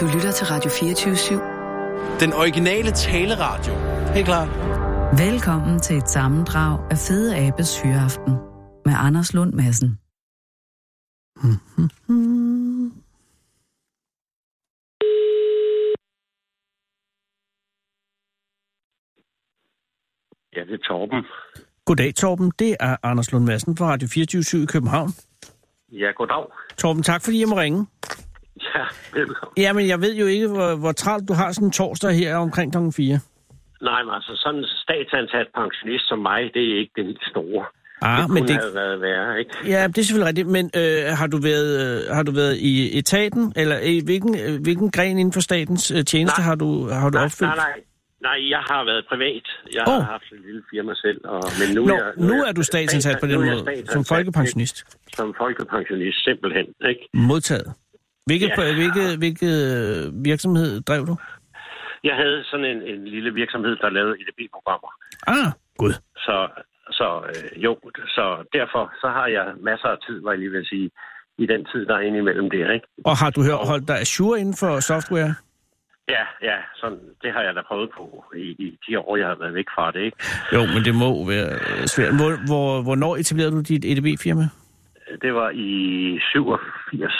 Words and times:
Du 0.00 0.04
lytter 0.14 0.32
til 0.32 0.46
Radio 0.46 0.70
24-7. 0.70 2.20
Den 2.20 2.32
originale 2.32 2.90
taleradio. 2.90 3.74
Helt 4.14 4.26
klar. 4.26 4.46
Velkommen 5.26 5.80
til 5.80 5.96
et 5.96 6.08
sammendrag 6.08 6.90
af 6.90 6.98
Fede 6.98 7.36
Abes 7.36 7.82
Hyreaften 7.82 8.32
med 8.84 8.94
Anders 8.96 9.34
Lund 9.34 9.52
Madsen. 9.52 9.98
Ja, 20.56 20.60
det 20.60 20.74
er 20.80 20.84
Torben. 20.88 21.24
Goddag, 21.84 22.14
Torben. 22.14 22.52
Det 22.58 22.76
er 22.80 22.96
Anders 23.02 23.32
Lund 23.32 23.44
Madsen 23.44 23.76
fra 23.76 23.86
Radio 23.86 24.08
24 24.08 24.62
i 24.62 24.66
København. 24.66 25.10
Ja, 25.92 26.10
goddag. 26.16 26.44
Torben, 26.78 27.02
tak 27.02 27.22
fordi 27.24 27.40
jeg 27.40 27.48
må 27.48 27.56
ringe. 27.56 27.86
Ja, 28.74 28.84
velkommen. 29.12 29.52
Jamen, 29.56 29.88
jeg 29.88 30.00
ved 30.00 30.14
jo 30.16 30.26
ikke, 30.26 30.48
hvor, 30.48 30.74
hvor 30.76 30.92
travlt 30.92 31.28
du 31.28 31.32
har 31.32 31.52
sådan 31.52 31.68
en 31.68 31.72
torsdag 31.72 32.12
her 32.12 32.36
omkring 32.36 32.72
kl. 32.72 32.78
4. 32.96 33.18
Nej, 33.82 34.02
men 34.02 34.14
altså 34.14 34.32
sådan 34.36 34.60
en 34.60 34.66
statsansat 34.84 35.46
pensionist 35.54 36.08
som 36.08 36.18
mig, 36.18 36.40
det 36.54 36.62
er 36.72 36.78
ikke 36.78 36.92
det 36.96 37.04
helt 37.04 37.24
store. 37.30 37.64
Ah, 38.02 38.22
det 38.22 38.30
men 38.30 38.42
kunne 38.42 38.48
det, 38.48 38.62
have 38.62 38.74
været 38.74 39.00
værre, 39.00 39.38
ikke? 39.38 39.50
ja, 39.66 39.86
det 39.86 39.98
er 39.98 40.02
selvfølgelig 40.02 40.28
rigtigt. 40.28 40.48
Men 40.48 40.70
øh, 40.76 41.16
har, 41.20 41.26
du 41.26 41.38
været, 41.50 41.70
øh, 41.84 42.14
har 42.16 42.22
du 42.22 42.32
været 42.32 42.56
i 42.56 42.98
etaten, 42.98 43.52
eller 43.56 43.78
i 43.78 44.00
hvilken, 44.04 44.34
øh, 44.44 44.62
hvilken 44.62 44.90
gren 44.90 45.18
inden 45.18 45.32
for 45.32 45.40
statens 45.40 45.90
øh, 45.90 46.04
tjeneste 46.04 46.40
Nej. 46.40 46.46
har 46.48 46.54
du, 46.54 46.88
har 46.88 47.10
du 47.10 47.16
Nej, 47.18 47.24
opfyldt? 47.24 47.56
nej, 47.56 47.56
nej. 47.56 47.80
Nej, 48.28 48.50
jeg 48.54 48.62
har 48.70 48.84
været 48.84 49.04
privat. 49.08 49.46
Jeg 49.74 49.84
Åh. 49.88 49.94
har 49.94 50.10
haft 50.14 50.28
et 50.32 50.40
lille 50.46 50.62
firma 50.70 50.92
selv. 50.94 51.20
Og, 51.24 51.42
men 51.60 51.74
nu, 51.76 51.84
Nå, 51.86 51.94
er 51.94 52.04
jeg, 52.04 52.12
nu 52.16 52.34
jeg 52.34 52.48
er 52.48 52.52
du 52.52 52.62
statsansat 52.62 53.16
på 53.20 53.26
den 53.26 53.34
nu 53.34 53.44
jeg 53.44 53.54
måde, 53.54 53.86
som 53.86 54.04
folkepensionist. 54.04 54.76
Som 55.16 55.34
folkepensionist, 55.38 56.24
simpelthen. 56.24 56.66
Ikke? 56.90 57.02
Modtaget. 57.14 57.72
Hvilket, 58.26 58.50
Ja. 58.58 58.74
hvilket, 58.74 59.18
hvilket 59.18 59.54
øh, 59.76 60.24
virksomhed 60.24 60.80
drev 60.80 61.06
du? 61.06 61.16
Jeg 62.04 62.14
havde 62.16 62.44
sådan 62.44 62.66
en, 62.66 62.82
en 62.82 63.04
lille 63.08 63.34
virksomhed, 63.34 63.76
der 63.76 63.90
lavede 63.90 64.14
EDB-programmer. 64.20 64.90
Ah, 65.26 65.52
gud. 65.78 65.92
Så, 66.16 66.48
så 66.90 67.06
øh, 67.28 67.64
jo, 67.64 67.78
så 68.08 68.24
derfor 68.52 68.92
så 69.00 69.08
har 69.08 69.26
jeg 69.26 69.46
masser 69.60 69.88
af 69.88 69.98
tid, 70.06 70.22
var 70.22 70.30
jeg 70.30 70.38
lige 70.38 70.50
vil 70.50 70.66
sige, 70.66 70.90
i 71.38 71.46
den 71.46 71.66
tid, 71.72 71.86
der 71.86 71.94
er 71.94 72.00
inde 72.00 72.18
imellem 72.18 72.50
det, 72.50 72.58
ikke? 72.74 72.86
Og 73.04 73.16
har 73.16 73.30
du 73.30 73.42
hør, 73.42 73.54
holdt 73.70 73.88
dig 73.88 73.98
assure 74.00 74.40
inden 74.40 74.54
for 74.60 74.80
software? 74.80 75.34
Ja, 76.08 76.24
ja, 76.42 76.56
sådan, 76.80 76.98
det 77.22 77.32
har 77.32 77.42
jeg 77.42 77.54
da 77.54 77.60
prøvet 77.68 77.90
på 77.96 78.24
i, 78.36 78.48
i 78.66 78.78
de 78.88 78.98
år, 78.98 79.16
jeg 79.16 79.26
har 79.28 79.34
været 79.40 79.54
væk 79.54 79.64
fra 79.74 79.90
det, 79.90 80.00
ikke? 80.00 80.16
Jo, 80.52 80.60
men 80.74 80.84
det 80.84 80.94
må 80.94 81.26
være 81.28 81.50
øh, 81.54 81.86
svært. 81.86 82.14
Hvor, 82.16 82.30
hvor, 82.46 82.82
hvornår 82.82 83.16
etablerede 83.16 83.52
du 83.52 83.60
dit 83.60 83.84
EDB-firma? 83.84 84.44
Det 85.22 85.34
var 85.34 85.50
i 85.54 85.70
87. 86.30 87.12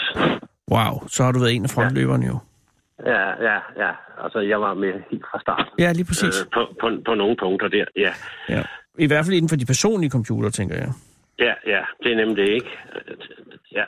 Wow, 0.70 1.08
så 1.08 1.24
har 1.24 1.32
du 1.32 1.38
været 1.38 1.54
en 1.54 1.64
af 1.64 1.70
frontløberne 1.70 2.26
jo. 2.26 2.38
Ja, 3.06 3.28
ja, 3.48 3.58
ja. 3.76 3.90
Altså, 4.24 4.38
jeg 4.40 4.60
var 4.60 4.74
med 4.74 4.92
helt 5.10 5.24
fra 5.30 5.40
start. 5.40 5.68
Ja, 5.78 5.92
lige 5.92 6.04
præcis. 6.04 6.40
Øh, 6.40 6.46
på, 6.54 6.60
på, 6.80 6.90
på 7.06 7.14
nogle 7.14 7.36
punkter 7.36 7.68
der, 7.68 7.84
ja. 7.96 8.12
Ja. 8.48 8.62
I 8.98 9.06
hvert 9.06 9.24
fald 9.24 9.36
inden 9.36 9.48
for 9.48 9.56
de 9.56 9.66
personlige 9.66 10.10
computer, 10.10 10.50
tænker 10.50 10.76
jeg. 10.76 10.92
Ja, 11.38 11.52
ja, 11.66 11.80
det 12.02 12.12
er 12.12 12.16
nemlig 12.16 12.36
det, 12.36 12.48
ikke? 12.48 12.70
Ja. 13.72 13.84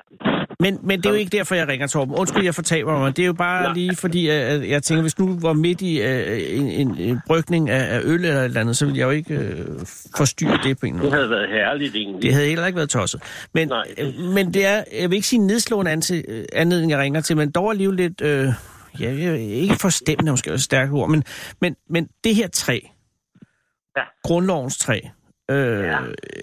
Men, 0.61 0.79
men 0.83 0.99
det 0.99 1.07
er 1.07 1.11
jo 1.11 1.17
ikke 1.17 1.37
derfor, 1.37 1.55
jeg 1.55 1.69
ringer, 1.69 1.87
Torben. 1.87 2.15
Undskyld, 2.15 2.45
jeg 2.45 2.55
fortaber 2.55 2.99
mig. 2.99 3.17
Det 3.17 3.23
er 3.23 3.27
jo 3.27 3.33
bare 3.33 3.63
Nej. 3.63 3.73
lige 3.75 3.97
fordi, 3.97 4.29
at 4.29 4.69
jeg 4.69 4.83
tænker, 4.83 5.03
hvis 5.03 5.15
du 5.15 5.39
var 5.41 5.53
midt 5.53 5.83
i 5.83 6.01
uh, 6.01 6.59
en, 6.59 6.67
en, 6.69 6.99
en 6.99 7.21
brygning 7.27 7.71
af, 7.71 7.95
af 7.97 8.01
øl 8.05 8.25
eller 8.25 8.41
et 8.41 8.45
eller 8.45 8.61
andet, 8.61 8.77
så 8.77 8.85
ville 8.87 8.99
jeg 8.99 9.05
jo 9.07 9.11
ikke 9.11 9.37
uh, 9.37 9.87
forstyrre 10.17 10.59
det 10.65 10.81
på 10.81 10.87
en 10.87 10.93
Det 10.95 11.03
måde. 11.03 11.13
havde 11.13 11.31
været 11.31 11.49
herligt, 11.49 11.95
egentlig. 11.97 12.23
Det 12.23 12.33
havde 12.35 12.47
heller 12.49 12.67
ikke 12.67 12.77
været 12.77 12.91
tosset. 12.91 13.23
Men, 13.55 13.69
Nej. 13.69 13.85
øh, 13.99 14.15
men 14.35 14.55
det 14.55 14.67
er, 14.67 14.85
jeg 15.01 15.11
vil 15.11 15.17
ikke 15.17 15.29
sige 15.29 15.47
nedslående 15.47 16.25
øh, 16.29 16.45
anledning, 16.53 16.91
jeg 16.91 16.99
ringer 16.99 17.21
til, 17.21 17.37
men 17.37 17.51
dog 17.51 17.71
alligevel 17.71 17.97
lidt, 17.97 18.21
øh, 18.21 18.49
ja, 19.01 19.33
ikke 19.35 19.75
forstemmende, 19.81 20.31
måske 20.33 20.51
er 20.51 20.55
et 20.55 20.63
stærkt 20.63 20.93
ord, 20.93 21.11
men, 21.11 21.25
men, 21.61 21.77
men 21.91 22.09
det 22.25 22.35
her 22.35 22.49
træ, 22.49 22.81
Ja. 23.97 24.03
grundlovens 24.25 24.79
træ, 24.79 25.01
øh, 25.51 25.85
Ja. 25.85 25.99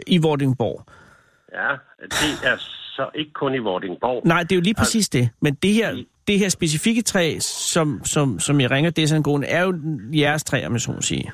i 0.08 0.18
Vordingborg, 0.18 0.86
Ja, 1.54 1.70
det 2.04 2.48
er 2.50 2.58
så 2.96 3.10
ikke 3.16 3.34
kun 3.34 3.54
i 3.56 3.58
Vordingborg. 3.58 4.22
Nej, 4.26 4.42
det 4.44 4.52
er 4.52 4.56
jo 4.56 4.62
lige 4.62 4.76
præcis 4.76 5.10
det. 5.10 5.30
Men 5.42 5.54
det 5.64 5.74
her, 5.74 5.90
det 6.28 6.40
her 6.40 6.50
specifikke 6.50 7.02
træ, 7.02 7.36
som, 7.74 8.02
som, 8.04 8.40
som 8.40 8.62
jeg 8.62 8.72
ringer, 8.72 8.92
det 8.92 9.04
er 9.04 9.08
er 9.48 9.62
jo 9.66 9.72
jeres 10.14 10.44
træ, 10.44 10.66
om 10.66 10.74
jeg 10.74 10.82
så 10.82 10.92
må 10.92 11.02
sige. 11.02 11.32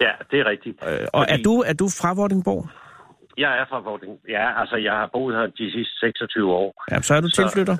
Ja, 0.00 0.10
det 0.30 0.40
er 0.40 0.46
rigtigt. 0.50 0.76
Øh, 0.88 1.06
og 1.12 1.26
er 1.28 1.36
du, 1.44 1.52
er 1.66 1.72
du 1.72 1.86
fra 2.00 2.14
Vordingborg? 2.14 2.68
Jeg 3.38 3.58
er 3.60 3.64
fra 3.70 3.80
Vording. 3.80 4.12
Ja, 4.28 4.60
altså, 4.60 4.76
jeg 4.76 4.92
har 4.92 5.10
boet 5.12 5.36
her 5.36 5.46
de 5.46 5.72
sidste 5.72 5.94
26 6.00 6.52
år. 6.52 6.84
Ja, 6.90 7.00
så 7.02 7.14
er 7.14 7.20
du 7.20 7.28
Så- 7.30 7.42
tilflytter. 7.42 7.76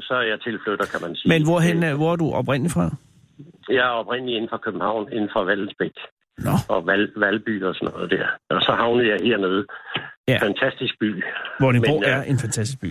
Så 0.00 0.14
er 0.14 0.22
jeg 0.22 0.40
tilflytter, 0.40 0.86
kan 0.92 1.00
man 1.02 1.16
sige. 1.16 1.28
Men 1.28 1.42
hvorhen, 1.48 1.84
Øh, 1.84 1.96
hvor 1.96 2.12
er 2.12 2.16
du 2.16 2.30
oprindeligt 2.32 2.74
fra? 2.74 2.90
Jeg 3.68 3.84
er 3.90 3.94
oprindeligt 4.02 4.36
inden 4.36 4.50
for 4.50 4.56
København, 4.66 5.12
inden 5.12 5.30
for 5.34 5.44
Valdensbæk. 5.44 5.92
Nå. 6.46 6.50
og 6.68 6.86
Val, 6.86 7.12
Valby 7.16 7.64
og 7.64 7.74
sådan 7.74 7.88
noget 7.94 8.10
der. 8.10 8.26
Og 8.50 8.60
så 8.62 8.72
havnede 8.72 9.08
jeg 9.08 9.18
hernede. 9.24 9.66
Ja. 10.32 10.38
Fantastisk 10.48 10.94
by. 11.00 11.08
Vordingborg 11.60 12.00
Men, 12.00 12.08
øh, 12.10 12.16
er 12.16 12.22
en 12.22 12.38
fantastisk 12.38 12.80
by. 12.80 12.90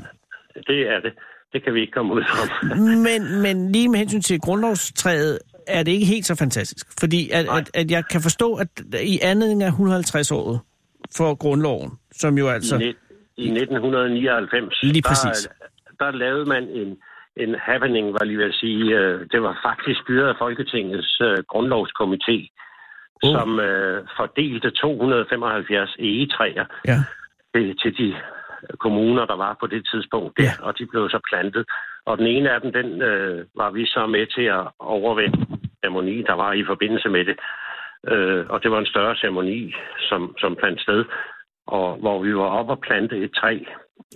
Det 0.67 0.79
er 0.93 0.99
det. 1.05 1.13
Det 1.53 1.63
kan 1.63 1.73
vi 1.73 1.81
ikke 1.81 1.91
komme 1.93 2.13
ud 2.13 2.23
fra. 2.23 2.41
Men, 3.07 3.41
men 3.45 3.71
lige 3.71 3.89
med 3.89 3.99
hensyn 3.99 4.21
til 4.21 4.39
grundlovstræet, 4.39 5.39
er 5.67 5.83
det 5.83 5.91
ikke 5.91 6.05
helt 6.05 6.25
så 6.25 6.35
fantastisk. 6.35 6.85
Fordi 6.99 7.29
at, 7.29 7.45
Nej. 7.45 7.57
at, 7.57 7.71
at 7.81 7.91
jeg 7.91 8.03
kan 8.11 8.21
forstå, 8.21 8.53
at 8.53 8.67
i 9.13 9.19
anledning 9.23 9.63
af 9.63 9.69
150-året 9.71 10.59
for 11.17 11.35
grundloven, 11.35 11.91
som 12.11 12.37
jo 12.37 12.47
altså... 12.49 12.75
I, 12.75 12.79
net, 12.79 12.95
I 13.37 13.47
1999, 13.49 14.79
Lige 14.83 15.01
præcis. 15.07 15.47
Der, 15.47 16.05
der 16.05 16.11
lavede 16.11 16.45
man 16.45 16.63
en, 16.63 16.97
en 17.37 17.55
happening, 17.67 18.13
var 18.13 18.23
lige 18.25 18.37
ved 18.37 18.45
at 18.45 18.53
sige. 18.63 18.83
øh, 18.99 19.19
Det 19.31 19.41
var 19.41 19.59
faktisk 19.67 19.99
styret 20.01 20.27
af 20.29 20.35
Folketingets 20.39 21.21
øh, 21.21 21.37
grundlovskomité, 21.53 22.55
Oh. 23.23 23.31
som 23.35 23.59
øh, 23.59 24.07
fordelte 24.19 24.71
275 24.71 25.95
egetræer 25.99 26.65
Ja. 26.87 26.97
Til, 27.55 27.77
til 27.81 27.91
de 27.97 28.15
kommuner, 28.79 29.25
der 29.25 29.35
var 29.45 29.57
på 29.59 29.67
det 29.67 29.81
tidspunkt, 29.93 30.37
der, 30.37 30.43
Ja. 30.43 30.51
og 30.67 30.77
de 30.77 30.85
blev 30.91 31.09
så 31.09 31.19
plantet. 31.29 31.63
Og 32.05 32.17
den 32.17 32.27
ene 32.27 32.49
af 32.55 32.61
dem, 32.61 32.71
den 32.73 33.01
øh, 33.01 33.45
var 33.55 33.71
vi 33.71 33.85
så 33.85 34.07
med 34.07 34.25
til 34.35 34.45
at 34.57 34.63
overvinde 34.79 35.37
ceremoni, 35.79 36.21
der 36.29 36.33
var 36.33 36.53
i 36.53 36.63
forbindelse 36.71 37.09
med 37.09 37.23
det. 37.29 37.37
Øh, 38.13 38.45
og 38.49 38.63
det 38.63 38.71
var 38.71 38.79
en 38.79 38.85
større 38.93 39.15
ceremoni, 39.15 39.73
som, 40.09 40.21
som 40.37 40.57
fandt 40.63 40.81
sted, 40.81 41.05
og 41.67 41.97
hvor 41.99 42.23
vi 42.23 42.35
var 42.35 42.49
oppe 42.59 42.71
og 42.73 42.79
plante 42.87 43.15
et 43.25 43.31
træ 43.35 43.53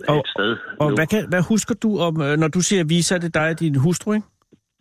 Og- 0.08 0.18
et 0.18 0.28
sted. 0.36 0.56
Og 0.80 0.88
nu. 0.90 0.94
hvad, 0.96 1.06
kan, 1.06 1.28
hvad 1.28 1.42
husker 1.48 1.74
du 1.82 1.98
om, 1.98 2.14
øh, 2.22 2.36
når 2.42 2.48
du 2.48 2.60
siger 2.60 2.84
vi, 2.84 3.02
så 3.02 3.14
er 3.14 3.18
det 3.18 3.34
dig 3.34 3.48
og 3.50 3.60
din 3.60 3.76
hustru, 3.76 4.12
ikke? 4.12 4.26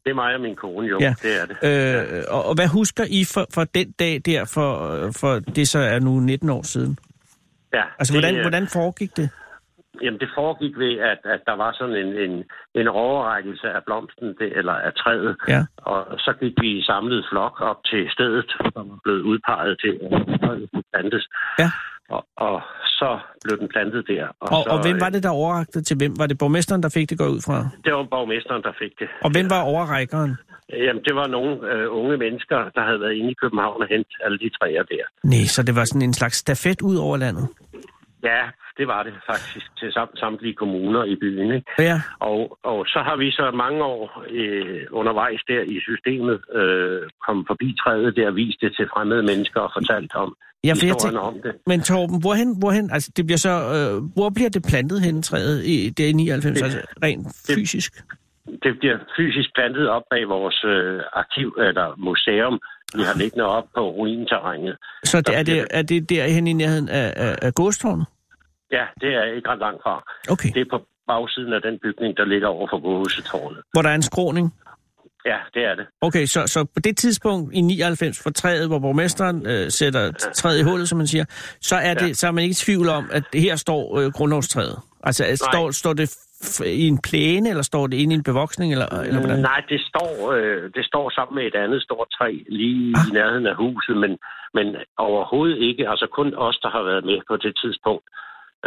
Det 0.06 0.09
er 0.12 0.16
mig 0.16 0.35
og 0.35 0.41
min 0.41 0.56
kone, 0.56 0.88
jo. 0.88 0.97
Ja. 1.02 1.14
Det 1.22 1.31
er 1.41 1.46
det. 1.46 1.56
Øh, 1.70 2.24
og, 2.30 2.46
og 2.46 2.56
hvad 2.56 2.68
husker 2.68 3.03
I 3.09 3.22
for, 3.34 3.46
for 3.53 3.64
den 3.64 3.91
dag 3.91 4.22
der, 4.25 4.52
for, 4.53 4.70
øh, 4.94 5.14
for 5.22 5.40
det 5.56 5.68
så 5.68 5.80
er 5.80 6.00
nu 6.00 6.20
19 6.20 6.50
år 6.50 6.62
siden? 6.64 6.97
Ja, 7.73 7.84
Altså, 8.00 8.13
det, 8.13 8.22
hvordan, 8.22 8.35
øh, 8.35 8.41
hvordan 8.41 8.67
foregik 8.67 9.17
det? 9.17 9.29
Jamen, 10.01 10.19
det 10.19 10.29
foregik 10.35 10.78
ved, 10.78 11.00
at, 11.11 11.22
at 11.23 11.41
der 11.45 11.56
var 11.63 11.72
sådan 11.79 11.95
en, 11.95 12.11
en, 12.25 12.44
en 12.75 12.88
overrækkelse 12.88 13.67
af 13.69 13.84
blomsten, 13.84 14.28
det, 14.39 14.57
eller 14.57 14.73
af 14.73 14.94
træet. 14.94 15.35
Ja. 15.47 15.66
Og 15.78 16.19
så 16.19 16.34
gik 16.39 16.53
vi 16.61 16.69
i 16.79 16.84
samlet 16.84 17.25
flok 17.31 17.61
op 17.61 17.79
til 17.85 18.09
stedet, 18.09 18.50
som 18.73 18.89
var 18.89 19.00
blevet 19.03 19.22
udpeget 19.22 19.79
til, 19.84 20.00
at 20.01 20.84
plantes. 20.94 21.28
Ja. 21.59 21.69
Og, 22.13 22.19
og 22.47 22.62
så 23.00 23.09
blev 23.44 23.56
den 23.62 23.68
plantet 23.74 24.03
der. 24.07 24.25
Og, 24.40 24.50
Og, 24.57 24.63
så, 24.63 24.69
og 24.74 24.78
hvem 24.85 25.00
var 25.03 25.09
øh, 25.09 25.13
det, 25.16 25.24
der 25.24 25.29
overrakte 25.29 25.81
til 25.88 25.96
hvem? 25.97 26.13
Var 26.19 26.28
det 26.28 26.38
borgmesteren, 26.38 26.84
der 26.84 26.90
fik 26.90 27.09
det 27.09 27.18
gå 27.18 27.28
ud 27.35 27.41
fra? 27.47 27.57
Det 27.85 27.94
var 27.94 28.03
borgmesteren, 28.16 28.63
der 28.68 28.74
fik 28.81 28.94
det. 29.00 29.07
Og 29.25 29.29
hvem 29.31 29.50
var 29.50 29.62
overrækkeren? 29.62 30.34
Jamen, 30.85 31.03
det 31.07 31.16
var 31.16 31.28
nogle 31.28 31.52
øh, 31.72 31.85
unge 32.00 32.18
mennesker, 32.18 32.57
der 32.75 32.84
havde 32.88 33.00
været 33.00 33.13
inde 33.19 33.31
i 33.31 33.38
København 33.44 33.81
og 33.81 33.88
hentet 33.94 34.16
alle 34.25 34.38
de 34.44 34.50
træer 34.57 34.84
der. 34.84 35.06
Nej, 35.23 35.46
så 35.56 35.63
det 35.63 35.75
var 35.75 35.85
sådan 35.85 36.02
en 36.02 36.13
slags 36.13 36.35
stafet 36.38 36.81
ud 36.81 36.96
over 36.96 37.18
landet. 37.18 37.47
Ja, 38.23 38.41
det 38.78 38.88
var 38.88 39.03
det 39.03 39.13
faktisk 39.31 39.66
til 39.79 39.89
sam- 39.97 40.16
samtlige 40.23 40.53
kommuner 40.53 41.03
i 41.03 41.16
byen. 41.16 41.51
Ikke? 41.56 41.72
Ja, 41.79 42.01
Og, 42.19 42.57
og 42.63 42.85
så 42.88 43.00
har 43.07 43.16
vi 43.17 43.31
så 43.31 43.51
mange 43.63 43.84
år 43.84 44.23
øh, 44.29 44.81
undervejs 44.91 45.41
der 45.47 45.61
i 45.61 45.79
systemet 45.90 46.40
øh, 46.59 47.02
kommet 47.25 47.46
forbi 47.47 47.75
træet 47.84 48.16
der, 48.16 48.31
vist 48.31 48.61
det 48.61 48.75
til 48.75 48.87
fremmede 48.93 49.23
mennesker 49.23 49.59
og 49.59 49.72
fortalt 49.78 50.16
om 50.16 50.35
ja 50.64 50.73
for 50.73 50.85
jeg 50.85 50.93
historien 50.93 51.16
tænker, 51.16 51.20
om 51.20 51.35
det. 51.43 51.53
men 51.67 51.79
Torben, 51.81 52.22
hvorhen, 52.22 52.59
hvorhen, 52.59 52.90
altså 52.91 53.11
det 53.17 53.25
bliver 53.25 53.37
så, 53.49 53.53
øh, 53.75 53.93
hvor 54.16 54.29
bliver 54.35 54.49
det 54.49 54.64
plantet 54.70 55.02
hen 55.02 55.22
træet 55.22 55.66
i 55.66 55.90
det 55.97 56.05
i 56.09 56.14
99, 56.14 56.58
Det- 56.58 56.64
altså 56.66 56.79
rent 57.03 57.28
det- 57.47 57.55
fysisk? 57.55 57.91
Det 58.64 58.73
bliver 58.79 58.97
fysisk 59.17 59.49
plantet 59.55 59.90
op 59.90 60.02
bag 60.11 60.23
vores 60.29 60.64
øh, 60.73 61.02
arkiv, 61.22 61.49
eller 61.67 61.87
museum, 61.97 62.55
vi 62.95 63.01
har 63.03 63.17
liggende 63.17 63.45
op 63.45 63.63
på 63.75 63.81
ruinterrænet. 63.91 64.78
Så 65.03 65.22
det, 65.22 65.37
er, 65.37 65.43
det, 65.43 65.67
er 65.72 65.81
det 65.81 66.09
derhen 66.09 66.47
i 66.47 66.53
nærheden 66.53 66.90
af, 66.90 67.13
af, 67.16 67.35
af 67.41 67.53
godstårnet? 67.53 68.05
Ja, 68.72 68.84
det 69.01 69.09
er 69.16 69.23
ikke 69.35 69.49
ret 69.49 69.59
langt 69.59 69.84
fra. 69.84 70.03
Okay, 70.29 70.49
Det 70.53 70.61
er 70.61 70.66
på 70.72 70.79
bagsiden 71.07 71.53
af 71.53 71.61
den 71.61 71.79
bygning, 71.84 72.17
der 72.17 72.25
ligger 72.25 72.47
over 72.47 72.67
for 72.72 72.79
Gåsetårnet. 72.81 73.61
hvor 73.73 73.81
der 73.81 73.90
er 73.90 73.95
en 73.95 74.01
skråning? 74.01 74.53
Ja, 75.25 75.37
det 75.53 75.63
er 75.66 75.75
det. 75.75 75.85
Okay, 76.01 76.25
så, 76.25 76.47
så 76.47 76.63
på 76.63 76.79
det 76.79 76.97
tidspunkt 76.97 77.53
i 77.53 77.61
99 77.61 78.19
for 78.23 78.29
træet, 78.29 78.67
hvor 78.67 78.79
borgmesteren 78.79 79.47
øh, 79.47 79.72
sætter 79.72 80.11
træet 80.11 80.59
i 80.59 80.63
hullet, 80.63 80.89
som 80.89 80.97
man 80.97 81.07
siger, 81.07 81.25
så 81.61 81.75
er, 81.75 81.93
det, 81.93 82.07
Ja. 82.07 82.13
så 82.13 82.28
er 82.28 82.31
man 82.31 82.41
ikke 82.43 82.51
i 82.51 82.55
tvivl 82.66 82.89
om, 82.89 83.09
at 83.11 83.23
her 83.34 83.55
står 83.55 83.99
øh, 83.99 84.11
grundlovstræet. 84.11 84.79
Altså, 85.03 85.23
Nej. 85.23 85.35
står, 85.35 85.72
står 85.72 85.93
det 85.93 86.17
i 86.84 86.87
en 86.87 86.99
plæne, 87.07 87.49
eller 87.49 87.63
står 87.63 87.87
det 87.87 87.97
inde 87.97 88.13
i 88.13 88.17
en 88.17 88.23
bevoksning, 88.23 88.72
eller, 88.72 88.87
eller 89.07 89.19
hvordan? 89.19 89.40
Nej, 89.40 89.61
det 89.69 89.81
står, 89.90 90.31
øh, 90.31 90.63
det 90.75 90.85
står 90.85 91.09
sammen 91.09 91.35
med 91.35 91.43
et 91.51 91.55
andet 91.63 91.81
stort 91.84 92.07
træ 92.17 92.31
lige 92.49 92.93
Ah. 92.97 93.07
i 93.09 93.11
nærheden 93.13 93.47
af 93.47 93.55
huset, 93.55 93.97
men, 94.03 94.11
men 94.53 94.75
overhovedet 94.97 95.57
ikke. 95.69 95.90
Altså 95.90 96.07
kun 96.17 96.34
os, 96.35 96.57
der 96.63 96.69
har 96.69 96.84
været 96.84 97.05
med 97.05 97.19
på 97.29 97.35
det 97.37 97.53
tidspunkt, 97.63 98.05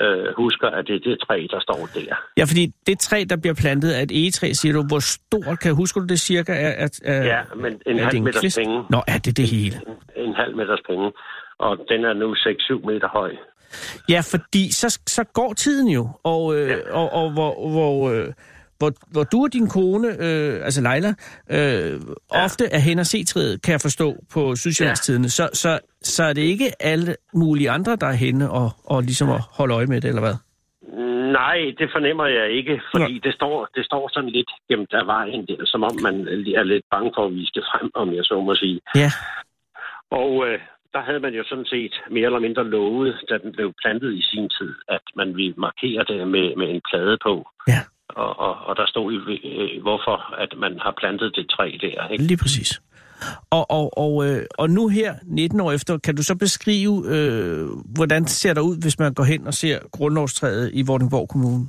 øh, 0.02 0.26
husker, 0.37 0.69
at 0.78 0.87
det 0.88 0.94
er 0.94 1.02
det 1.08 1.17
træ, 1.26 1.46
der 1.50 1.61
står 1.61 1.81
der. 1.94 2.14
Ja, 2.38 2.44
fordi 2.50 2.64
det 2.87 2.99
træ, 2.99 3.19
der 3.31 3.37
bliver 3.43 3.55
plantet 3.62 3.90
af 3.93 4.02
et 4.02 4.11
egetræ, 4.22 4.49
siger 4.52 4.72
du, 4.79 4.82
hvor 4.93 5.02
stort, 5.17 5.58
kan 5.62 5.75
husker 5.75 6.00
du 6.00 6.06
det 6.06 6.20
cirka? 6.20 6.52
Er, 6.52 6.72
er, 6.84 6.88
er, 7.05 7.22
Ja, 7.32 7.40
men 7.62 7.72
en 7.87 7.99
er 7.99 8.05
halv 8.05 8.17
en 8.17 8.25
meters 8.25 8.40
kvist? 8.43 8.58
penge. 8.58 8.76
Nå, 8.90 8.99
er 9.14 9.19
det 9.25 9.37
det 9.37 9.46
hele? 9.55 9.76
En 10.17 10.34
halv 10.34 10.56
meters 10.56 10.82
penge. 10.90 11.12
Og 11.58 11.72
den 11.90 12.05
er 12.05 12.12
nu 12.12 12.29
6-7 12.34 12.87
meter 12.90 13.08
høj. 13.08 13.32
Ja, 14.09 14.21
fordi 14.33 14.73
så, 14.73 14.99
så 15.07 15.25
går 15.25 15.53
tiden 15.53 15.89
jo, 15.89 16.09
og, 16.25 16.57
øh, 16.57 16.69
Ja. 16.69 16.77
og, 16.93 17.13
og 17.13 17.33
hvor, 17.33 17.71
hvor, 17.71 18.11
øh, 18.11 18.33
hvor, 18.79 18.93
hvor 19.13 19.25
du 19.25 19.43
og 19.43 19.53
din 19.53 19.69
kone, 19.69 20.09
øh, 20.09 20.65
altså 20.65 20.81
Leila, 20.83 21.09
øh, 21.51 22.01
ja. 22.35 22.45
ofte 22.45 22.65
er 22.73 22.79
hen 22.79 22.99
og 22.99 23.07
se 23.07 23.25
træet, 23.25 23.63
kan 23.63 23.73
jeg 23.73 23.81
forstå 23.81 24.15
på 24.33 24.57
Sydsjællandstidene, 24.57 25.29
så, 25.29 25.49
så, 25.53 25.79
så 26.03 26.25
er 26.25 26.33
det 26.33 26.43
ikke 26.43 26.73
alle 26.81 27.17
mulige 27.35 27.71
andre, 27.71 27.97
der 27.97 28.07
er 28.07 28.13
henne 28.13 28.51
og, 28.51 28.71
og 28.85 29.03
ligesom 29.03 29.31
at 29.31 29.41
holde 29.51 29.75
øje 29.75 29.87
med 29.87 30.01
det, 30.01 30.09
eller 30.09 30.21
hvad? 30.21 30.35
Nej, 31.33 31.59
det 31.79 31.89
fornemmer 31.95 32.27
jeg 32.27 32.51
ikke, 32.51 32.81
fordi 32.93 33.21
det 33.25 33.35
står, 33.35 33.69
det 33.75 33.85
står 33.85 34.11
sådan 34.13 34.31
lidt 34.31 34.51
gemt 34.71 34.93
af 34.93 35.07
vejen 35.07 35.47
der, 35.47 35.57
som 35.65 35.83
om 35.83 35.97
man 36.03 36.15
er 36.61 36.63
lidt 36.63 36.85
bange 36.91 37.11
for 37.17 37.27
at 37.27 37.33
vise 37.35 37.53
det 37.55 37.65
frem, 37.71 37.91
om 37.95 38.15
jeg 38.15 38.25
så 38.25 38.41
må 38.41 38.55
sige. 38.55 38.81
Ja, 38.95 39.11
Og 40.11 40.31
øh, 40.49 40.59
der 40.96 41.02
havde 41.08 41.20
man 41.26 41.34
jo 41.34 41.44
sådan 41.50 41.69
set 41.75 41.94
mere 42.10 42.26
eller 42.31 42.44
mindre 42.46 42.64
lovet, 42.75 43.14
da 43.28 43.34
den 43.44 43.52
blev 43.56 43.69
plantet 43.82 44.10
i 44.20 44.22
sin 44.31 44.48
tid, 44.56 44.72
at 44.88 45.04
man 45.20 45.28
ville 45.37 45.54
markere 45.66 46.02
det 46.10 46.28
med, 46.34 46.46
med 46.60 46.69
en 46.75 46.82
plade 46.90 47.16
på. 47.26 47.34
ja, 47.72 47.81
Og, 48.08 48.31
og, 48.46 48.54
og 48.69 48.76
der 48.76 48.87
stod 48.87 49.12
jo, 49.16 49.20
øh, 49.50 49.82
hvorfor 49.87 50.16
at 50.44 50.50
man 50.64 50.72
har 50.84 50.94
plantet 51.00 51.28
det 51.37 51.46
træ 51.54 51.66
der. 51.81 52.08
Ikke? 52.08 52.25
lige 52.25 52.43
præcis. 52.44 52.70
Og, 53.50 53.64
og, 53.78 53.98
og, 54.04 54.12
øh, 54.26 54.43
og 54.58 54.70
nu 54.70 54.88
her, 54.88 55.14
19 55.26 55.60
år 55.60 55.72
efter, 55.72 55.98
kan 55.98 56.16
du 56.16 56.22
så 56.22 56.37
beskrive, 56.38 56.94
øh, 57.14 57.66
hvordan 57.96 58.22
det 58.22 58.31
ser 58.43 58.54
der 58.54 58.60
ud, 58.60 58.76
hvis 58.82 58.98
man 58.98 59.14
går 59.14 59.25
hen 59.25 59.46
og 59.46 59.54
ser 59.54 59.78
grundlovstræet 59.93 60.70
i 60.75 60.82
Vordingborg 60.87 61.28
Kommune? 61.28 61.69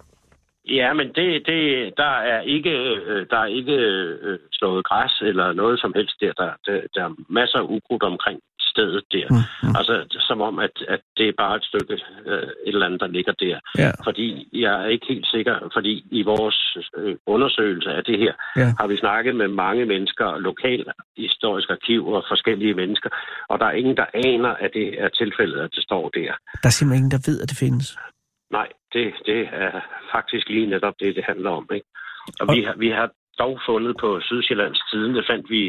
Ja, 0.69 0.93
men 0.93 1.07
det, 1.07 1.47
det, 1.49 1.93
der 1.97 2.13
er 2.33 2.41
ikke, 2.41 2.75
øh, 3.09 3.25
der 3.29 3.37
er 3.37 3.45
ikke 3.45 3.77
øh, 4.21 4.39
slået 4.51 4.85
græs 4.85 5.21
eller 5.21 5.53
noget 5.53 5.79
som 5.79 5.93
helst 5.95 6.15
der. 6.21 6.33
Der, 6.33 6.51
der, 6.65 6.81
der 6.95 7.03
er 7.03 7.15
masser 7.29 7.59
af 7.59 7.69
ukrudt 7.75 8.03
omkring 8.03 8.39
stedet 8.77 9.03
der. 9.15 9.27
Mm, 9.29 9.43
mm. 9.63 9.75
Altså 9.79 9.93
som 10.29 10.39
om, 10.49 10.55
at, 10.59 10.75
at 10.87 11.01
det 11.17 11.27
er 11.29 11.35
bare 11.43 11.55
et 11.59 11.65
stykke 11.71 11.95
øh, 12.31 12.49
et 12.67 12.73
eller 12.73 12.85
andet, 12.85 13.01
der 13.01 13.07
ligger 13.17 13.33
der. 13.45 13.57
Ja, 13.83 13.91
Fordi 14.07 14.27
jeg 14.63 14.73
er 14.83 14.87
ikke 14.95 15.07
helt 15.13 15.27
sikker, 15.35 15.53
fordi 15.75 15.93
i 16.19 16.21
vores 16.33 16.77
øh, 16.97 17.15
undersøgelse 17.25 17.89
af 17.89 18.03
det 18.03 18.17
her, 18.23 18.33
ja. 18.55 18.67
har 18.79 18.87
vi 18.87 18.97
snakket 18.97 19.35
med 19.35 19.47
mange 19.47 19.85
mennesker, 19.85 20.37
lokal 20.37 20.85
historisk 21.17 21.69
arkiv 21.69 22.07
og 22.07 22.23
forskellige 22.31 22.73
mennesker, 22.73 23.09
og 23.49 23.59
der 23.59 23.65
er 23.65 23.75
ingen, 23.81 23.97
der 23.97 24.05
aner, 24.13 24.53
at 24.65 24.71
det 24.73 24.87
er 25.03 25.09
tilfældet, 25.21 25.59
at 25.65 25.71
det 25.75 25.83
står 25.83 26.09
der. 26.09 26.31
Der 26.63 26.69
er 26.71 26.75
simpelthen 26.77 26.99
ingen, 26.99 27.11
der 27.11 27.21
ved, 27.31 27.41
at 27.41 27.49
det 27.49 27.57
findes. 27.57 27.87
Nej, 28.51 28.67
det, 28.93 29.13
det 29.25 29.41
er 29.51 29.71
faktisk 30.15 30.49
lige 30.49 30.67
netop 30.67 30.93
det, 30.99 31.15
det 31.15 31.23
handler 31.31 31.49
om. 31.49 31.65
Ikke? 31.73 31.87
Og 32.39 32.55
vi 32.55 32.63
har, 32.63 32.75
vi 32.77 32.89
har 32.89 33.09
dog 33.39 33.59
fundet 33.65 33.95
på 33.99 34.19
Sydsjællands 34.21 34.81
Tiden, 34.91 35.15
der 35.15 35.23
fandt 35.31 35.49
vi 35.49 35.61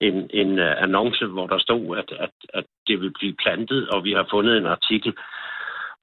en, 0.00 0.16
en 0.40 0.50
uh, 0.58 0.82
annonce, 0.84 1.26
hvor 1.26 1.46
der 1.46 1.58
stod, 1.58 1.98
at, 2.00 2.08
at, 2.24 2.34
at 2.54 2.64
det 2.88 3.00
vil 3.00 3.12
blive 3.18 3.34
plantet, 3.42 3.88
og 3.88 4.04
vi 4.04 4.12
har 4.12 4.26
fundet 4.30 4.56
en 4.56 4.66
artikel, 4.66 5.12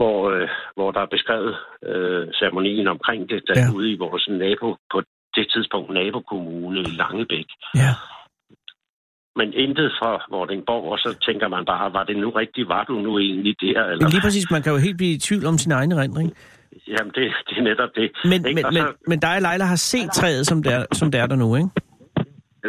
hvor, 0.02 0.18
øh, 0.32 0.48
hvor 0.76 0.90
der 0.92 1.02
er 1.02 1.16
beskrevet 1.16 1.54
øh, 1.90 2.24
ceremonien 2.40 2.88
omkring 2.96 3.30
det, 3.30 3.42
der 3.48 3.56
ja. 3.60 3.76
ude 3.76 3.92
i 3.92 3.98
vores 3.98 4.26
nabo, 4.42 4.70
på 4.94 4.98
det 5.36 5.46
tidspunkt 5.54 5.94
nabokommune 5.94 6.80
i 6.80 6.92
Langebæk. 7.02 7.50
Ja. 7.76 7.94
Men 9.40 9.54
intet 9.54 9.90
fra 10.00 10.12
Vordingborg, 10.32 10.92
og 10.94 11.00
så 11.00 11.10
tænker 11.28 11.48
man 11.48 11.64
bare, 11.66 11.94
var 11.94 12.04
det 12.04 12.18
nu 12.18 12.30
rigtigt? 12.30 12.68
Var 12.68 12.84
du 12.84 12.94
nu 12.94 13.20
egentlig 13.20 13.56
der? 13.62 13.84
Eller, 13.84 14.04
Men 14.06 14.12
lige 14.16 14.26
præcis, 14.28 14.52
man 14.52 14.62
kan 14.62 14.72
jo 14.74 14.80
helt 14.88 14.98
blive 14.98 15.14
i 15.16 15.18
tvivl 15.28 15.46
om 15.46 15.58
sin 15.58 15.72
egen 15.72 15.92
erindring. 15.92 16.28
Jamen, 16.88 17.12
det, 17.16 17.24
det 17.50 17.58
er 17.58 17.62
netop 17.62 17.90
det. 17.96 18.12
Men, 18.26 18.34
Ikke? 18.46 18.56
men, 18.56 18.66
Og 18.66 18.74
men, 18.74 18.82
så- 18.82 18.94
men 19.08 19.20
dig 19.20 19.36
og 19.36 19.42
Leila 19.42 19.66
har 19.66 19.76
set 19.76 20.12
træet, 20.14 20.48
som 20.48 20.64
det 20.64 20.74
er, 20.74 20.86
som 20.92 21.12
det 21.12 21.22
er 21.22 21.26
der 21.28 21.36
nu, 21.36 21.56
ikke? 21.56 21.70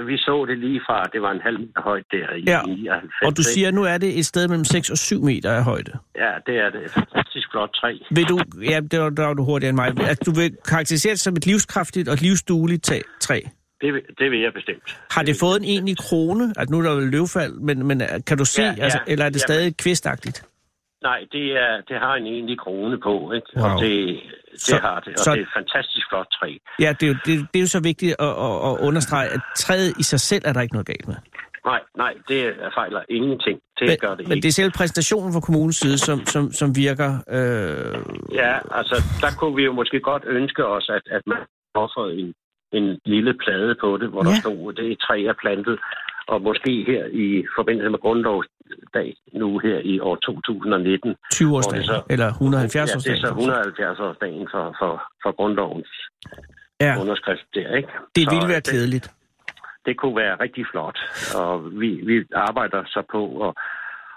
Vi 0.07 0.17
så 0.17 0.45
det 0.49 0.59
lige 0.59 0.81
fra, 0.87 1.05
det 1.13 1.23
var 1.23 1.31
en 1.31 1.41
halv 1.41 1.61
meter 1.61 1.83
højt 1.83 2.05
der 2.13 2.35
i 2.37 2.43
Ja, 2.47 2.61
99. 2.67 3.13
Og 3.25 3.37
du 3.37 3.43
siger, 3.43 3.69
at 3.69 3.75
nu 3.75 3.83
er 3.85 3.99
det 3.99 4.19
et 4.19 4.27
sted 4.27 4.49
mellem 4.49 4.65
6 4.65 4.91
og 4.91 4.99
7 4.99 5.23
meter 5.25 5.53
af 5.53 5.65
højde. 5.65 5.93
Ja, 6.17 6.31
det 6.47 6.57
er 6.59 6.71
det. 6.71 6.85
Et 6.85 6.91
fantastisk 6.91 7.49
flot 7.51 7.71
træ. 7.75 7.93
Vil 8.11 8.25
du, 8.25 8.41
ja, 8.71 8.81
det 8.91 9.01
var, 9.01 9.11
der 9.11 9.27
var 9.27 9.35
du 9.35 9.45
hurtigere 9.45 9.69
end 9.69 9.77
mig, 9.77 10.09
at 10.11 10.27
du 10.27 10.31
vil 10.31 10.57
karakterisere 10.69 11.13
det 11.13 11.21
som 11.21 11.35
et 11.37 11.47
livskraftigt 11.47 12.09
og 12.09 12.17
livsdueligt 12.21 12.91
træ. 13.21 13.41
Det, 13.81 13.95
vil- 13.95 14.03
det 14.19 14.31
vil 14.31 14.41
jeg 14.41 14.53
bestemt. 14.55 14.99
Har 15.11 15.23
det 15.23 15.37
fået 15.41 15.57
en 15.57 15.65
egentlig 15.65 15.99
krone? 15.99 16.53
At 16.57 16.71
nu 16.71 16.79
er 16.79 16.83
der 16.83 16.95
vel 16.95 17.09
løvfald, 17.09 17.53
men, 17.61 17.87
men 17.87 18.03
kan 18.27 18.39
du 18.39 18.45
se, 18.45 18.63
Ja, 18.63 18.75
ja, 18.77 18.83
altså, 18.85 18.99
eller 19.07 19.25
er 19.25 19.29
det 19.31 19.37
ja, 19.37 19.47
stadig 19.47 19.77
kvistagtigt? 19.77 20.45
Nej, 21.03 21.21
det, 21.33 21.45
er, 21.65 21.81
det 21.89 21.97
har 21.99 22.15
en 22.15 22.27
egentlig 22.27 22.59
krone 22.59 23.01
på, 23.01 23.33
ikke? 23.33 23.47
Wow. 23.57 23.65
Og 23.65 23.81
det, 23.83 24.21
det 24.53 24.61
Så- 24.61 24.77
har 24.83 25.01
det. 25.01 25.13
Og 25.13 25.19
så- 25.19 25.31
det 25.31 25.39
er 25.39 25.43
et 25.43 25.49
fantastisk 25.57 26.07
flot 26.11 26.27
træ. 26.39 26.49
Ja, 26.81 26.95
det 27.01 27.03
er, 27.09 27.11
jo, 27.13 27.17
det, 27.27 27.35
det 27.53 27.57
er 27.59 27.65
jo 27.67 27.73
så 27.77 27.83
vigtigt 27.83 28.13
at, 28.19 28.33
at, 28.49 28.55
at 28.69 28.75
understrege, 28.89 29.29
at 29.29 29.41
træet 29.57 29.93
i 29.99 30.03
sig 30.03 30.21
selv 30.21 30.43
er 30.47 30.53
der 30.53 30.61
ikke 30.61 30.75
noget 30.75 30.87
galt 30.87 31.09
med. 31.09 31.17
Nej, 31.65 31.81
nej, 31.97 32.13
det 32.29 32.55
fejler 32.75 33.03
ingenting. 33.09 33.59
Det 33.79 33.89
Men, 33.89 33.97
gør 34.01 34.15
det 34.15 34.29
men 34.29 34.37
ikke. 34.37 34.43
det 34.43 34.49
er 34.49 34.53
selv 34.63 34.73
præstationen 34.73 35.33
fra 35.33 35.41
kommunens 35.41 35.77
side, 35.77 35.99
som, 35.99 36.27
som, 36.27 36.53
som 36.53 36.77
virker... 36.77 37.11
Øh, 37.37 37.99
Ja, 38.43 38.53
altså, 38.79 38.97
der 39.21 39.31
kunne 39.39 39.57
vi 39.57 39.65
jo 39.65 39.73
måske 39.73 40.01
godt 40.01 40.25
ønske 40.27 40.67
os, 40.67 40.89
at, 40.97 41.03
at 41.17 41.23
man 41.27 41.39
offerede 41.75 42.15
en, 42.21 42.35
en 42.73 42.99
lille 43.07 43.35
plade 43.45 43.75
på 43.81 43.97
det, 44.01 44.09
hvor 44.09 44.23
Ja. 44.25 44.31
der 44.31 44.41
stod, 44.41 44.73
det 44.73 44.99
træ 45.07 45.17
er 45.33 45.35
plantet. 45.43 45.79
Og 46.29 46.43
måske 46.43 46.85
her 46.87 47.05
i 47.13 47.45
forbindelse 47.57 47.91
med 47.91 47.99
grundlovsdag, 47.99 49.09
nu 49.35 49.59
her 49.59 49.79
i 49.85 50.01
år 50.01 50.17
2019, 50.17 51.15
20-årsdagen, 51.35 51.79
det 51.83 51.87
så- 51.87 52.03
eller 52.11 52.25
Ja, 52.27 52.31
det 52.31 52.77
er 52.77 52.87
170-årsdagen. 52.87 53.21
så 53.21 53.29
170-årsdagen 53.35 54.49
for, 54.53 54.77
for, 54.81 54.93
for 55.23 55.33
grundlovens 55.37 55.93
Ja, 56.81 57.01
underskrift 57.01 57.47
der, 57.55 57.77
ikke? 57.77 57.89
det 58.17 58.25
Så, 58.25 58.31
ville 58.35 58.49
være 58.49 58.57
det, 58.61 58.67
klædeligt. 58.73 59.11
det 59.87 59.97
kunne 59.97 60.17
være 60.17 60.35
rigtig 60.41 60.65
flot, 60.73 60.99
og 61.43 61.81
vi, 61.81 61.89
vi 62.07 62.25
arbejder 62.35 62.83
så 62.87 63.03
på 63.13 63.49
at, 63.49 63.53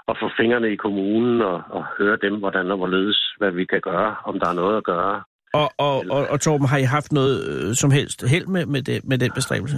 at 0.07 0.15
få 0.21 0.27
fingrene 0.39 0.73
i 0.73 0.75
kommunen 0.75 1.41
og, 1.41 1.61
og 1.69 1.83
høre 1.99 2.17
dem, 2.21 2.35
hvordan 2.39 2.71
og 2.71 2.77
hvorledes, 2.77 3.19
hvad 3.37 3.51
vi 3.51 3.65
kan 3.65 3.81
gøre, 3.81 4.15
om 4.25 4.39
der 4.39 4.49
er 4.49 4.53
noget 4.53 4.77
at 4.77 4.83
gøre. 4.83 5.23
Og, 5.53 5.69
og, 5.77 6.05
og, 6.09 6.27
og 6.29 6.39
Torben, 6.41 6.67
har 6.67 6.77
I 6.77 6.83
haft 6.83 7.11
noget 7.11 7.35
øh, 7.49 7.73
som 7.73 7.91
helst 7.91 8.29
held 8.29 8.45
med, 8.47 8.65
med, 8.65 8.81
det, 8.81 9.05
med 9.09 9.17
den 9.17 9.31
bestræbelse? 9.35 9.77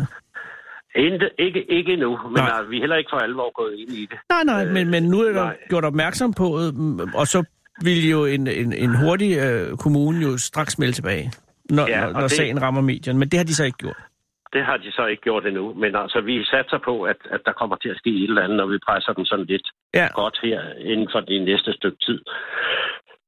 Ikke, 0.98 1.30
ikke, 1.40 1.72
ikke 1.72 1.94
endnu, 1.94 2.18
men 2.24 2.34
Nej. 2.34 2.46
altså, 2.54 2.70
vi 2.70 2.76
er 2.78 2.82
heller 2.82 2.96
ikke 2.96 3.10
for 3.14 3.18
alvor 3.18 3.52
gået 3.62 3.74
ind 3.82 3.90
i 3.90 4.06
det. 4.12 4.18
Nej, 4.30 4.44
nej, 4.44 4.66
men, 4.66 4.92
men 4.92 5.04
nu 5.04 5.20
er 5.20 5.32
der 5.34 5.44
nej. 5.44 5.58
gjort 5.70 5.86
opmærksom 5.86 6.34
på 6.34 6.48
mm, 6.74 7.00
og 7.00 7.28
så 7.28 7.44
vil 7.84 8.10
jo 8.10 8.26
en, 8.26 8.48
en, 8.48 8.74
en 8.74 8.96
hurtig 8.96 9.38
øh, 9.38 9.78
kommune 9.78 10.22
jo 10.28 10.38
straks 10.38 10.80
melde 10.80 10.94
tilbage, 10.94 11.32
når, 11.70 11.88
Ja, 11.88 12.02
når, 12.06 12.12
når 12.14 12.20
det- 12.22 12.32
sagen 12.32 12.62
rammer 12.62 12.82
medierne. 12.82 13.20
Men 13.20 13.30
det 13.30 13.38
har 13.40 13.44
de 13.46 13.56
så 13.56 13.64
ikke 13.66 13.78
gjort. 13.78 13.98
Det 14.54 14.66
har 14.66 14.78
de 14.78 14.92
så 14.92 15.06
ikke 15.06 15.22
gjort 15.22 15.46
endnu, 15.46 15.74
men 15.74 15.96
altså, 15.96 16.22
vi 16.22 16.44
satser 16.44 16.80
på, 16.86 17.04
at, 17.04 17.18
at 17.32 17.42
der 17.46 17.52
kommer 17.54 17.76
til 17.76 17.90
at 17.90 17.98
ske 17.98 18.10
et 18.10 18.24
eller 18.24 18.42
andet, 18.44 18.58
når 18.58 18.66
vi 18.68 18.78
presser 18.88 19.14
dem 19.14 19.26
sådan 19.26 19.46
lidt 19.46 19.68
Ja, 19.94 20.08
godt 20.14 20.38
her 20.44 20.60
inden 20.92 21.08
for 21.14 21.20
det 21.20 21.42
næste 21.42 21.74
stykke 21.74 21.98
tid. 22.08 22.20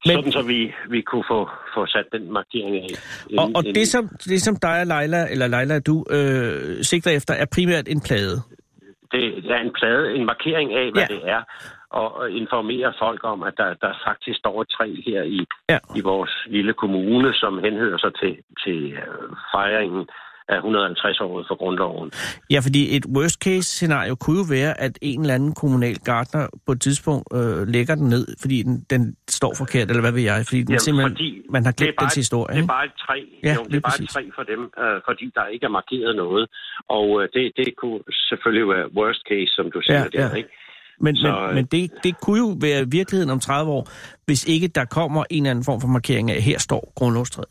Men-. 0.05 0.15
Sådan 0.15 0.31
så 0.31 0.41
vi, 0.41 0.73
vi 0.89 1.01
kunne 1.01 1.23
få, 1.27 1.49
få 1.75 1.85
sat 1.85 2.05
den 2.11 2.31
markering 2.33 2.75
af. 2.75 2.81
og, 2.85 3.31
inden- 3.31 3.55
og 3.55 3.61
inden- 3.63 3.75
det, 3.75 3.87
som, 3.87 4.09
det 4.31 4.41
som 4.41 4.55
dig 4.55 4.79
og 4.81 4.87
Leila, 4.87 5.27
eller 5.31 5.47
Leila 5.47 5.79
du, 5.79 6.05
øh, 6.09 6.83
sigter 6.83 7.11
efter, 7.11 7.33
er 7.33 7.45
primært 7.55 7.87
en 7.87 8.01
plade. 8.01 8.35
det 9.11 9.51
er 9.51 9.57
en 9.67 9.73
plade, 9.79 10.15
en 10.15 10.25
markering 10.25 10.73
af, 10.73 10.91
hvad 10.91 11.05
Ja. 11.09 11.15
det 11.15 11.21
er, 11.29 11.41
og 11.89 12.15
og 12.15 12.29
informere 12.31 12.93
folk 12.99 13.19
om, 13.23 13.43
at 13.43 13.53
der, 13.57 13.73
der 13.73 13.93
faktisk 14.07 14.37
står 14.39 14.61
et 14.61 14.69
træ 14.69 14.87
her 15.05 15.21
i, 15.23 15.39
Ja. 15.69 15.77
i 15.95 16.01
vores 16.01 16.31
lille 16.47 16.73
kommune, 16.73 17.33
som 17.33 17.53
henhører 17.63 17.97
sig 17.97 18.11
til, 18.21 18.37
til 18.63 18.79
øh, 18.93 19.29
fejringen 19.53 20.07
af 20.49 20.59
150-året 20.59 21.45
for 21.49 21.55
grundloven. 21.61 22.11
Ja, 22.53 22.59
fordi 22.59 22.95
et 22.97 23.05
worst 23.17 23.37
case 23.43 23.67
scenario 23.77 24.15
kunne 24.15 24.37
jo 24.37 24.45
være, 24.49 24.81
at 24.81 24.99
en 25.01 25.21
eller 25.21 25.33
anden 25.35 25.53
kommunal 25.53 25.95
gartner 26.09 26.47
på 26.65 26.71
et 26.71 26.81
tidspunkt 26.81 27.27
øh, 27.33 27.67
lægger 27.67 27.95
den 27.95 28.07
ned, 28.09 28.27
fordi 28.41 28.57
den, 28.63 28.85
den 28.89 29.15
står 29.29 29.53
forkert, 29.57 29.89
eller 29.89 30.01
hvad 30.01 30.11
ved 30.11 30.21
jeg, 30.21 30.45
fordi 30.47 30.59
den 30.63 30.69
Jamen, 30.69 30.79
simpelthen, 30.79 31.11
fordi 31.15 31.41
man 31.49 31.65
har 31.65 31.71
glemt 31.71 31.99
dens 32.01 32.13
et- 32.13 32.17
historie. 32.23 32.55
Det 32.55 32.63
er 32.63 32.67
bare 32.67 32.85
et 32.85 32.91
træ. 33.05 33.17
Ja, 33.43 33.53
jo, 33.53 33.63
det 33.63 33.75
er 33.75 33.79
bare 33.89 34.03
et 34.03 34.09
træ 34.09 34.21
for 34.35 34.43
dem, 34.43 34.61
øh, 34.83 35.01
fordi 35.07 35.25
der 35.35 35.45
ikke 35.53 35.65
er 35.65 35.73
markeret 35.79 36.15
noget. 36.15 36.43
Og 36.97 37.05
øh, 37.21 37.29
det, 37.33 37.51
det 37.57 37.67
kunne 37.81 37.99
selvfølgelig 38.29 38.67
være 38.75 38.85
worst 38.99 39.21
case, 39.29 39.51
som 39.57 39.65
du 39.73 39.79
siger 39.81 39.99
Ja, 39.99 40.05
der, 40.17 40.29
ja. 40.29 40.35
ikke? 40.35 40.49
Men, 41.01 41.15
Så, 41.15 41.27
men, 41.27 41.49
øh, 41.49 41.55
men 41.55 41.65
det, 41.65 41.91
det 42.03 42.13
kunne 42.21 42.39
jo 42.45 42.49
være 42.61 42.79
virkeligheden 42.99 43.29
om 43.29 43.39
30 43.39 43.71
år, 43.71 43.83
hvis 44.25 44.45
ikke 44.47 44.67
der 44.67 44.85
kommer 44.85 45.23
en 45.29 45.43
eller 45.43 45.51
anden 45.51 45.65
form 45.65 45.81
for 45.81 45.87
markering 45.87 46.31
af, 46.31 46.35
at 46.35 46.41
her 46.43 46.59
står 46.59 46.93
grundlovstræet. 46.95 47.47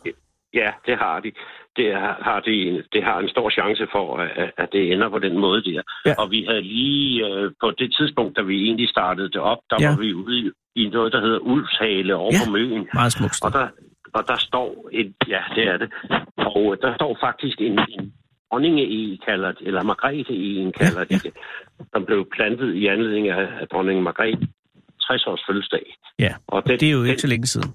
Ja, 0.55 0.71
det 0.87 0.97
har 0.99 1.21
de. 1.21 1.31
Det 1.78 1.88
har, 2.02 2.14
har 2.28 2.40
de, 2.49 2.82
det 2.92 3.02
har 3.08 3.16
en 3.18 3.28
stor 3.35 3.49
chance 3.58 3.85
for, 3.94 4.06
at, 4.16 4.50
at 4.62 4.68
det 4.73 4.92
ender 4.92 5.08
på 5.08 5.18
den 5.26 5.38
måde 5.44 5.61
der. 5.70 5.82
Ja. 6.06 6.14
Og 6.18 6.30
vi 6.30 6.40
havde 6.49 6.62
lige 6.62 7.26
øh, 7.26 7.50
på 7.62 7.68
det 7.80 7.88
tidspunkt, 7.99 8.37
da 8.37 8.42
vi 8.42 8.56
egentlig 8.66 8.88
startede 8.88 9.28
det 9.35 9.40
op, 9.52 9.58
der 9.70 9.76
Ja. 9.80 9.88
var 9.90 9.97
vi 10.04 10.14
ude 10.14 10.38
i, 10.40 10.50
i 10.76 10.88
noget, 10.88 11.12
der 11.12 11.20
hedder 11.20 11.38
Ulfshale 11.38 12.14
over 12.16 12.32
Ja. 12.35 12.38
på 12.44 12.50
Møen. 12.50 12.88
Meget 12.94 13.12
smukt. 13.12 13.44
Og 13.44 13.52
der, 13.52 13.66
og 14.14 14.23
der 14.28 14.37
står 14.49 14.88
et, 14.92 15.12
ja, 15.28 15.40
det 15.56 15.64
er 15.73 15.76
det. 15.76 15.88
Og 16.37 16.76
der 16.82 16.94
står 16.94 17.16
faktisk 17.26 17.61
en, 17.61 17.78
en 17.99 18.12
dronninge 18.50 18.85
e 18.99 19.18
kalder 19.28 19.52
det, 19.52 19.66
eller 19.66 19.82
Margrethe 19.82 20.35
e 20.35 20.73
kalder 20.73 21.04
Ja, 21.11 21.14
det, 21.16 21.25
ja. 21.25 21.30
som 21.92 22.04
blev 22.04 22.20
plantet 22.37 22.75
i 22.75 22.87
anledning 22.87 23.28
af, 23.28 23.49
af 23.61 23.66
dronning 23.73 24.02
Margrethe 24.02 24.47
60 25.02 25.26
års 25.26 25.42
fødselsdag. 25.49 25.87
Ja, 26.18 26.32
Og 26.49 26.66
det 26.68 26.82
er 26.82 26.90
jo 26.90 27.02
ikke 27.02 27.11
den, 27.11 27.18
så 27.18 27.26
længe 27.26 27.47
siden. 27.47 27.75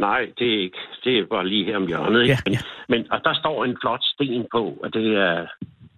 Nej, 0.00 0.20
det 0.38 0.54
er 0.54 0.60
ikke. 0.62 0.78
Det 1.04 1.18
er 1.18 1.24
bare 1.30 1.48
lige 1.48 1.64
her 1.64 1.76
om 1.76 1.86
hjørnet. 1.86 2.22
Ikke? 2.22 2.38
Ja, 2.46 2.50
ja. 2.52 2.58
Men, 2.88 3.06
og 3.12 3.20
der 3.24 3.34
står 3.34 3.64
en 3.64 3.76
flot 3.82 4.04
sten 4.14 4.46
på, 4.52 4.78
og 4.84 4.94
det 4.94 5.06
er 5.16 5.46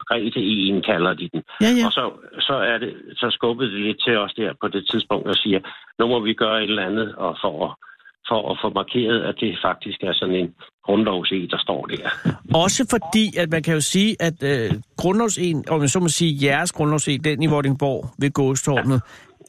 Grete 0.09 0.41
i 0.41 0.69
en 0.69 0.83
kalder 0.83 1.15
de 1.15 1.29
den. 1.33 1.43
Ja, 1.61 1.67
ja. 1.81 1.87
Og 1.87 1.93
så, 1.93 2.11
så, 2.41 2.55
er 2.55 2.79
det, 2.79 2.93
så 3.17 3.27
skubbede 3.31 3.71
det 3.73 3.81
lidt 3.81 4.01
til 4.07 4.17
os 4.19 4.33
der 4.37 4.53
på 4.61 4.69
det 4.69 4.85
tidspunkt 4.91 5.27
og 5.29 5.35
siger, 5.35 5.61
nu 5.99 6.07
må 6.07 6.21
vi 6.21 6.35
gøre 6.35 6.65
et 6.65 6.69
eller 6.71 6.87
andet 6.87 7.15
og 7.15 7.37
for, 7.43 7.67
at- 7.67 7.75
for 8.29 8.51
at 8.51 8.59
få 8.63 8.71
markeret, 8.75 9.21
at 9.23 9.35
det 9.41 9.59
faktisk 9.63 9.99
er 10.03 10.13
sådan 10.13 10.35
en 10.35 10.55
grundlovse, 10.85 11.49
der 11.51 11.59
står 11.59 11.87
der. 11.87 12.09
Også 12.55 12.87
fordi, 12.91 13.37
at 13.39 13.51
man 13.51 13.63
kan 13.63 13.75
jo 13.75 13.81
sige, 13.81 14.17
at 14.21 14.43
øh, 14.43 14.71
grundlovsen, 14.97 15.65
om 15.69 15.81
jeg 15.81 15.91
så 15.91 16.01
må 16.01 16.09
sige, 16.09 16.47
jeres 16.49 16.73
grundlovsen, 16.73 17.25
den 17.25 17.43
i 17.43 17.47
Vordingborg 17.47 18.05
ved 18.19 18.31
gåstormet, 18.31 19.01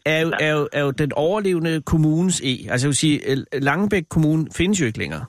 er 0.05 0.21
jo, 0.21 0.31
er, 0.39 0.51
jo, 0.53 0.67
er 0.73 0.81
jo 0.83 0.91
den 0.91 1.11
overlevende 1.13 1.81
kommunens 1.81 2.41
E. 2.41 2.69
Altså 2.71 2.87
jeg 2.87 2.89
vil 2.89 2.95
sige, 2.95 3.21
Langebæk 3.53 4.03
Kommune 4.09 4.47
findes 4.55 4.81
jo 4.81 4.85
ikke 4.85 4.99
længere. 4.99 5.25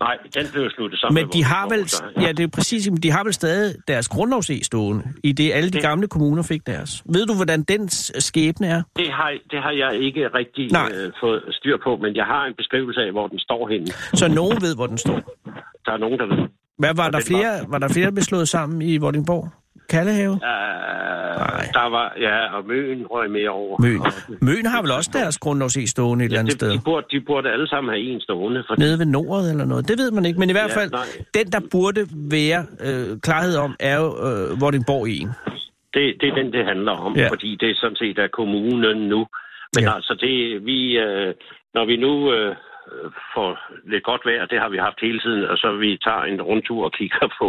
Nej, 0.00 0.16
den 0.34 0.46
blev 0.52 0.70
sluttet 0.70 1.00
sammen 1.00 1.14
Men 1.14 1.24
med 1.26 1.32
de 1.32 1.44
har 1.44 1.68
vel, 1.68 1.84
ja 2.24 2.32
det 2.32 2.42
er 2.42 2.48
præcis, 2.48 2.90
men 2.90 2.96
de 3.02 3.10
har 3.10 3.24
vel 3.24 3.32
stadig 3.32 3.74
deres 3.88 4.08
grundlovs 4.08 4.50
E 4.50 4.64
stående, 4.64 5.04
i 5.24 5.32
det 5.32 5.52
alle 5.52 5.68
de 5.70 5.72
Det- 5.74 5.82
gamle 5.82 6.06
kommuner 6.08 6.42
fik 6.42 6.66
deres. 6.66 7.02
Ved 7.06 7.26
du, 7.26 7.34
hvordan 7.34 7.62
den 7.62 7.88
skæbne 8.28 8.66
er? 8.66 8.82
Det 8.96 9.12
har, 9.12 9.32
det 9.50 9.62
har 9.62 9.70
jeg 9.70 10.00
ikke 10.00 10.28
rigtig 10.34 10.72
Nej. 10.72 10.90
øh, 10.94 11.12
fået 11.20 11.42
styr 11.50 11.76
på, 11.84 11.96
men 11.96 12.16
jeg 12.16 12.24
har 12.24 12.44
en 12.46 12.54
beskrivelse 12.56 13.00
af, 13.00 13.12
hvor 13.12 13.26
den 13.28 13.38
står 13.38 13.68
henne. 13.68 13.86
Så 14.14 14.28
nogen 14.28 14.62
ved, 14.62 14.74
hvor 14.74 14.86
den 14.86 14.98
står. 14.98 15.20
Der 15.86 15.92
er 15.92 15.96
nogen, 15.98 16.18
der 16.18 16.26
ved. 16.26 16.48
Hvad 16.78 16.94
var 16.94 17.10
der 17.10 17.20
flere, 17.26 17.52
var 17.68 17.78
der 17.78 17.88
flere, 17.88 18.06
der 18.06 18.12
blev 18.12 18.22
slået 18.22 18.48
sammen 18.48 18.82
i 18.82 18.96
Vordingborg? 18.96 19.48
Kallehave? 19.90 20.32
Uh, 20.32 20.38
der 21.78 21.88
var, 21.96 22.06
ja, 22.26 22.36
og 22.56 22.62
Møen 22.66 23.06
røg 23.06 23.30
med 23.30 23.46
over. 23.48 23.74
Møn. 23.82 24.00
Og, 24.00 24.12
Møn 24.40 24.66
har 24.66 24.82
vel 24.82 24.90
også 24.90 25.10
deres 25.12 25.38
grundlovs 25.38 25.76
E 25.76 25.86
stående 25.86 26.24
et 26.24 26.28
eller 26.28 26.38
andet 26.38 26.52
det, 26.52 26.60
sted? 26.60 26.72
de, 26.72 26.80
burde, 26.84 27.06
de 27.10 27.20
burde 27.20 27.48
alle 27.54 27.68
sammen 27.68 27.88
have 27.94 28.02
en 28.12 28.20
stående. 28.20 28.64
For 28.68 28.74
Nede 28.78 28.98
ved 28.98 29.06
Nordet 29.06 29.50
eller 29.50 29.64
noget. 29.64 29.88
Det 29.88 29.98
ved 29.98 30.10
man 30.10 30.24
ikke, 30.26 30.38
men 30.40 30.50
i 30.50 30.52
hvert 30.52 30.70
Ja, 30.76 30.80
fald, 30.80 30.90
nej. 30.90 31.06
den 31.34 31.46
der 31.52 31.60
burde 31.70 32.00
være 32.30 32.60
øh, 32.86 33.20
klarhed 33.20 33.56
om, 33.56 33.76
er 33.80 33.96
jo 33.96 34.08
øh, 34.28 34.60
Vordingborg 34.60 35.08
i 35.08 35.18
en. 35.22 35.30
det, 35.94 36.04
det 36.20 36.28
er 36.28 36.34
den, 36.34 36.52
det 36.52 36.64
handler 36.64 36.92
om, 36.92 37.16
Ja. 37.16 37.22
ja. 37.22 37.28
fordi 37.30 37.56
det 37.60 37.70
er 37.70 37.74
sådan 37.80 37.96
set 37.96 38.18
er 38.18 38.28
kommunen 38.40 38.96
nu. 39.08 39.26
Men 39.74 39.84
Ja. 39.84 39.90
ja. 39.90 39.94
altså, 39.96 40.14
det, 40.20 40.64
vi, 40.66 40.78
øh, 40.98 41.34
når 41.74 41.84
vi 41.90 41.96
nu 41.96 42.32
øh, 42.32 42.56
får 43.34 43.50
lidt 43.92 44.04
godt 44.04 44.22
vejr, 44.28 44.46
det 44.52 44.58
har 44.62 44.68
vi 44.74 44.78
haft 44.86 44.98
hele 45.06 45.20
tiden, 45.24 45.44
og 45.50 45.56
så 45.62 45.68
vi 45.84 45.90
tager 46.06 46.22
en 46.32 46.42
rundtur 46.42 46.84
og 46.84 46.92
kigger 46.92 47.28
på, 47.40 47.48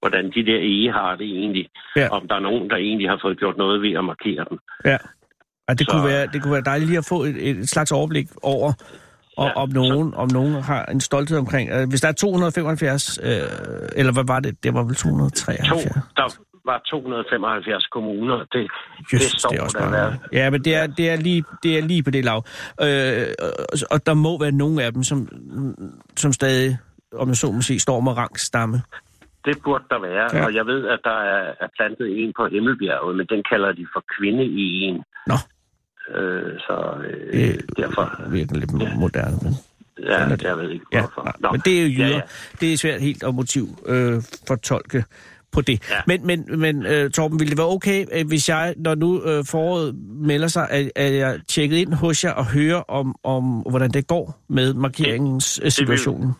hvordan 0.00 0.24
de 0.34 0.46
der 0.50 0.58
ege 0.72 0.92
har 0.92 1.12
det 1.20 1.26
egentlig. 1.40 1.66
Ja. 1.96 2.08
Om 2.16 2.28
der 2.28 2.34
er 2.34 2.40
nogen, 2.48 2.70
der 2.70 2.76
egentlig 2.76 3.08
har 3.10 3.18
fået 3.22 3.38
gjort 3.38 3.56
noget 3.56 3.82
ved 3.82 3.92
at 4.00 4.04
markere 4.04 4.44
dem. 4.50 4.58
Ja. 4.84 4.98
Og 5.68 5.78
det, 5.78 5.86
Så- 5.86 5.90
kunne 5.92 6.04
være, 6.12 6.26
det 6.32 6.42
kunne 6.42 6.52
være 6.52 6.68
dejligt 6.70 6.88
lige 6.90 6.98
at 6.98 7.08
få 7.08 7.18
et, 7.24 7.36
et 7.50 7.68
slags 7.68 7.92
overblik 7.92 8.26
over, 8.42 8.72
og 9.36 9.46
Ja, 9.46 9.52
om, 9.62 9.68
nogen, 9.68 10.14
om 10.14 10.28
nogen 10.32 10.54
har 10.62 10.84
en 10.84 11.00
stolthed 11.00 11.38
omkring. 11.38 11.70
Øh, 11.70 11.88
hvis 11.88 12.00
der 12.00 12.08
er 12.08 12.12
275, 12.12 13.18
øh, 13.22 13.28
eller 13.96 14.12
hvad 14.12 14.24
var 14.26 14.40
det? 14.40 14.64
Det 14.64 14.74
var 14.74 14.82
vel 14.82 14.94
To, 14.94 15.08
273? 15.08 15.84
der 16.16 16.26
var 16.70 16.78
275 16.90 17.86
kommuner. 17.86 18.36
Det, 18.52 18.62
Just, 19.12 19.32
det 19.32 19.40
står 19.40 19.50
det 19.50 19.58
er 19.58 19.62
også 19.62 19.78
der. 19.78 19.90
der. 19.90 20.12
Ja, 20.32 20.50
men 20.50 20.64
det 20.64 20.74
er, 20.74 20.86
det, 20.86 21.10
er 21.10 21.16
lige, 21.16 21.44
det 21.62 21.78
er 21.78 21.82
lige 21.82 22.02
på 22.02 22.10
det 22.10 22.24
lav. 22.24 22.44
Øh, 22.82 23.26
og- 23.90 24.06
der 24.06 24.14
må 24.14 24.38
være 24.38 24.52
nogle 24.52 24.82
af 24.84 24.92
dem, 24.92 25.02
som, 25.02 25.18
som 26.16 26.32
stadig, 26.32 26.78
om 27.12 27.28
jeg 27.28 27.36
så 27.36 27.52
må 27.52 27.60
sige, 27.62 27.80
står 27.80 28.00
med 28.00 28.12
rangstamme. 28.16 28.82
Det 29.44 29.56
burde 29.64 29.84
der 29.90 30.00
være, 30.00 30.26
Ja. 30.32 30.38
ja. 30.38 30.44
og 30.46 30.54
jeg 30.54 30.66
ved, 30.66 30.88
at 30.88 31.00
der 31.04 31.18
er, 31.34 31.54
er 31.60 31.68
plantet 31.76 32.22
en 32.22 32.32
på 32.36 32.46
Himmelbjerget, 32.52 33.16
men 33.16 33.26
den 33.26 33.42
kalder 33.50 33.72
de 33.72 33.86
for 33.94 34.04
kvinde 34.18 34.44
i 34.44 34.80
en. 34.80 35.02
Nå. 35.26 35.34
Øh, 36.14 36.58
så 36.58 36.94
øh, 37.32 37.48
Øh, 37.48 37.54
derfor, 37.76 38.30
Virkelig 38.30 38.60
lidt 38.60 38.70
mo- 38.70 38.98
moderne, 38.98 39.36
men... 39.42 39.52
ja, 40.06 40.12
er 40.12 40.28
det. 40.28 40.42
jeg 40.42 40.58
ved 40.58 40.70
ikke 40.70 40.84
Ja, 40.92 41.00
hvorfor. 41.00 41.22
nej, 41.42 41.50
men 41.52 41.60
det 41.64 41.78
er 41.78 41.82
jo 41.82 41.88
jyder. 41.88 42.04
Ja, 42.06 42.10
Ja, 42.10 42.16
ja. 42.16 42.16
ja. 42.16 42.56
Det 42.60 42.72
er 42.72 42.76
svært 42.76 43.00
helt 43.00 43.22
at 43.24 43.34
motiv 43.34 43.66
øh, 43.86 44.22
fortolke 44.48 45.04
på 45.52 45.60
det. 45.60 45.90
Ja. 45.90 45.96
Men, 46.06 46.26
men, 46.26 46.60
men 46.60 46.86
uh, 46.86 47.10
Torben, 47.10 47.38
ville 47.38 47.50
det 47.50 47.58
være 47.58 47.68
okay, 47.68 48.04
øh, 48.12 48.26
hvis 48.28 48.48
jeg, 48.48 48.74
når 48.76 48.94
nu 48.94 49.10
uh, 49.14 49.44
foråret 49.50 49.94
melder 50.08 50.48
sig, 50.48 50.70
at, 50.70 50.92
at 50.96 51.14
jeg 51.14 51.40
tjekket 51.48 51.76
ind 51.76 51.94
hos 51.94 52.24
jer 52.24 52.32
og 52.32 52.46
hører 52.46 52.82
om, 52.90 53.14
om 53.24 53.44
hvordan 53.70 53.90
det 53.90 54.06
går 54.06 54.44
med 54.48 54.74
markeringens 54.74 55.60
det, 55.62 55.72
situationen? 55.72 56.32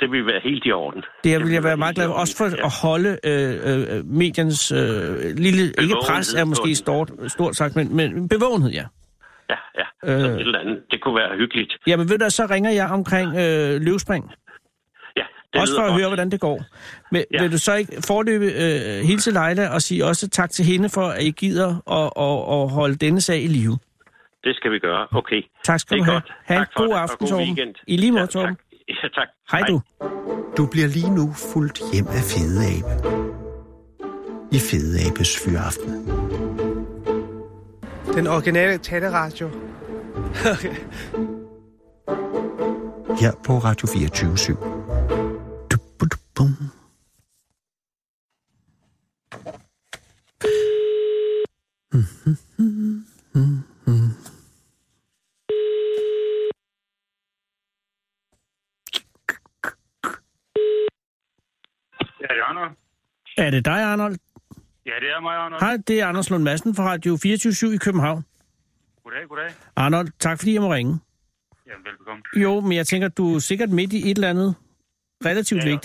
Det 0.00 0.10
vil 0.10 0.26
være 0.26 0.40
helt 0.44 0.62
i 0.66 0.72
orden. 0.72 1.00
Det, 1.00 1.24
det 1.24 1.44
vil 1.44 1.52
jeg 1.52 1.64
være 1.64 1.76
meget 1.76 1.94
glad 1.94 2.06
for, 2.06 2.12
også 2.12 2.36
for 2.36 2.44
ja. 2.44 2.64
at 2.64 2.72
holde 2.82 3.18
øh, 3.24 3.96
øh, 3.96 4.04
mediernes 4.06 4.72
øh, 4.72 4.78
lille, 5.36 5.62
ikke 5.82 5.96
pres 6.06 6.34
er 6.34 6.44
måske 6.44 6.74
stort, 6.74 7.10
stort 7.28 7.56
sagt, 7.56 7.76
men, 7.76 7.96
men 7.96 8.28
bevågenhed, 8.28 8.70
ja. 8.70 8.84
Ja, 9.50 9.56
ja. 9.80 10.12
Øh. 10.12 10.34
Et 10.34 10.40
eller 10.40 10.58
andet. 10.58 10.78
Det 10.90 11.02
kunne 11.02 11.14
være 11.14 11.36
hyggeligt. 11.36 11.72
Jamen 11.86 12.10
ved 12.10 12.18
du, 12.18 12.30
så 12.30 12.46
ringer 12.50 12.70
jeg 12.70 12.88
omkring 12.90 13.28
øh, 13.36 13.80
løvspring. 13.80 14.24
Det 15.52 15.60
Også 15.60 15.74
for 15.76 15.82
at 15.82 15.88
godt. 15.88 16.00
høre, 16.00 16.08
hvordan 16.08 16.30
det 16.30 16.40
går. 16.40 16.62
Men 17.12 17.24
ja. 17.32 17.42
Vil 17.42 17.52
du 17.52 17.58
så 17.58 17.74
ikke 17.74 17.92
forløbe 18.06 18.44
øh, 18.44 19.04
hilse 19.04 19.30
Leila 19.30 19.68
og 19.68 19.82
sige 19.82 20.04
også 20.04 20.28
tak 20.28 20.50
til 20.50 20.64
hende 20.64 20.88
for, 20.88 21.02
at 21.06 21.22
I 21.22 21.30
gider 21.30 21.68
at, 21.68 22.10
at, 22.26 22.62
at 22.62 22.70
holde 22.70 22.96
denne 22.96 23.20
sag 23.20 23.42
i 23.42 23.46
live? 23.46 23.78
Det 24.44 24.56
skal 24.56 24.72
vi 24.72 24.78
gøre. 24.78 25.06
Okay. 25.12 25.42
Tak 25.64 25.80
skal 25.80 25.96
Det 25.98 26.06
du 26.06 26.10
have. 26.10 26.14
godt. 26.20 26.32
Ha' 26.44 26.54
en 26.54 26.60
Tak 26.60 26.74
god 26.74 26.88
og 26.88 27.00
aften, 27.02 27.18
god 27.18 27.28
Torben. 27.28 27.46
weekend. 27.46 27.74
I 27.86 27.96
lige 27.96 28.12
måde, 28.12 28.20
Ja, 28.22 28.26
Torben. 28.26 28.56
tak. 28.56 28.64
Ja, 29.02 29.08
tak. 29.14 29.28
Hej 29.52 29.60
du. 29.68 29.80
Du 30.56 30.66
bliver 30.66 30.86
lige 30.88 31.10
nu 31.14 31.32
fuldt 31.52 31.80
hjem 31.92 32.06
af 32.06 32.22
Fede 32.32 32.60
Abe. 32.66 33.18
I 34.52 34.58
Fede 34.58 35.06
Abes 35.10 35.38
Fyraften. 35.44 35.92
Den 38.14 38.26
originale 38.26 38.78
taleradio. 38.78 39.50
Okay. 40.52 40.74
Her 43.20 43.32
på 43.46 43.58
Radio 43.58 43.88
24 43.94 44.32
/7. 44.34 44.79
Dubudubum. 46.40 46.70
Ja, 62.20 62.26
det 62.28 62.38
er 62.38 62.44
Arnold. 62.44 62.76
Er 63.36 63.50
det 63.50 63.64
dig, 63.64 63.82
Arnold? 63.82 64.16
Ja, 64.86 64.90
det 65.00 65.10
er 65.10 65.20
mig, 65.20 65.36
Arnold. 65.36 65.60
Hej, 65.60 65.76
det 65.86 66.00
er 66.00 66.06
Anders 66.06 66.30
Lund 66.30 66.42
Madsen 66.42 66.74
fra 66.74 66.84
Radio 66.84 67.16
24 67.22 67.74
i 67.74 67.76
København. 67.76 68.24
Goddag, 69.04 69.28
goddag. 69.28 69.50
Arnold, 69.76 70.08
tak 70.18 70.38
fordi 70.38 70.54
jeg 70.54 70.62
må 70.62 70.72
ringe. 70.72 71.00
Jamen, 71.66 71.84
velbekomme. 71.84 72.22
Jo, 72.36 72.60
men 72.60 72.72
jeg 72.72 72.86
tænker, 72.86 73.08
du 73.08 73.34
er 73.34 73.38
sikkert 73.38 73.70
midt 73.70 73.92
i 73.92 74.10
et 74.10 74.16
eller 74.16 74.30
andet 74.30 74.54
relativt 75.24 75.64
Ja, 75.64 75.78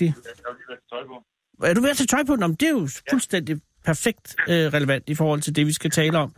tøj 0.89 1.03
på. 1.07 1.23
Er 1.63 1.73
du 1.73 1.81
ved 1.81 1.89
at 1.89 1.97
tage 1.97 2.07
tøj 2.07 2.23
på? 2.23 2.35
Nå, 2.35 2.47
det 2.47 2.63
er 2.63 2.69
jo 2.69 2.87
fuldstændig 3.09 3.61
perfekt 3.85 4.35
øh, 4.49 4.65
relevant 4.77 5.09
i 5.09 5.15
forhold 5.15 5.41
til 5.41 5.55
det, 5.55 5.67
vi 5.67 5.73
skal 5.73 5.91
tale 5.91 6.17
om. 6.17 6.35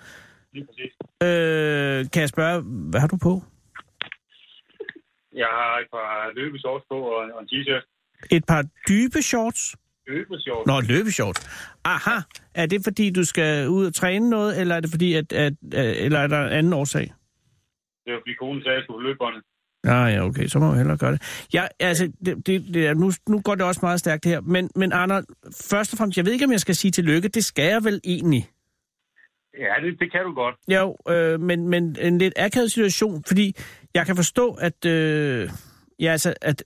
Øh, 1.24 2.06
kan 2.13 2.22
jeg 2.22 2.30
spørge, 2.30 2.62
hvad 2.92 3.00
har 3.00 3.08
du 3.08 3.18
på? 3.18 3.42
Jeg 5.44 5.51
har 5.60 5.80
et 5.80 5.88
par 5.92 6.32
løbeshorts 6.36 6.86
på 6.92 6.96
og 6.96 7.20
og 7.36 7.42
en 7.42 7.48
t-shirt. 7.51 7.86
Et 8.32 8.46
par 8.46 8.63
dybe 8.89 9.22
shorts? 9.22 9.75
Løbeshorts? 10.08 10.68
Nå, 10.68 10.82
løbeshorts. 10.82 11.39
Aha. 11.84 12.18
Er 12.54 12.66
det 12.66 12.82
fordi, 12.84 13.10
du 13.10 13.24
skal 13.24 13.70
ud 13.70 13.86
og 13.86 13.94
træne 13.94 14.30
noget, 14.30 14.62
eller 14.62 14.75
er 14.75 14.80
det 14.80 14.89
fordi, 14.89 15.13
at, 15.13 15.34
at, 15.34 15.54
at 15.74 16.06
eller 16.06 16.20
er 16.20 16.27
der 16.27 16.46
en 16.46 16.51
anden 16.51 16.74
årsag? 16.74 17.13
Det 18.06 18.13
var 18.13 18.20
fordi 18.24 18.34
konen 18.34 18.62
sagde, 18.63 18.75
at 18.75 18.77
jeg 18.77 18.84
skulle 18.84 18.98
på 18.98 19.08
løbebåndet. 19.08 19.44
Ja, 19.88 20.06
ja, 20.06 20.25
okay, 20.25 20.48
så 20.48 20.60
må 20.60 20.67
jeg 20.67 20.77
hellere 20.77 20.98
gøre 20.98 21.12
det. 21.12 21.48
Ja, 21.53 21.67
altså, 21.79 22.12
det, 22.25 22.48
det, 22.48 22.74
det 22.74 22.98
nu, 22.98 23.12
nu 23.29 23.41
går 23.41 23.56
det 23.56 23.65
også 23.65 23.79
meget 23.84 24.00
stærkt 24.00 24.25
her. 24.25 24.41
Men, 24.41 24.70
men 24.75 24.91
Arnold, 24.91 25.25
først 25.62 25.94
og 25.94 25.98
fremmest, 25.98 26.17
jeg 26.17 26.25
ved 26.25 26.34
ikke, 26.34 26.46
om 26.46 26.51
jeg 26.51 26.60
skal 26.60 26.75
sige 26.75 26.91
tillykke. 26.91 27.27
Det 27.27 27.46
skal 27.46 27.65
jeg 27.65 27.84
vel 27.84 28.01
egentlig. 28.03 28.50
Ja, 29.60 29.86
det, 29.86 30.00
det 30.00 30.12
kan 30.12 30.24
du 30.24 30.34
godt. 30.34 30.56
Jo, 30.67 30.98
øh, 31.10 31.39
men, 31.39 31.67
men 31.70 31.96
en 32.01 32.17
lidt 32.17 32.34
akavet 32.38 32.72
situation, 32.72 33.24
fordi 33.27 33.56
jeg 33.94 34.06
kan 34.06 34.15
forstå, 34.15 34.53
at... 34.53 34.86
Øh, 34.86 35.50
ja, 36.00 36.12
altså, 36.12 36.34
at... 36.41 36.63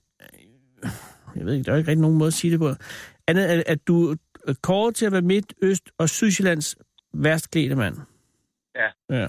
Jeg 1.36 1.46
ved 1.46 1.54
ikke, 1.54 1.64
der 1.64 1.72
er 1.72 1.76
ikke 1.76 1.90
rigtig 1.90 2.02
nogen 2.02 2.18
måde 2.18 2.28
at 2.28 2.34
sige 2.34 2.50
det 2.50 2.60
på. 2.60 2.74
Andet, 3.26 3.44
at, 3.44 3.62
at 3.66 3.88
du 3.88 4.16
er 4.48 4.54
kåret 4.62 4.94
til 4.94 5.06
at 5.06 5.12
være 5.12 5.22
Midt-, 5.22 5.52
Øst- 5.62 5.90
og 5.98 6.08
Sydsjællands 6.08 6.76
værst 7.14 7.50
klædte 7.50 7.76
mand. 7.76 7.96
Ja. 8.76 9.16
Ja. 9.16 9.28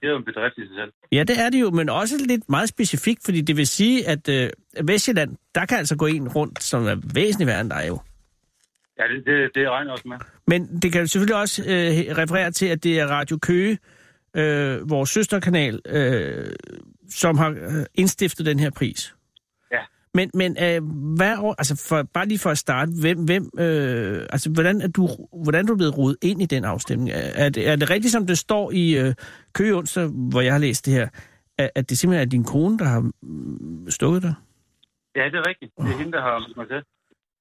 Det 0.00 0.06
er 0.06 0.10
jo 0.10 0.16
en 0.16 0.24
bedrift 0.24 0.58
i 0.58 0.60
sig 0.60 0.76
selv. 0.80 0.92
Ja, 1.12 1.22
det 1.22 1.36
er 1.44 1.50
det 1.50 1.60
jo, 1.60 1.70
men 1.70 1.88
også 1.88 2.14
lidt 2.28 2.48
meget 2.48 2.68
specifikt, 2.68 3.20
fordi 3.24 3.40
det 3.40 3.56
vil 3.56 3.66
sige, 3.66 4.08
at 4.08 4.28
øh, 4.28 4.50
Vestjylland, 4.84 5.36
der 5.54 5.66
kan 5.66 5.78
altså 5.78 5.96
gå 5.96 6.06
en 6.06 6.28
rundt, 6.28 6.62
som 6.62 6.86
er 6.86 6.96
væsentligt 7.14 7.48
værre 7.48 7.60
end 7.60 7.70
dig 7.70 7.84
jo. 7.88 7.98
Ja, 8.98 9.04
det, 9.04 9.26
det, 9.26 9.54
det 9.54 9.70
regner 9.70 9.92
også 9.92 10.08
med. 10.08 10.16
Men 10.46 10.80
det 10.82 10.92
kan 10.92 11.00
jo 11.00 11.06
selvfølgelig 11.06 11.36
også 11.36 11.62
øh, 11.62 12.18
referere 12.18 12.50
til, 12.50 12.66
at 12.66 12.84
det 12.84 13.00
er 13.00 13.06
Radio 13.06 13.38
Køge, 13.38 13.78
øh, 14.36 14.90
vores 14.90 15.10
søsterkanal, 15.10 15.80
øh, 15.86 16.46
som 17.10 17.38
har 17.38 17.50
øh, 17.50 17.86
indstiftet 17.94 18.46
den 18.46 18.58
her 18.58 18.70
pris. 18.70 19.14
Men, 20.14 20.30
men 20.34 20.56
øh, 20.64 20.82
hvad, 21.16 21.54
altså 21.58 21.86
for, 21.88 22.02
bare 22.02 22.26
lige 22.26 22.38
for 22.38 22.50
at 22.50 22.58
starte, 22.58 22.92
hvem, 23.00 23.18
hvem, 23.24 23.50
øh, 23.58 24.26
altså 24.34 24.50
hvordan 24.50 24.80
er, 24.80 24.88
du, 24.88 25.08
hvordan 25.44 25.64
er 25.64 25.68
du 25.68 25.76
blevet 25.76 25.98
rodet 25.98 26.16
ind 26.22 26.42
i 26.42 26.46
den 26.46 26.64
afstemning? 26.64 27.10
Er, 27.10 27.44
er, 27.44 27.48
det, 27.48 27.68
er 27.68 27.76
det 27.76 27.90
rigtigt, 27.90 28.12
som 28.12 28.26
det 28.26 28.38
står 28.38 28.72
i 28.72 28.98
øh, 28.98 29.14
Køge 29.52 29.74
onsdag, 29.74 30.06
hvor 30.06 30.40
jeg 30.40 30.52
har 30.52 30.60
læst 30.60 30.86
det 30.86 30.92
her, 30.94 31.08
at, 31.58 31.70
at 31.74 31.90
det 31.90 31.98
simpelthen 31.98 32.26
er 32.26 32.30
din 32.30 32.44
kone, 32.44 32.78
der 32.78 32.84
har 32.84 33.00
mm, 33.22 33.90
stukket 33.90 34.22
dig? 34.22 34.34
Ja, 35.16 35.24
det 35.24 35.34
er 35.34 35.46
rigtigt. 35.48 35.72
Det 35.76 35.92
er 35.92 35.98
hende, 35.98 36.12
der 36.12 36.22
har 36.22 36.52
mig 36.56 36.68
til. 36.68 36.82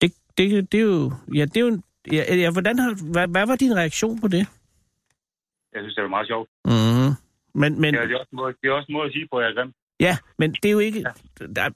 Det, 0.02 0.14
det, 0.38 0.72
det 0.72 0.80
er 0.80 0.84
jo, 0.84 1.12
ja, 1.36 1.46
det 1.46 1.58
er 1.58 1.62
jo, 1.62 1.82
ja, 2.12 2.36
ja, 2.36 2.52
hvordan 2.52 2.80
har, 2.80 3.12
hvad, 3.12 3.28
hvad 3.28 3.46
var 3.48 3.56
din 3.56 3.76
reaktion 3.76 4.22
på 4.22 4.28
det? 4.28 4.48
Jeg 5.74 5.82
synes, 5.82 5.96
det 5.96 6.04
er 6.04 6.08
meget 6.08 6.28
sjovt. 6.28 6.50
Mm. 6.66 7.12
Men, 7.62 7.82
men, 7.82 7.96
Ja, 7.96 8.02
det, 8.02 8.12
er 8.12 8.20
også 8.20 8.30
en 8.32 8.36
måde, 8.36 8.54
det 8.62 8.68
er 8.70 8.74
også 8.74 8.86
en 8.90 8.94
måde 8.94 9.06
at 9.06 9.14
sige 9.14 9.28
på, 9.32 9.38
at 9.38 9.44
jeg 9.44 9.52
er 9.52 9.56
grim. 9.58 9.74
Ja, 10.04 10.18
men 10.40 10.52
det 10.52 10.66
er 10.66 10.72
jo 10.72 10.80
ikke, 10.80 11.06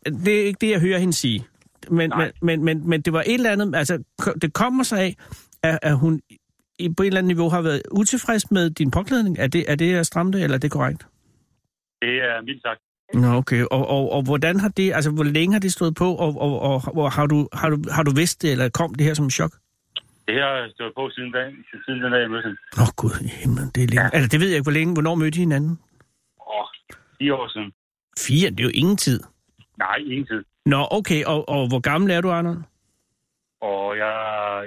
det 0.03 0.41
er 0.41 0.45
ikke 0.45 0.57
det, 0.61 0.69
jeg 0.69 0.81
hører 0.81 0.99
hende 0.99 1.13
sige. 1.13 1.45
Men, 1.89 2.11
men, 2.17 2.31
men, 2.41 2.63
men, 2.65 2.89
men 2.89 3.01
det 3.01 3.13
var 3.13 3.19
et 3.21 3.33
eller 3.33 3.51
andet, 3.51 3.75
altså 3.75 4.03
det 4.41 4.53
kommer 4.53 4.83
sig 4.83 4.99
af, 4.99 5.15
at, 5.63 5.79
at 5.81 5.97
hun 5.97 6.21
i, 6.79 6.89
på 6.97 7.03
et 7.03 7.07
eller 7.07 7.19
andet 7.19 7.27
niveau 7.27 7.49
har 7.49 7.61
været 7.61 7.81
utilfreds 7.91 8.51
med 8.51 8.69
din 8.69 8.91
påklædning. 8.91 9.39
Er 9.39 9.47
det, 9.47 9.71
er 9.71 9.75
det 9.75 10.13
det, 10.33 10.43
eller 10.43 10.55
er 10.55 10.59
det 10.59 10.71
korrekt? 10.71 11.07
Det 12.01 12.09
er 12.09 12.41
mildt 12.41 12.61
sagt. 12.61 12.81
Nå, 13.13 13.27
okay. 13.27 13.63
Og, 13.71 13.87
og, 13.87 14.11
og 14.11 14.21
hvordan 14.23 14.59
har 14.59 14.69
det, 14.69 14.93
altså 14.93 15.11
hvor 15.11 15.23
længe 15.23 15.53
har 15.53 15.59
det 15.59 15.71
stået 15.71 15.95
på, 15.95 16.15
og, 16.15 16.41
og, 16.41 16.59
og, 16.59 16.81
og 16.95 17.11
har, 17.11 17.25
du, 17.25 17.49
har, 17.53 17.69
du, 17.69 17.77
har 17.91 18.03
du 18.03 18.11
vidst 18.11 18.41
det, 18.41 18.51
eller 18.51 18.69
kom 18.69 18.95
det 18.95 19.05
her 19.05 19.13
som 19.13 19.25
en 19.25 19.31
chok? 19.31 19.51
Det 20.27 20.35
her 20.35 20.45
har 20.45 20.69
stået 20.73 20.93
på 20.95 21.09
siden, 21.09 21.31
dag, 21.31 21.53
siden 21.85 22.01
den 22.03 22.11
dag, 22.11 22.21
jeg 22.21 22.29
mødte 22.29 22.47
hende. 22.47 22.57
Åh 22.77 22.83
oh, 22.83 22.87
gud 22.95 23.15
himlen, 23.41 23.69
det 23.75 23.83
er 23.83 23.87
længe. 23.87 24.03
Ja. 24.03 24.09
Altså 24.13 24.29
det 24.31 24.39
ved 24.39 24.47
jeg 24.47 24.57
ikke, 24.57 24.69
hvor 24.69 24.77
længe, 24.79 24.93
hvornår 24.93 25.15
mødte 25.15 25.37
I 25.37 25.39
hinanden? 25.39 25.79
Åh, 26.53 26.65
10 27.19 27.29
år 27.29 27.47
siden. 27.53 27.71
Fire, 28.17 28.49
det 28.49 28.59
er 28.59 28.63
jo 28.63 28.71
ingen 28.73 28.97
tid. 28.97 29.19
Nej, 29.77 29.95
ingen 29.97 30.27
tid. 30.27 30.43
Nå, 30.65 30.87
okay, 30.91 31.23
og, 31.25 31.49
og 31.49 31.67
hvor 31.67 31.79
gammel 31.79 32.11
er 32.11 32.21
du, 32.21 32.29
Arnold? 32.31 32.57
Og 33.61 33.97
jeg, 33.97 34.13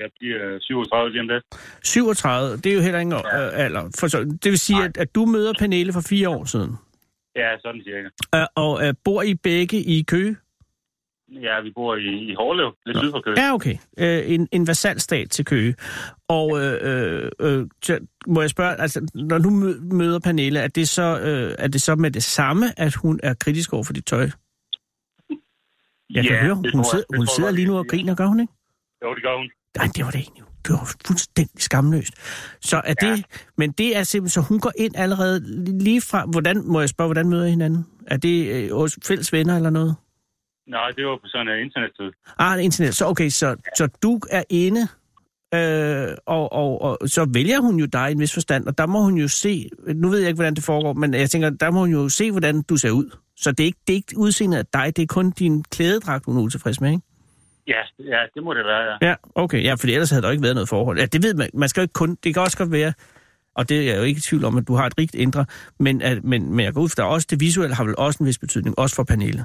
jeg 0.01 0.11
bliver 0.19 0.59
37 0.61 1.11
lige 1.11 1.21
om 1.21 1.29
lidt. 1.29 1.45
37, 1.85 2.57
det 2.57 2.67
er 2.67 2.75
jo 2.75 2.81
heller 2.81 3.01
ingen 3.01 3.21
ja. 3.33 3.47
øh, 3.47 3.65
alder. 3.65 3.83
For 4.01 4.07
så, 4.09 4.19
det 4.25 4.45
vil 4.45 4.59
sige, 4.59 4.85
at, 4.85 4.97
at 4.97 5.15
du 5.15 5.25
møder 5.25 5.53
Pernille 5.59 5.93
for 5.93 6.01
fire 6.09 6.29
år 6.29 6.45
siden, 6.45 6.77
Ja, 7.37 7.59
sådan 7.63 7.83
cirka. 7.85 8.09
øh, 8.35 8.47
og 8.57 8.87
øh, 8.87 8.95
bor 9.05 9.23
I 9.23 9.35
begge 9.35 9.77
i 9.77 10.03
Køge? 10.03 10.37
Ja, 11.31 11.61
vi 11.63 11.71
bor 11.75 11.97
i, 11.97 12.31
i 12.31 12.35
Hårlev, 12.35 12.73
lidt 12.87 12.99
syd 12.99 13.11
for 13.11 13.21
Køge. 13.21 13.41
Ja, 13.41 13.55
okay. 13.55 13.77
Øh, 13.99 14.23
en, 14.35 14.49
en 14.53 14.67
vasalstat 14.67 15.31
til 15.31 15.45
Køge. 15.45 15.75
Og 16.29 16.61
øh, 16.61 16.79
øh, 16.83 17.31
øh, 17.41 17.67
må 18.27 18.41
jeg 18.41 18.51
spørge, 18.51 18.81
altså, 18.81 19.07
når 19.15 19.39
du 19.39 19.49
mø- 19.51 19.95
møder 19.97 20.19
Pernille, 20.19 20.61
er 20.61 20.69
det, 20.69 20.89
så, 20.89 21.21
øh, 21.21 21.55
er 21.59 21.69
det 21.69 21.83
så 21.83 21.95
med 21.95 22.11
det 22.11 22.23
samme, 22.23 22.81
at 22.81 22.95
hun 22.95 23.21
er 23.23 23.35
kritisk 23.35 23.73
over 23.73 23.85
for 23.85 23.93
dit 23.93 24.05
tøj? 24.07 24.31
Jeg 26.11 26.25
kan 26.25 26.33
Ja, 26.33 26.43
høre, 26.43 26.55
hun, 26.55 26.65
jeg- 26.65 26.85
sidder, 26.91 27.17
hun 27.17 27.27
sidder 27.27 27.51
lige 27.51 27.67
nu 27.67 27.79
og 27.79 27.87
griner, 27.89 28.15
gør 28.15 28.27
hun 28.27 28.41
ikke? 28.41 28.53
Jo, 29.05 29.15
det 29.15 29.23
gør 29.23 29.37
hun. 29.37 29.51
Nej, 29.77 29.87
det 29.97 30.05
var 30.05 30.11
det 30.11 30.19
ikke. 30.19 30.33
Det 30.67 30.73
var 30.73 30.95
fuldstændig 31.07 31.63
skamløst. 31.63 32.15
Så 32.61 32.77
er 32.85 32.95
Ja. 33.03 33.11
det, 33.17 33.25
men 33.57 33.73
det 33.73 33.97
er 33.97 34.03
simpelthen, 34.03 34.43
så 34.43 34.49
hun 34.49 34.61
går 34.61 34.73
ind 34.79 34.97
allerede 34.97 35.41
lige 35.79 36.01
fra, 36.01 36.27
hvordan, 36.27 36.63
må 36.67 36.81
jeg 36.81 36.89
spørge, 36.89 37.09
hvordan 37.09 37.29
møder 37.29 37.47
I 37.47 37.51
hinanden? 37.51 37.87
Er 38.07 38.17
det 38.17 38.71
øh, 38.73 38.89
fælles 39.05 39.33
venner 39.33 39.57
eller 39.57 39.71
noget? 39.71 39.95
Nej, 40.67 40.91
det 40.97 41.07
var 41.07 41.17
på 41.17 41.27
sådan 41.27 41.49
en 41.49 41.65
internettid. 41.65 42.11
Ah, 42.39 42.59
er 42.59 42.63
internet. 42.63 42.95
Så 42.95 43.07
okay, 43.07 43.29
så, 43.29 43.57
så 43.77 43.89
du 44.03 44.21
er 44.31 44.45
inde, 44.51 44.89
øh, 45.55 46.17
og, 46.27 46.53
og, 46.53 46.83
og 46.83 47.09
så 47.09 47.27
vælger 47.35 47.61
hun 47.61 47.77
jo 47.77 47.87
dig 47.87 48.09
i 48.09 48.13
en 48.13 48.21
vis 48.21 48.35
forstand, 48.35 48.67
og 48.67 48.79
der 48.79 48.87
må 48.87 49.03
hun 49.03 49.17
jo 49.17 49.29
se, 49.29 49.71
nu 49.95 50.09
ved 50.09 50.19
jeg 50.19 50.29
ikke, 50.29 50.37
hvordan 50.37 50.55
det 50.55 50.65
foregår, 50.65 50.93
men 50.93 51.15
jeg 51.15 51.31
tænker, 51.31 51.51
der 51.51 51.71
må 51.71 51.81
hun 51.81 51.91
jo 51.91 52.09
se, 52.09 52.31
hvordan 52.31 52.63
du 52.63 52.77
ser 52.77 52.91
ud. 52.91 53.17
Så 53.37 53.53
det 53.53 53.61
er 53.61 53.65
ikke, 53.65 53.79
det 53.87 53.93
er 53.93 53.97
ikke 53.97 54.15
udseendet 54.17 54.59
af 54.59 54.67
dig, 54.67 54.97
det 54.97 55.03
er 55.03 55.07
kun 55.07 55.31
din 55.31 55.65
klædedragt, 55.65 56.25
hun 56.25 56.37
er 56.37 56.41
utilfreds 56.41 56.81
med, 56.81 56.91
ikke? 56.91 57.03
Ja, 57.67 57.83
ja, 57.99 58.21
det 58.35 58.43
må 58.43 58.55
det 58.55 58.65
være, 58.65 58.83
ja. 58.83 59.09
Ja, 59.09 59.15
okay. 59.35 59.65
Ja, 59.65 59.75
for 59.75 59.87
ellers 59.87 60.11
havde 60.11 60.23
der 60.23 60.31
ikke 60.31 60.43
været 60.43 60.55
noget 60.55 60.69
forhold. 60.69 60.99
Ja, 60.99 61.07
det 61.07 61.23
ved 61.23 61.35
man. 61.35 61.51
Man 61.55 61.69
skal 61.69 61.81
jo 61.81 61.83
ikke 61.83 61.93
kun... 61.93 62.19
Det 62.25 62.35
kan 62.35 62.43
også 62.43 62.59
godt 62.59 62.73
være, 62.73 62.93
og 63.55 63.69
det 63.69 63.79
er 63.79 63.83
jeg 63.83 63.97
jo 63.99 64.03
ikke 64.03 64.19
i 64.19 64.21
tvivl 64.21 64.45
om, 64.45 64.57
at 64.57 64.69
du 64.69 64.75
har 64.75 64.87
et 64.87 64.99
rigt 64.99 65.15
indre, 65.15 65.45
men, 65.79 66.03
at, 66.03 66.25
men, 66.25 66.55
men 66.55 66.65
jeg 66.65 66.75
går 66.75 66.81
ud 66.81 66.89
fra, 66.89 67.03
at 67.03 67.09
også 67.09 67.27
det 67.31 67.41
visuelle 67.41 67.75
har 67.75 67.85
vel 67.85 67.95
også 67.99 68.23
en 68.23 68.27
vis 68.27 68.39
betydning, 68.39 68.79
også 68.79 68.97
for 68.97 69.05
Pernille. 69.05 69.45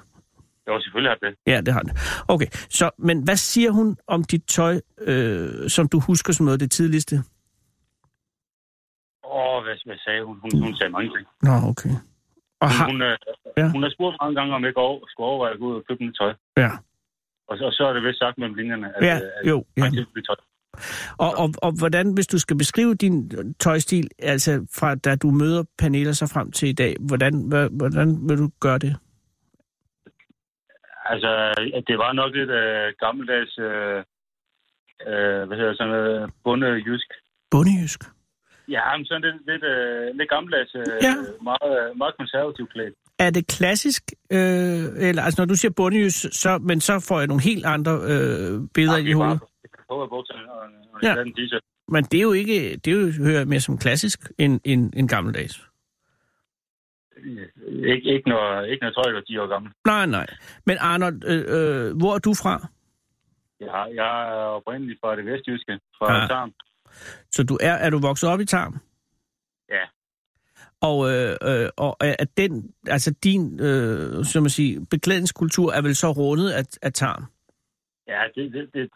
Jo, 0.67 0.81
selvfølgelig 0.81 1.11
har 1.11 1.19
det. 1.29 1.35
Ja, 1.47 1.61
det 1.61 1.73
har 1.73 1.79
det. 1.81 1.93
Okay, 2.27 2.47
så, 2.69 2.89
men 2.97 3.23
hvad 3.23 3.35
siger 3.35 3.71
hun 3.71 3.97
om 4.07 4.23
dit 4.23 4.43
tøj, 4.47 4.81
øh, 5.01 5.69
som 5.69 5.87
du 5.87 5.99
husker 5.99 6.33
som 6.33 6.45
noget 6.45 6.55
af 6.55 6.59
det 6.59 6.71
tidligste? 6.71 7.15
Åh, 9.23 9.63
hvad, 9.63 9.75
hvad 9.85 9.97
sagde 10.05 10.23
hun? 10.25 10.35
Hun, 10.41 10.51
hun 10.63 10.75
sagde 10.75 10.91
mange 10.91 11.09
ting. 11.15 11.27
Nå, 11.41 11.51
okay. 11.71 11.89
Og 12.61 12.67
Hun, 12.69 12.77
har, 12.77 12.85
hun, 12.91 13.01
øh, 13.01 13.17
Ja. 13.57 13.67
hun 13.71 13.83
har 13.83 13.89
spurgt 13.89 14.15
mange 14.21 14.35
gange, 14.35 14.55
om 14.55 14.63
jeg 14.63 14.77
over, 14.77 14.99
skulle 15.07 15.27
overveje 15.27 15.53
at 15.53 15.59
gå 15.59 15.65
ud 15.71 15.75
og 15.75 15.83
købe 15.89 16.03
nyt 16.03 16.15
tøj. 16.19 16.33
ja, 16.57 16.71
Og 17.47 17.57
så, 17.57 17.63
og 17.65 17.71
så 17.73 17.83
er 17.89 17.93
det 17.93 18.03
vist 18.03 18.19
sagt 18.19 18.37
mellem 18.37 18.55
linjerne, 18.55 18.87
at, 18.97 19.03
ja, 19.05 19.15
øh, 19.15 19.21
at 19.43 19.49
jo, 19.49 19.65
ja. 19.77 19.83
jeg 19.83 19.91
ikke 19.99 20.11
vil 20.13 20.23
tøj. 20.23 20.35
Og, 21.17 21.31
og, 21.37 21.49
og 21.61 21.71
hvordan, 21.79 22.13
hvis 22.13 22.27
du 22.27 22.39
skal 22.39 22.57
beskrive 22.57 22.95
din 22.95 23.31
tøjstil, 23.59 24.09
altså 24.19 24.67
fra 24.75 24.95
da 24.95 25.15
du 25.15 25.31
møder 25.31 25.63
Pernille 25.77 26.13
så 26.15 26.27
frem 26.27 26.51
til 26.51 26.69
i 26.69 26.73
dag, 26.73 26.95
hvordan, 26.99 27.33
hvordan 27.71 28.29
vil 28.29 28.37
du 28.37 28.49
gøre 28.59 28.77
det? 28.77 28.95
Altså, 31.11 31.31
det 31.87 31.97
var 32.03 32.11
nok 32.13 32.31
lidt 32.39 32.49
øh, 32.49 32.87
gammeldags, 33.03 33.53
øh, 33.67 33.97
øh, 35.09 35.41
hvad 35.47 35.57
hedder 35.59 35.75
sådan 35.77 35.93
noget, 35.93 36.31
bundejysk. 36.43 37.09
Bundejysk. 37.51 37.99
Ja, 38.75 38.97
men 38.97 39.05
sådan 39.05 39.21
lidt, 39.27 39.37
lidt, 39.51 39.63
øh, 39.63 40.15
lidt 40.17 40.29
gammeldags, 40.29 40.75
øh, 40.75 40.85
Ja. 41.07 41.13
meget, 41.49 41.97
meget 41.97 42.13
konservativt 42.19 42.71
klædt. 42.73 42.93
Er 43.19 43.29
det 43.29 43.47
klassisk, 43.47 44.03
øh, 44.31 44.83
eller 45.07 45.21
altså 45.21 45.41
når 45.41 45.45
du 45.45 45.55
siger 45.55 45.71
bundejys, 45.77 46.13
så, 46.31 46.57
men 46.57 46.81
så 46.81 47.05
får 47.07 47.17
jeg 47.19 47.27
nogle 47.27 47.43
helt 47.43 47.65
andre 47.65 47.91
øh, 48.13 48.61
billeder 48.73 48.97
i 48.97 49.11
hovedet? 49.11 49.39
På 49.89 50.03
at 50.03 50.09
bukserne 50.09 50.51
og, 50.51 50.63
og 50.93 50.99
Ja. 51.03 51.15
ja. 51.17 51.59
Men 51.87 52.03
det 52.03 52.17
er 52.17 52.21
jo 52.21 52.31
ikke, 52.31 52.77
det 52.85 52.93
er 52.93 52.97
jo, 53.01 53.11
hører 53.23 53.37
jeg 53.37 53.47
mere 53.47 53.59
som 53.59 53.77
klassisk 53.77 54.19
end, 54.37 54.59
end, 54.63 54.93
end 54.95 55.09
gammeldags. 55.09 55.61
Ikke, 57.93 58.07
ikke, 58.13 58.29
når, 58.29 58.61
ikke 58.61 58.83
når 58.85 58.91
tøjet 58.91 59.17
er 59.17 59.21
10 59.21 59.37
år 59.37 59.47
gammel. 59.47 59.71
Nej, 59.85 60.05
nej. 60.05 60.27
Men 60.65 60.77
Arnold, 60.79 61.23
øh, 61.25 61.43
øh, 61.57 61.97
hvor 61.97 62.15
er 62.15 62.19
du 62.19 62.33
fra? 62.33 62.67
Jeg, 63.59 63.91
jeg 63.95 64.13
er 64.33 64.45
oprindeligt 64.59 64.99
fra 65.01 65.15
det 65.15 65.25
vestjyske, 65.25 65.79
fra 65.97 66.13
Ja. 66.13 66.21
ja. 66.21 66.27
Tarm. 66.27 66.53
Så 67.31 67.43
du 67.43 67.57
er, 67.61 67.73
er 67.73 67.89
du 67.89 67.99
vokset 67.99 68.29
op 68.29 68.39
i 68.39 68.45
Tarm? 68.45 68.73
Ja. 69.69 69.85
Og, 70.81 71.11
øh, 71.11 71.35
øh, 71.43 71.69
og 71.77 71.97
er 71.99 72.25
den, 72.37 72.73
altså 72.87 73.15
din, 73.23 73.59
øh, 73.59 74.25
som 74.25 74.43
man 74.43 74.49
siger, 74.49 74.85
beklædningskultur 74.91 75.71
er 75.71 75.81
vel 75.81 75.95
så 75.95 76.11
rundet 76.11 76.49
af, 76.51 76.63
af 76.81 76.93
Tarm? 76.93 77.23
Ja, 78.07 78.21
det, 78.35 78.53
det, 78.53 78.69
det, 78.73 78.89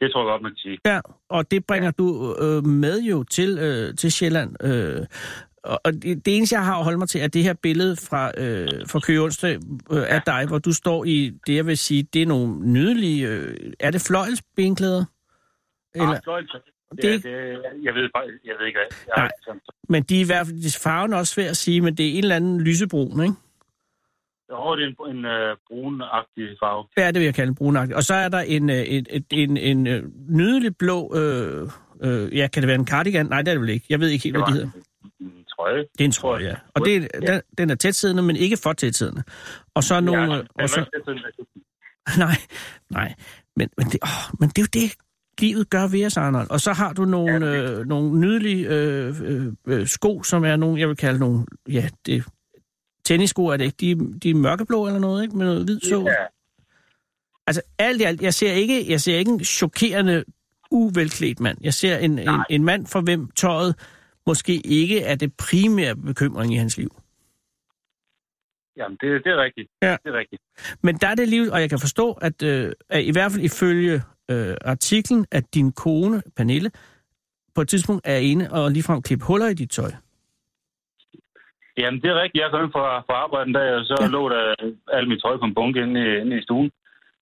det 0.00 0.12
tror 0.12 0.20
jeg 0.22 0.32
godt, 0.32 0.42
man 0.42 0.50
kan 0.50 0.58
sige. 0.58 0.78
Ja, 0.86 1.00
og 1.28 1.50
det 1.50 1.66
bringer 1.66 1.86
ja. 1.86 2.02
du 2.02 2.36
øh, 2.44 2.64
med 2.64 3.02
jo 3.02 3.22
til, 3.22 3.58
øh, 3.58 3.94
til 3.94 4.12
Sjælland. 4.12 4.64
Øh, 4.64 5.06
og 5.84 5.92
det, 5.92 6.26
det 6.26 6.36
eneste, 6.36 6.56
jeg 6.56 6.64
har 6.64 6.76
at 6.78 6.84
holde 6.84 6.98
mig 6.98 7.08
til, 7.08 7.20
er 7.20 7.26
det 7.28 7.42
her 7.42 7.54
billede 7.62 7.96
fra, 7.96 8.32
øh, 8.40 8.68
fra 8.88 9.00
Køge 9.00 9.20
Onsdag 9.20 9.54
øh, 9.90 10.04
af 10.08 10.22
dig, 10.26 10.46
hvor 10.48 10.58
du 10.58 10.72
står 10.72 11.04
i 11.04 11.32
det, 11.46 11.54
jeg 11.56 11.66
vil 11.66 11.78
sige, 11.78 12.02
det 12.02 12.22
er 12.22 12.26
nogle 12.26 12.72
nydelige... 12.72 13.28
Øh, 13.28 13.56
er 13.80 13.90
det 13.90 14.00
fløjelsbenklæder? 14.00 15.04
Eller, 15.94 16.08
Ah, 16.14 16.20
fløjt. 16.24 16.44
Det 16.90 17.02
det, 17.02 17.04
er 17.04 17.08
det, 17.08 17.14
ikke- 17.14 17.28
jeg 17.84 17.94
ved 17.94 18.02
jeg 18.44 18.54
ved 18.58 18.66
ikke 18.66 18.78
hvad. 18.78 18.98
Jeg, 19.06 19.14
Nej. 19.16 19.30
sådan, 19.44 19.60
men 19.88 20.02
de 20.02 20.16
er 20.16 20.20
i 20.20 20.26
hvert 20.26 20.46
fald, 20.46 20.62
de 20.62 20.78
farven 20.82 21.12
er 21.12 21.16
også 21.16 21.34
svært 21.34 21.50
at 21.50 21.56
sige, 21.56 21.80
men 21.80 21.94
det 21.96 22.06
er 22.08 22.10
en 22.12 22.18
eller 22.24 22.36
anden 22.36 22.60
lysebrun, 22.60 23.20
ikke? 23.22 23.34
Jo, 24.50 24.76
det 24.76 24.84
er 24.84 25.04
en, 25.04 25.16
en 25.16 25.24
uh, 25.24 25.56
brunagtig 25.68 26.48
farve. 26.62 26.84
Ja, 26.98 27.06
det 27.06 27.14
vil 27.14 27.24
jeg 27.24 27.34
kalde 27.34 27.54
brunagtig. 27.54 27.96
Og 27.96 28.02
så 28.02 28.14
er 28.14 28.28
der 28.28 28.38
en, 28.40 28.70
øh, 28.70 28.76
et, 28.76 29.24
en, 29.30 29.56
en, 29.56 29.86
øh, 29.86 30.02
nydelig 30.28 30.76
blå... 30.76 31.14
Øh, 31.16 31.68
øh, 32.02 32.36
ja, 32.36 32.46
kan 32.52 32.62
det 32.62 32.66
være 32.68 32.78
en 32.78 32.86
cardigan? 32.86 33.26
Nej, 33.26 33.42
det 33.42 33.48
er 33.48 33.54
det 33.54 33.60
vel 33.60 33.68
ikke. 33.70 33.86
Jeg 33.90 34.00
ved 34.00 34.08
ikke 34.08 34.22
helt, 34.24 34.34
Det 34.34 34.42
hvad 34.44 34.52
de 34.54 34.58
hedder. 34.58 34.70
Trøje. 35.66 35.84
Det 35.92 36.00
er 36.00 36.04
en 36.04 36.12
trøje, 36.12 36.44
ja. 36.44 36.54
Og 36.74 36.84
det 36.84 36.96
er, 36.96 37.20
den, 37.20 37.42
den 37.58 37.70
er 37.70 37.74
tætsiddende, 37.74 38.22
men 38.22 38.36
ikke 38.36 38.56
for 38.56 38.72
tætsiddende. 38.72 39.22
Og 39.74 39.84
så 39.84 39.94
er 39.94 40.00
nogle... 40.00 40.22
ja, 40.22 40.32
Ja, 40.32 40.38
den 40.38 40.48
og 40.58 40.68
så, 40.68 40.84
nej, 42.18 42.36
nej. 42.90 43.14
Men, 43.56 43.68
men, 43.78 43.86
det, 43.86 43.98
åh, 44.02 44.40
men 44.40 44.48
det 44.48 44.58
er 44.58 44.62
jo 44.62 44.80
det, 44.80 44.94
livet 45.40 45.70
gør 45.70 45.86
ved 45.86 46.06
os, 46.06 46.16
Arnold. 46.16 46.50
Og 46.50 46.60
så 46.60 46.72
har 46.72 46.92
du 46.92 47.04
nogle, 47.04 47.50
øh, 47.50 47.86
nogle 47.86 48.20
nydelige 48.20 48.68
øh, 48.68 49.14
øh, 49.22 49.52
øh, 49.66 49.86
sko, 49.86 50.22
som 50.22 50.44
er 50.44 50.56
nogle, 50.56 50.80
jeg 50.80 50.88
vil 50.88 50.96
kalde 50.96 51.18
nogle... 51.18 51.46
Ja, 51.68 51.88
det, 52.06 52.24
tennissko 53.04 53.46
er 53.46 53.56
det 53.56 53.64
ikke. 53.64 53.76
De, 53.80 54.18
de 54.22 54.30
er 54.30 54.34
mørkeblå 54.34 54.86
eller 54.86 55.00
noget, 55.00 55.22
ikke? 55.22 55.36
Med 55.36 55.46
noget 55.46 55.64
hvid 55.64 55.80
så. 55.80 56.00
Ja, 56.00 56.26
Altså 57.46 57.62
alt 57.78 58.00
i 58.00 58.04
alt, 58.04 58.22
jeg 58.22 58.34
ser 58.34 58.52
ikke, 58.52 58.90
jeg 58.90 59.00
ser 59.00 59.18
ikke 59.18 59.30
en 59.30 59.44
chokerende, 59.44 60.24
uvelklædt 60.70 61.40
mand. 61.40 61.58
Jeg 61.60 61.74
ser 61.74 61.98
en, 61.98 62.18
en, 62.18 62.44
en 62.50 62.64
mand, 62.64 62.86
for 62.86 63.00
hvem 63.00 63.30
tøjet 63.30 63.74
måske 64.26 64.54
ikke 64.66 65.00
er 65.02 65.14
det 65.14 65.32
primære 65.36 65.96
bekymring 65.96 66.54
i 66.54 66.56
hans 66.56 66.76
liv. 66.78 66.90
jamen, 68.76 68.98
det, 69.00 69.24
det 69.24 69.32
er 69.32 69.42
rigtigt. 69.42 69.68
Ja. 69.82 69.96
Det 70.04 70.14
er 70.14 70.18
rigtigt. 70.18 70.42
Men 70.82 70.96
der 70.96 71.08
er 71.08 71.14
det 71.14 71.28
liv, 71.28 71.42
og 71.52 71.60
jeg 71.60 71.70
kan 71.70 71.78
forstå, 71.78 72.12
at, 72.12 72.42
øh, 72.42 72.72
at 72.88 73.02
i 73.04 73.12
hvert 73.12 73.32
fald 73.32 73.44
ifølge 73.44 73.94
øh, 74.30 74.54
artiklen, 74.64 75.26
at 75.30 75.54
din 75.54 75.72
kone, 75.72 76.22
Pernille, 76.36 76.70
på 77.54 77.60
et 77.60 77.68
tidspunkt 77.68 78.02
er 78.06 78.16
inde 78.16 78.48
og 78.52 78.70
ligefrem 78.70 79.02
klippe 79.02 79.24
huller 79.24 79.48
i 79.48 79.54
dit 79.54 79.70
tøj. 79.70 79.90
Jamen, 81.78 82.00
det 82.02 82.08
er 82.10 82.22
rigtigt. 82.22 82.42
Jeg 82.42 82.50
kom 82.50 82.64
ind 82.64 82.72
fra, 82.72 83.00
fra 83.06 83.14
arbejde 83.24 83.48
en 83.48 83.54
dag, 83.54 83.68
og 83.78 83.84
så 83.84 83.96
Ja. 84.00 84.06
lå 84.06 84.28
der 84.28 84.54
alt 84.96 85.08
mit 85.08 85.20
tøj 85.24 85.36
på 85.38 85.44
en 85.44 85.54
bunke 85.54 85.82
inde 85.82 86.00
i, 86.06 86.20
inde 86.22 86.38
i 86.38 86.42
stuen. 86.42 86.70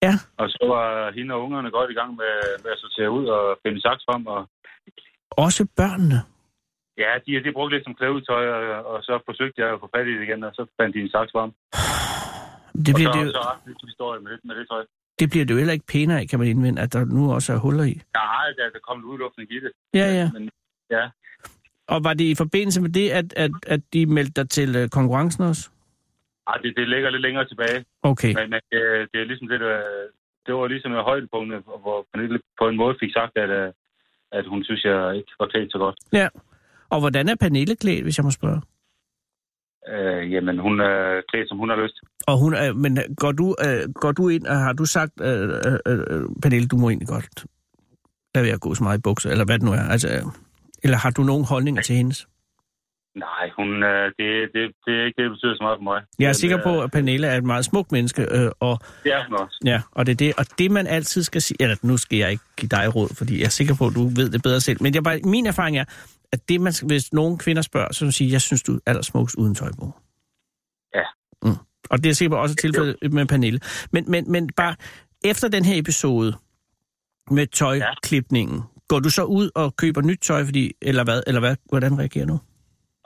Ja. 0.03 0.14
Og 0.37 0.47
så 0.51 0.62
var 0.75 1.12
hende 1.17 1.35
og 1.35 1.43
ungerne 1.45 1.71
godt 1.71 1.90
i 1.90 1.95
gang 1.95 2.11
med, 2.21 2.33
med 2.64 2.71
at 2.73 2.79
sortere 2.79 3.11
ud 3.11 3.27
og 3.27 3.59
finde 3.67 3.81
saks 3.81 4.03
frem. 4.09 4.27
Og, 4.27 4.40
Også 5.31 5.67
børnene. 5.77 6.19
Ja, 7.02 7.11
de, 7.26 7.44
de 7.44 7.52
brugte 7.52 7.74
lidt 7.76 7.85
som 7.87 7.94
klædetøj, 7.94 8.44
og, 8.57 8.87
og, 8.92 8.98
så 9.09 9.14
forsøgte 9.28 9.61
jeg 9.62 9.68
at 9.72 9.80
få 9.80 9.88
fat 9.96 10.07
i 10.07 10.14
det 10.16 10.22
igen, 10.22 10.44
og 10.44 10.52
så 10.54 10.62
fandt 10.80 10.94
de 10.94 11.00
en 11.00 11.11
saks 11.16 11.33
frem. 11.37 11.50
Det 12.87 12.94
Og 12.94 12.96
bliver, 12.98 13.12
så, 13.12 13.18
det, 13.18 13.26
jo, 13.26 13.33
så 13.33 13.87
historie 13.92 14.20
med 14.24 14.30
det, 14.33 14.40
med 14.44 14.54
det 14.59 14.66
tøj. 14.68 14.85
det 15.20 15.30
bliver 15.30 15.44
det 15.44 15.54
jo 15.54 15.59
heller 15.59 15.72
ikke 15.78 15.87
pænere 15.94 16.20
af, 16.20 16.28
kan 16.28 16.38
man 16.38 16.48
indvende, 16.48 16.83
at 16.83 16.92
der 16.92 17.04
nu 17.04 17.33
også 17.37 17.52
er 17.52 17.59
huller 17.59 17.85
i. 17.85 17.94
Nej, 18.14 18.46
der, 18.59 18.64
der 18.74 18.78
kom 18.88 18.98
en 18.98 19.04
udluftning 19.04 19.52
i 19.52 19.59
det. 19.64 19.72
Ja, 19.94 20.07
ja. 20.20 20.30
Men, 20.33 20.50
ja, 20.90 21.04
Og 21.88 22.04
var 22.04 22.14
det 22.14 22.24
i 22.24 22.35
forbindelse 22.35 22.80
med 22.83 22.90
det, 22.90 23.11
at, 23.11 23.28
at, 23.37 23.50
at 23.66 23.80
de 23.92 24.07
meldte 24.07 24.42
dig 24.42 24.50
til 24.50 24.76
øh, 24.76 24.88
konkurrencen 24.88 25.44
også? 25.44 25.70
Ej, 26.46 26.57
det, 26.62 26.76
det 26.76 26.88
ligger 26.88 27.11
lidt 27.11 27.22
længere 27.22 27.48
tilbage. 27.48 27.85
Okay. 28.02 28.35
Men, 28.38 28.50
men 28.50 28.61
det, 28.72 28.80
det 29.12 29.20
er 29.20 29.24
ligesom 29.24 29.48
det, 29.48 29.61
der, 29.61 29.83
det 30.46 30.54
var 30.54 30.66
ligesom 30.66 30.92
et 30.92 31.02
højdepunkt, 31.11 31.54
hvor 31.85 32.07
Pernille 32.12 32.38
på 32.61 32.68
en 32.68 32.76
måde 32.76 32.96
fik 33.00 33.12
sagt, 33.12 33.37
at, 33.37 33.50
øh, 33.50 33.72
at 34.33 34.46
hun 34.46 34.64
synes, 34.64 34.85
jeg 34.85 35.16
ikke 35.16 35.33
var 35.40 35.46
klædt 35.46 35.72
så 35.72 35.78
godt. 35.78 35.96
Ja. 36.12 36.28
Og 36.94 37.00
hvordan 37.00 37.28
er 37.28 37.35
Pernille 37.40 37.76
klædt, 37.76 38.02
hvis 38.04 38.18
jeg 38.18 38.24
må 38.24 38.30
spørge? 38.30 38.61
Øh, 39.92 40.33
jamen, 40.33 40.59
hun 40.59 40.80
er 40.80 41.22
klædt, 41.30 41.48
som 41.48 41.59
hun 41.59 41.68
har 41.68 41.76
lyst. 41.83 41.96
Og 42.26 42.38
hun 42.38 42.54
er, 42.54 42.72
men 42.72 42.98
går 43.16 43.33
du, 43.33 43.57
øh, 43.66 43.92
går 43.94 44.12
du 44.12 44.28
ind, 44.28 44.46
og 44.46 44.57
har 44.57 44.72
du 44.72 44.85
sagt, 44.85 45.12
øh, 45.20 45.48
øh, 45.66 45.78
øh, 45.87 46.22
Pernille, 46.42 46.68
du 46.68 46.76
må 46.76 46.88
egentlig 46.88 47.09
godt 47.09 47.44
lade 48.35 48.44
være 48.44 48.54
at 48.54 48.61
gå 48.61 48.74
så 48.74 48.83
meget 48.83 48.98
i 48.98 49.02
bukser, 49.02 49.30
eller 49.30 49.44
hvad 49.44 49.59
det 49.59 49.64
nu 49.64 49.72
er? 49.72 49.85
Altså, 49.94 50.09
øh, 50.09 50.22
eller 50.85 50.96
har 50.96 51.11
du 51.11 51.22
nogen 51.22 51.44
holdninger 51.44 51.83
til 51.83 51.96
hendes? 51.96 52.28
Nej, 53.16 53.50
hun, 53.59 53.83
øh, 53.83 54.04
det, 54.18 54.26
det, 54.54 54.62
det 54.87 54.92
er 55.00 55.04
ikke 55.07 55.16
det, 55.22 55.24
der 55.24 55.35
betyder 55.35 55.54
så 55.57 55.62
meget 55.62 55.78
for 55.78 55.83
mig. 55.90 56.00
Jeg 56.18 56.24
er 56.24 56.28
Men, 56.28 56.35
sikker 56.35 56.59
på, 56.62 56.72
øh, 56.78 56.85
at 56.85 56.90
Pernille 56.90 57.26
er 57.26 57.37
et 57.37 57.44
meget 57.44 57.64
smukt 57.64 57.92
menneske, 57.92 58.22
øh, 58.22 58.50
og, 58.61 58.78
Det 59.04 59.12
er 59.12 59.24
hun 59.28 59.35
også. 59.38 59.61
ja, 59.64 59.80
og 59.92 60.07
det 60.07 60.12
er 60.12 60.16
det, 60.16 60.33
og 60.38 60.44
det 60.59 60.70
man 60.70 60.87
altid 60.87 61.22
skal 61.22 61.42
sige, 61.42 61.57
eller 61.61 61.76
nu 61.83 61.96
skal 61.96 62.18
jeg 62.18 62.30
ikke 62.30 62.44
give 62.57 62.68
dig 62.68 62.96
råd, 62.96 63.09
fordi 63.18 63.38
jeg 63.38 63.44
er 63.44 63.57
sikker 63.61 63.74
på, 63.78 63.87
at 63.87 63.94
du 63.94 64.02
ved 64.09 64.30
det 64.30 64.42
bedre 64.42 64.61
selv, 64.61 64.78
men 64.83 64.94
jeg 64.94 65.02
bare, 65.02 65.20
min 65.24 65.46
erfaring 65.46 65.78
er, 65.78 65.85
at 66.35 66.49
det 66.49 66.61
man, 66.61 66.73
hvis 66.87 67.12
nogen 67.12 67.38
kvinder 67.38 67.62
spørger, 67.62 67.92
så 67.92 68.05
vil 68.05 68.12
sige, 68.12 68.33
jeg 68.33 68.40
synes, 68.40 68.62
du 68.62 68.73
er 68.75 68.79
allersmukst 68.87 69.37
uden 69.37 69.55
tøj 69.55 69.70
på. 69.81 69.87
Ja. 70.94 71.07
Mm. 71.42 71.57
Og 71.90 71.97
det 72.03 72.09
er 72.11 72.14
sikkert 72.14 72.40
også 72.40 72.55
tilfældet 72.57 73.12
med 73.12 73.27
Pernille. 73.27 73.61
Men, 73.92 74.11
men, 74.11 74.33
men 74.33 74.51
bare 74.57 74.75
efter 75.25 75.49
den 75.49 75.64
her 75.64 75.79
episode 75.79 76.31
med 77.31 77.47
tøjklipningen, 77.47 78.62
går 78.88 79.01
du 79.01 79.11
så 79.11 79.25
ud 79.25 79.51
og 79.55 79.77
køber 79.77 80.01
nyt 80.01 80.20
tøj, 80.23 80.44
fordi, 80.44 80.73
eller 80.83 81.05
hvad, 81.05 81.23
eller 81.27 81.40
hvad, 81.40 81.57
hvordan 81.68 81.99
reagerer 81.99 82.27
du? 82.27 82.38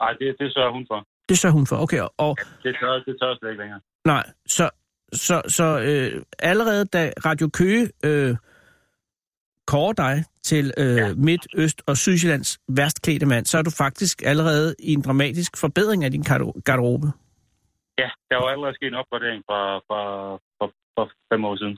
Nej, 0.01 0.11
det, 0.19 0.35
det 0.39 0.53
sørger 0.53 0.71
hun 0.71 0.85
for. 0.89 1.07
Det 1.29 1.37
sørger 1.37 1.53
hun 1.53 1.67
for, 1.67 1.75
okay, 1.75 2.01
og 2.17 2.37
Det 2.63 2.75
tør, 2.81 2.93
det 3.07 3.15
tør 3.21 3.37
slet 3.39 3.49
ikke 3.49 3.61
længere. 3.63 3.81
nej, 4.05 4.23
så, 4.47 4.69
så, 5.13 5.41
så 5.47 5.79
øh, 5.79 6.21
allerede 6.39 6.85
da 6.85 7.11
Radio 7.25 7.49
Køge 7.49 7.89
øh, 8.05 8.35
kårer 9.71 9.93
dig 9.93 10.23
til 10.43 10.65
øh, 10.77 10.95
ja. 10.97 11.13
Midt, 11.27 11.47
Øst 11.55 11.81
og 11.87 11.97
Sydsjællands 11.97 12.59
værst 12.67 13.01
klædte 13.01 13.25
mand, 13.25 13.45
så 13.45 13.57
er 13.57 13.61
du 13.61 13.69
faktisk 13.83 14.21
allerede 14.25 14.75
i 14.79 14.93
en 14.93 15.01
dramatisk 15.01 15.57
forbedring 15.57 16.03
af 16.03 16.11
din 16.11 16.21
garder- 16.21 16.61
garderobe. 16.65 17.07
Ja, 18.01 18.09
der 18.29 18.35
var 18.41 18.47
allerede 18.53 18.75
sket 18.75 18.87
en 18.87 18.93
opgradering 19.03 19.43
fra, 19.49 19.59
fra, 19.87 20.01
fra, 20.57 20.65
fra 20.95 21.03
fem 21.33 21.45
år 21.45 21.55
siden. 21.61 21.77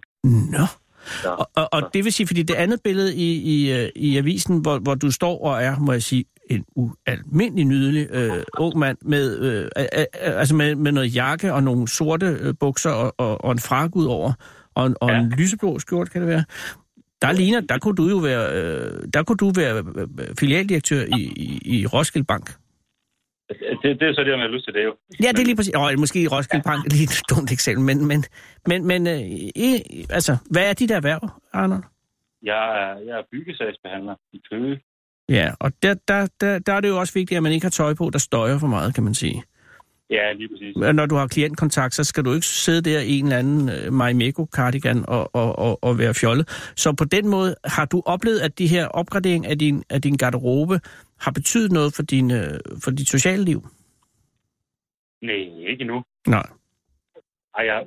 Nå. 0.52 0.66
Ja. 1.24 1.30
Og, 1.30 1.50
og, 1.56 1.68
og 1.72 1.82
det 1.94 2.04
vil 2.04 2.14
sige, 2.14 2.28
fordi 2.28 2.44
det 2.44 2.54
andet 2.54 2.80
billede 2.84 3.16
i, 3.16 3.30
i, 3.54 3.72
øh, 3.84 3.90
i 3.96 4.18
avisen, 4.18 4.62
hvor, 4.62 4.80
hvor 4.80 4.96
du 4.96 5.12
står 5.12 5.46
og 5.46 5.64
er, 5.64 5.80
må 5.80 5.92
jeg 5.92 6.04
sige, 6.04 6.26
en 6.50 6.66
ualmindelig 6.76 7.66
nydelig 7.66 8.08
øh, 8.12 8.44
ung 8.58 8.78
mand 8.78 8.98
med, 9.02 9.40
øh, 9.40 9.70
øh, 9.78 10.06
altså 10.40 10.56
med, 10.56 10.76
med 10.76 10.92
noget 10.92 11.16
jakke 11.16 11.54
og 11.54 11.64
nogle 11.64 11.88
sorte 11.88 12.26
øh, 12.42 12.54
bukser 12.60 12.92
og, 12.92 13.14
og, 13.18 13.44
og 13.44 13.52
en 13.52 13.60
frak 13.60 13.96
ud 13.96 14.06
over, 14.06 14.34
og, 14.76 14.88
en- 14.88 14.96
og. 15.02 15.10
Ja. 15.10 15.20
en 15.20 15.30
lyseblå 15.30 15.80
skjort, 15.80 16.12
kan 16.12 16.22
det 16.22 16.30
være. 16.30 16.44
Der 17.22 17.32
ligner, 17.32 17.62
der 17.62 17.78
kunne 17.80 17.96
du 17.96 18.06
jo 18.10 18.18
være, 18.18 18.46
øh, 18.58 19.04
der 19.14 19.24
kunne 19.24 19.38
du 19.38 19.52
være 19.56 19.76
øh, 19.78 20.08
øh, 20.20 20.36
filialdirektør 20.40 21.02
i, 21.18 21.22
i, 21.46 21.80
i 21.80 21.86
Roskilde 21.86 22.26
Bank. 22.26 22.48
Det, 23.84 24.00
det 24.00 24.08
er 24.10 24.14
så 24.14 24.22
det, 24.24 24.32
man 24.32 24.40
har 24.40 24.48
lyst 24.56 24.66
til 24.66 24.74
det 24.74 24.84
jo. 24.84 24.94
Ja, 25.24 25.30
det 25.32 25.40
er 25.40 25.46
lige 25.46 25.56
præcis. 25.56 25.74
Og 25.76 25.92
måske 25.98 26.22
i 26.22 26.28
Roskilde 26.28 26.64
Bank, 26.64 26.84
lige 26.92 27.04
et 27.04 27.22
dumt 27.30 27.52
eksempel, 27.52 27.86
men, 27.86 28.08
men, 28.08 28.24
men, 28.68 28.88
men 28.88 29.08
øh, 29.08 29.22
i, 29.66 29.84
altså, 30.10 30.38
hvad 30.52 30.70
er 30.70 30.74
dit 30.74 30.92
erhverv, 30.92 31.30
Arnold? 31.54 31.84
Jeg 32.44 32.64
er, 32.82 33.00
jeg 33.08 33.18
er 33.20 33.24
byggesagsbehandler 33.32 34.16
i 34.34 34.42
Køge. 34.52 34.80
Ja, 35.30 35.52
og 35.60 35.72
der, 35.84 35.94
der, 36.08 36.28
der, 36.42 36.60
der 36.60 36.74
er 36.74 36.82
det 36.82 36.90
jo 36.90 37.00
også 37.00 37.14
vigtigt, 37.14 37.38
at 37.38 37.44
man 37.44 37.52
ikke 37.52 37.66
har 37.66 37.70
tøj 37.70 37.94
på, 37.94 38.10
der 38.14 38.20
støjer 38.20 38.58
for 38.60 38.68
meget, 38.68 38.96
kan 38.96 39.04
man 39.04 39.14
sige. 39.14 39.44
Ja, 40.12 40.34
lige 40.34 40.50
præcis. 40.50 40.76
Men 40.76 40.96
Når 40.96 41.06
du 41.06 41.16
har 41.16 41.28
klientkontakt, 41.28 41.94
så 41.94 42.04
skal 42.04 42.26
du 42.26 42.34
ikke 42.34 42.46
sidde 42.46 42.90
der 42.90 43.00
i 43.00 43.20
en 43.20 43.26
eller 43.26 43.38
anden 43.38 43.88
uh, 43.88 43.94
Marimekko 43.94 44.48
cardigan 44.56 45.06
og, 45.08 45.36
og, 45.36 45.60
og, 45.60 45.84
og 45.84 45.98
være 45.98 46.14
fjollet. 46.14 46.72
Så 46.76 46.94
på 46.94 47.06
den 47.06 47.28
måde 47.28 47.56
har 47.66 47.86
du 47.86 48.02
oplevet, 48.06 48.40
at 48.40 48.60
de 48.60 48.68
her 48.68 48.88
opgradering 48.88 49.48
af 49.48 49.60
din, 49.60 49.84
af 49.90 50.02
din 50.02 50.18
garderobe 50.18 50.80
har 51.20 51.32
betydet 51.32 51.72
noget 51.72 51.94
for, 51.96 52.04
din, 52.04 52.32
uh, 52.32 52.38
for 52.84 52.92
dit 52.92 53.10
sociale 53.10 53.44
liv? 53.44 53.68
Nej, 55.22 55.70
ikke 55.72 55.84
nu. 55.84 56.04
Nej. 56.28 56.46
Ej, 57.58 57.66
jeg, 57.66 57.86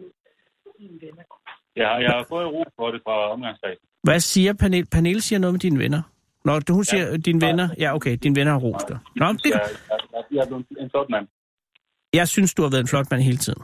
jeg, 1.77 1.99
jeg 2.03 2.11
har 2.11 2.27
fået 2.29 2.47
ro 2.47 2.65
for 2.77 2.91
det 2.91 3.01
fra 3.05 3.33
omgangskredsen. 3.33 3.87
Hvad 4.03 4.21
siger 4.21 4.53
Pernille? 4.53 4.87
Pernille 4.93 5.21
siger 5.21 5.39
noget 5.39 5.55
med 5.55 5.61
dine 5.61 5.79
venner. 5.79 6.03
Du 6.69 6.75
hun 6.75 6.85
siger, 6.85 7.07
ja. 7.07 7.17
dine 7.17 7.47
venner... 7.47 7.69
Ja, 7.79 7.95
okay, 7.95 8.17
dine 8.23 8.37
venner 8.37 8.53
har 8.53 8.59
rost 8.61 8.89
dig. 8.89 8.99
Nå, 9.17 9.27
det, 9.33 9.45
jeg, 9.45 9.61
jeg, 9.91 10.25
jeg 10.31 10.43
er 10.43 10.47
blevet 10.47 10.67
en 10.81 10.91
flot 10.91 11.11
mand. 11.11 11.27
Jeg 12.15 12.29
synes, 12.29 12.55
du 12.55 12.63
har 12.63 12.71
været 12.71 12.81
en 12.81 12.89
flot 12.89 13.11
mand 13.11 13.23
hele 13.23 13.37
tiden. 13.37 13.63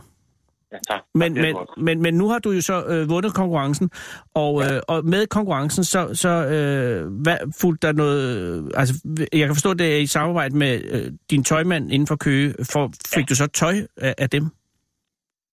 Ja, 0.72 0.78
tak. 0.88 1.00
Men, 1.14 1.34
men, 1.34 1.56
men, 1.76 2.02
men 2.02 2.14
nu 2.14 2.28
har 2.28 2.38
du 2.38 2.50
jo 2.50 2.60
så 2.60 2.84
øh, 2.84 3.08
vundet 3.08 3.34
konkurrencen, 3.34 3.90
og, 4.34 4.62
øh, 4.62 4.80
og 4.88 5.04
med 5.04 5.26
konkurrencen, 5.26 5.84
så, 5.84 6.14
så 6.14 6.28
øh, 6.28 7.12
hvad, 7.22 7.38
fulgte 7.60 7.86
der 7.86 7.92
noget... 7.92 8.38
Øh, 8.38 8.70
altså, 8.74 8.94
jeg 9.32 9.46
kan 9.46 9.54
forstå, 9.54 9.70
at 9.70 9.78
det 9.78 9.94
er 9.94 9.98
i 9.98 10.06
samarbejde 10.06 10.56
med 10.56 10.82
øh, 10.84 11.12
din 11.30 11.44
tøjmand 11.44 11.92
inden 11.92 12.06
for 12.06 12.16
Køge. 12.16 12.54
For, 12.72 12.92
fik 13.06 13.22
ja. 13.22 13.26
du 13.28 13.34
så 13.34 13.46
tøj 13.46 13.74
af, 13.96 14.14
af 14.18 14.30
dem? 14.30 14.46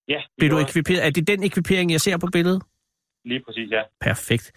Ja, 0.08 0.22
Blev 0.38 0.52
du 0.52 0.58
ekviperet? 0.58 1.06
Er 1.06 1.10
det 1.10 1.28
den 1.28 1.44
ekvipering, 1.44 1.92
jeg 1.92 2.02
ser 2.02 2.18
på 2.18 2.28
billedet? 2.28 2.62
Lige 3.26 3.42
præcis, 3.46 3.72
ja. 3.72 3.82
Perfekt. 4.02 4.52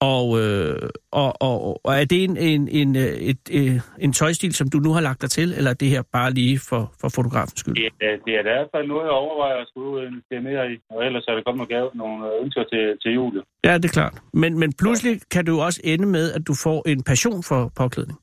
Og, 0.00 0.40
øh, 0.42 0.88
og, 1.10 1.42
og, 1.42 1.80
og 1.86 1.94
er 1.94 2.04
det 2.04 2.24
en, 2.24 2.36
en, 2.36 2.68
en, 2.68 2.96
øh, 2.96 3.02
et, 3.02 3.38
øh, 3.52 3.80
en 3.98 4.12
tøjstil, 4.12 4.54
som 4.54 4.68
du 4.70 4.78
nu 4.78 4.92
har 4.92 5.00
lagt 5.00 5.20
dig 5.22 5.30
til, 5.30 5.52
eller 5.56 5.70
er 5.70 5.74
det 5.74 5.88
her 5.88 6.02
bare 6.12 6.30
lige 6.30 6.58
for, 6.58 6.92
for 7.00 7.08
fotografens 7.08 7.60
skyld? 7.60 7.74
Det, 7.74 7.86
er- 7.86 8.16
det 8.26 8.34
er 8.34 8.40
i 8.40 8.42
hvert 8.42 8.68
fald 8.74 8.86
noget, 8.88 9.04
jeg 9.04 9.10
overvejer 9.10 9.56
at 9.56 9.68
skulle 9.68 10.06
investere 10.06 10.40
mere 10.40 10.72
i. 10.72 10.76
Og 10.90 11.06
ellers 11.06 11.24
er 11.28 11.34
der 11.34 11.42
kommet 11.42 11.58
nogle, 11.58 11.74
gave, 11.74 11.90
nogle 11.94 12.16
ønsker 12.44 12.64
til, 12.72 12.98
til 13.02 13.12
jul. 13.14 13.34
jo. 13.36 13.42
Ja, 13.64 13.74
det 13.78 13.84
er 13.84 13.88
klart. 13.92 14.14
Men, 14.32 14.58
men 14.58 14.72
pludselig 14.72 15.20
kan 15.30 15.44
du 15.46 15.60
også 15.60 15.80
ende 15.84 16.06
med, 16.06 16.32
at 16.32 16.46
du 16.46 16.54
får 16.54 16.88
en 16.88 17.02
passion 17.02 17.42
for 17.42 17.72
påklædning. 17.76 18.18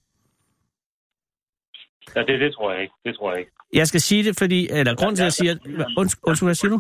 Ja, 2.16 2.22
det, 2.22 2.40
det 2.40 2.54
tror 2.54 2.72
jeg 2.74 2.82
ikke. 2.82 2.94
Det 3.06 3.16
tror 3.16 3.32
jeg 3.32 3.40
ikke. 3.40 3.52
Jeg 3.74 3.88
skal 3.88 4.02
sige 4.02 4.24
det, 4.24 4.36
fordi... 4.40 4.70
Eller 4.72 4.96
grund 4.96 5.16
til, 5.16 5.24
at 5.24 5.26
jeg 5.26 5.34
siger... 5.34 5.56
Undskyld, 5.98 6.48
hvad 6.48 6.56
siger 6.56 6.72
du? 6.72 6.80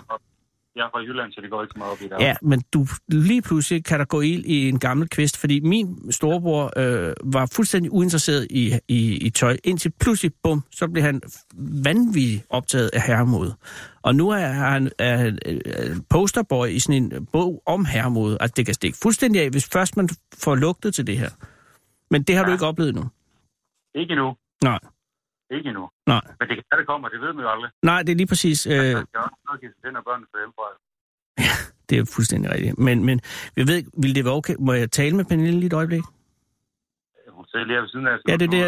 Jeg 0.75 0.81
er 0.85 0.89
fra 0.93 0.99
Jylland, 0.99 1.31
så 1.31 1.41
det 1.41 1.49
går 1.49 1.61
ikke 1.61 1.71
så 1.73 1.77
meget 1.79 1.91
op 1.91 2.01
i 2.01 2.03
det. 2.03 2.15
Ja, 2.19 2.35
men 2.41 2.61
du, 2.73 2.85
lige 3.07 3.41
pludselig 3.41 3.85
kan 3.85 3.99
der 3.99 4.05
gå 4.05 4.21
ild 4.21 4.45
i 4.45 4.69
en 4.69 4.79
gammel 4.79 5.09
kvist, 5.09 5.37
fordi 5.37 5.59
min 5.59 6.11
storebror 6.11 6.73
øh, 6.77 7.13
var 7.23 7.45
fuldstændig 7.55 7.91
uinteresseret 7.91 8.47
i, 8.49 8.79
i, 8.87 9.17
i 9.17 9.29
tøj, 9.29 9.57
indtil 9.63 9.91
pludselig, 9.99 10.31
bum, 10.43 10.63
så 10.71 10.87
blev 10.87 11.03
han 11.03 11.21
vanvittigt 11.83 12.45
optaget 12.49 12.89
af 12.93 13.01
herremode. 13.01 13.55
Og 14.01 14.15
nu 14.15 14.29
er 14.29 14.37
han 14.37 14.91
er, 14.99 15.17
han, 15.17 15.39
øh, 15.45 15.95
posterboy 16.09 16.67
i 16.67 16.79
sådan 16.79 17.03
en 17.03 17.25
bog 17.25 17.63
om 17.65 17.85
herremode. 17.85 18.37
Altså, 18.41 18.53
det 18.57 18.65
kan 18.65 18.73
stikke 18.75 18.97
fuldstændig 19.03 19.41
af, 19.41 19.49
hvis 19.49 19.69
først 19.73 19.97
man 19.97 20.09
får 20.43 20.55
lugtet 20.55 20.95
til 20.95 21.07
det 21.07 21.17
her. 21.17 21.29
Men 22.11 22.23
det 22.23 22.35
har 22.35 22.41
ja. 22.41 22.45
du 22.45 22.51
Ja. 22.51 22.55
ikke 22.55 22.65
oplevet 22.65 22.95
nu. 22.95 23.03
Ikke 23.95 24.11
endnu. 24.11 24.35
Nej, 24.63 24.79
Ikke 25.51 25.69
endnu. 25.69 25.89
nej. 26.07 26.21
Men 26.39 26.47
det 26.49 26.55
kan 26.57 26.63
være, 26.71 26.79
det 26.79 26.87
kommer. 26.87 27.09
Det 27.09 27.21
ved 27.21 27.33
man 27.33 27.43
jo 27.45 27.49
aldrig. 27.51 27.71
Nej, 27.83 28.03
det 28.03 28.11
er 28.11 28.15
lige 28.15 28.27
præcis... 28.27 28.67
Øh, 28.67 28.73
Øh... 28.73 28.95
Til, 29.93 29.97
når 29.97 30.01
børnene 30.09 30.27
hjælp 30.39 30.53
fra. 30.57 30.67
det 31.89 31.97
er 31.97 32.05
fuldstændig 32.15 32.51
rigtigt. 32.51 32.77
Men, 32.77 33.05
men 33.05 33.21
jeg 33.57 33.67
ved, 33.67 33.83
vil 34.03 34.15
det 34.15 34.25
være 34.25 34.33
okay? 34.33 34.55
Må 34.59 34.73
jeg 34.73 34.91
tale 34.91 35.15
med 35.15 35.25
Pernille 35.25 35.59
lige 35.59 35.67
et 35.67 35.73
øjeblik? 35.73 36.03
Hun 37.29 37.45
sidder 37.45 37.65
lige 37.65 37.75
her 37.75 37.81
ved 37.81 37.89
siden 37.89 38.07
af. 38.07 38.15
Ja, 38.27 38.33
det 38.37 38.45
er 38.47 38.51
det, 38.51 38.59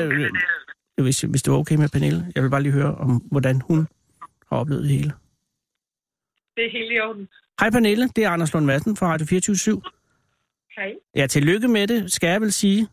jeg- 0.98 1.04
hvis, 1.04 1.22
hvis 1.22 1.44
det 1.44 1.54
var 1.54 1.60
okay 1.60 1.76
med 1.76 1.90
Pernille. 1.90 2.32
Jeg 2.36 2.44
vil 2.44 2.50
bare 2.50 2.62
lige 2.62 2.72
høre 2.74 2.96
om, 2.96 3.10
hvordan 3.32 3.62
hun 3.62 3.88
har 4.50 4.58
oplevet 4.58 4.84
det 4.84 4.92
hele. 4.92 5.14
Det 6.56 6.66
er 6.66 6.72
helt 6.72 6.92
i 6.92 7.00
orden. 7.00 7.28
Hej 7.60 7.70
Pernille, 7.70 8.08
det 8.16 8.24
er 8.26 8.30
Anders 8.30 8.54
Lund 8.54 8.66
Madsen 8.66 8.96
fra 8.98 9.08
Radio 9.08 9.26
24 9.28 9.82
Hej. 10.76 10.92
Ja, 11.16 11.28
tillykke 11.28 11.68
med 11.68 11.88
det, 11.88 12.12
skal 12.14 12.28
jeg 12.28 12.42
vel 12.42 12.52
sige. 12.52 12.88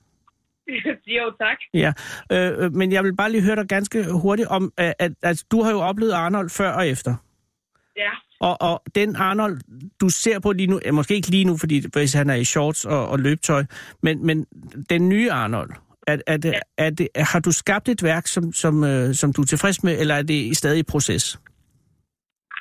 jo, 1.18 1.32
tak. 1.40 1.56
Ja, 1.74 1.92
øh, 2.32 2.64
øh, 2.64 2.72
men 2.72 2.92
jeg 2.92 3.04
vil 3.04 3.16
bare 3.16 3.32
lige 3.32 3.42
høre 3.42 3.56
dig 3.56 3.68
ganske 3.68 4.12
hurtigt 4.12 4.48
om, 4.48 4.72
at, 4.76 4.94
at, 4.98 5.12
at 5.22 5.44
du 5.50 5.62
har 5.62 5.70
jo 5.70 5.78
oplevet 5.80 6.12
Arnold 6.12 6.50
før 6.50 6.70
og 6.72 6.88
efter. 6.88 7.14
Ja, 7.96 8.10
Og, 8.40 8.56
og 8.60 8.82
den 8.94 9.16
Arnold, 9.16 9.56
du 10.00 10.08
ser 10.08 10.38
på 10.40 10.52
lige 10.52 10.66
nu, 10.66 10.80
måske 10.92 11.14
ikke 11.14 11.30
lige 11.30 11.44
nu, 11.44 11.56
fordi 11.60 11.76
hvis 11.92 12.12
han 12.12 12.30
er 12.30 12.34
i 12.34 12.44
shorts 12.44 12.84
og, 12.84 13.08
og 13.08 13.18
løbetøj, 13.18 13.64
men, 14.02 14.26
men 14.26 14.46
den 14.90 15.08
nye 15.08 15.30
Arnold, 15.30 15.70
er, 16.06 16.16
er 16.26 16.36
det, 16.36 16.54
er 16.78 16.90
det, 16.90 17.08
har 17.32 17.40
du 17.40 17.52
skabt 17.52 17.88
et 17.88 18.02
værk, 18.02 18.26
som, 18.26 18.52
som, 18.52 18.84
øh, 18.84 19.14
som 19.20 19.32
du 19.32 19.40
er 19.42 19.46
tilfreds 19.46 19.84
med, 19.84 20.00
eller 20.00 20.14
er 20.14 20.22
det 20.22 20.56
stadig 20.56 20.78
i 20.78 20.90
proces? 20.92 21.24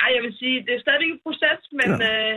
Ej, 0.04 0.10
jeg 0.16 0.24
vil 0.24 0.36
sige, 0.42 0.58
det 0.66 0.74
er 0.76 0.82
stadig 0.88 1.08
en 1.12 1.20
proces, 1.26 1.62
men 1.80 1.92
øh, 2.12 2.34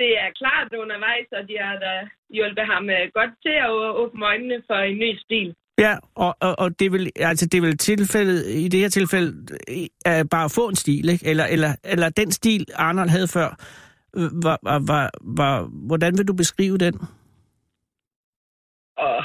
det 0.00 0.10
er 0.24 0.30
klart 0.40 0.68
undervejs, 0.82 1.28
og 1.38 1.42
de 1.48 1.54
har 1.64 1.76
da 1.86 1.94
hjulpet 2.36 2.66
ham 2.72 2.84
øh, 2.96 3.04
godt 3.18 3.32
til 3.44 3.56
at 3.66 3.70
åbne 4.02 4.26
øjnene 4.30 4.58
for 4.68 4.78
en 4.90 4.98
ny 5.04 5.10
stil. 5.24 5.48
Ja, 5.80 5.96
og, 6.14 6.36
og, 6.40 6.58
og 6.58 6.80
det 6.80 6.92
vil 6.92 7.10
altså 7.16 7.46
det 7.46 7.62
vil 7.62 7.78
tilfældet 7.78 8.46
i 8.48 8.68
det 8.68 8.80
her 8.80 8.88
tilfælde 8.88 9.56
øh, 9.70 9.86
er 10.04 10.24
bare 10.24 10.44
at 10.44 10.52
få 10.52 10.68
en 10.68 10.76
stil, 10.76 11.08
ikke? 11.08 11.26
Eller 11.26 11.46
eller 11.46 11.74
eller 11.84 12.08
den 12.08 12.30
stil 12.30 12.66
Arnold 12.74 13.08
havde 13.08 13.28
før. 13.28 13.48
øh, 14.16 14.30
Var, 14.44 14.58
var, 14.62 14.78
var, 14.86 15.10
var, 15.20 15.62
hvordan 15.86 16.18
vil 16.18 16.28
du 16.28 16.32
beskrive 16.32 16.78
den? 16.78 16.94
Og 18.98 19.18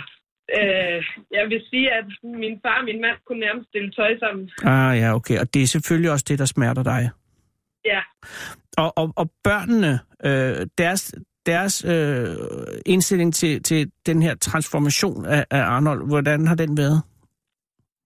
øh, 0.60 1.00
jeg 1.32 1.46
vil 1.50 1.62
sige, 1.70 1.92
at 1.92 2.06
min 2.24 2.60
far 2.66 2.78
og 2.80 2.86
min 2.86 3.02
mand 3.02 3.18
kunne 3.28 3.40
nærmest 3.40 3.70
stille 3.70 3.92
tøj 3.92 4.20
sammen. 4.20 4.52
Ah 4.64 4.98
ja, 4.98 5.16
okay. 5.16 5.40
Og 5.40 5.54
det 5.54 5.62
er 5.62 5.68
selvfølgelig 5.68 6.12
også 6.12 6.26
det, 6.28 6.40
der 6.40 6.46
smerter 6.46 6.84
dig. 6.84 7.10
Ja, 7.86 8.02
Og, 8.78 8.94
og, 8.98 9.14
og 9.16 9.32
børnene, 9.44 10.00
øh, 10.26 10.68
deres, 10.78 11.16
deres 11.46 11.86
øh, 11.86 12.28
indstilling 12.86 13.34
til, 13.34 13.64
til 13.64 13.92
den 14.06 14.22
her 14.22 14.36
transformation 14.36 15.26
af, 15.26 15.46
af 15.52 15.62
Arnold, 15.62 16.08
hvordan 16.08 16.48
har 16.48 16.56
den 16.56 16.78
været? 16.78 17.02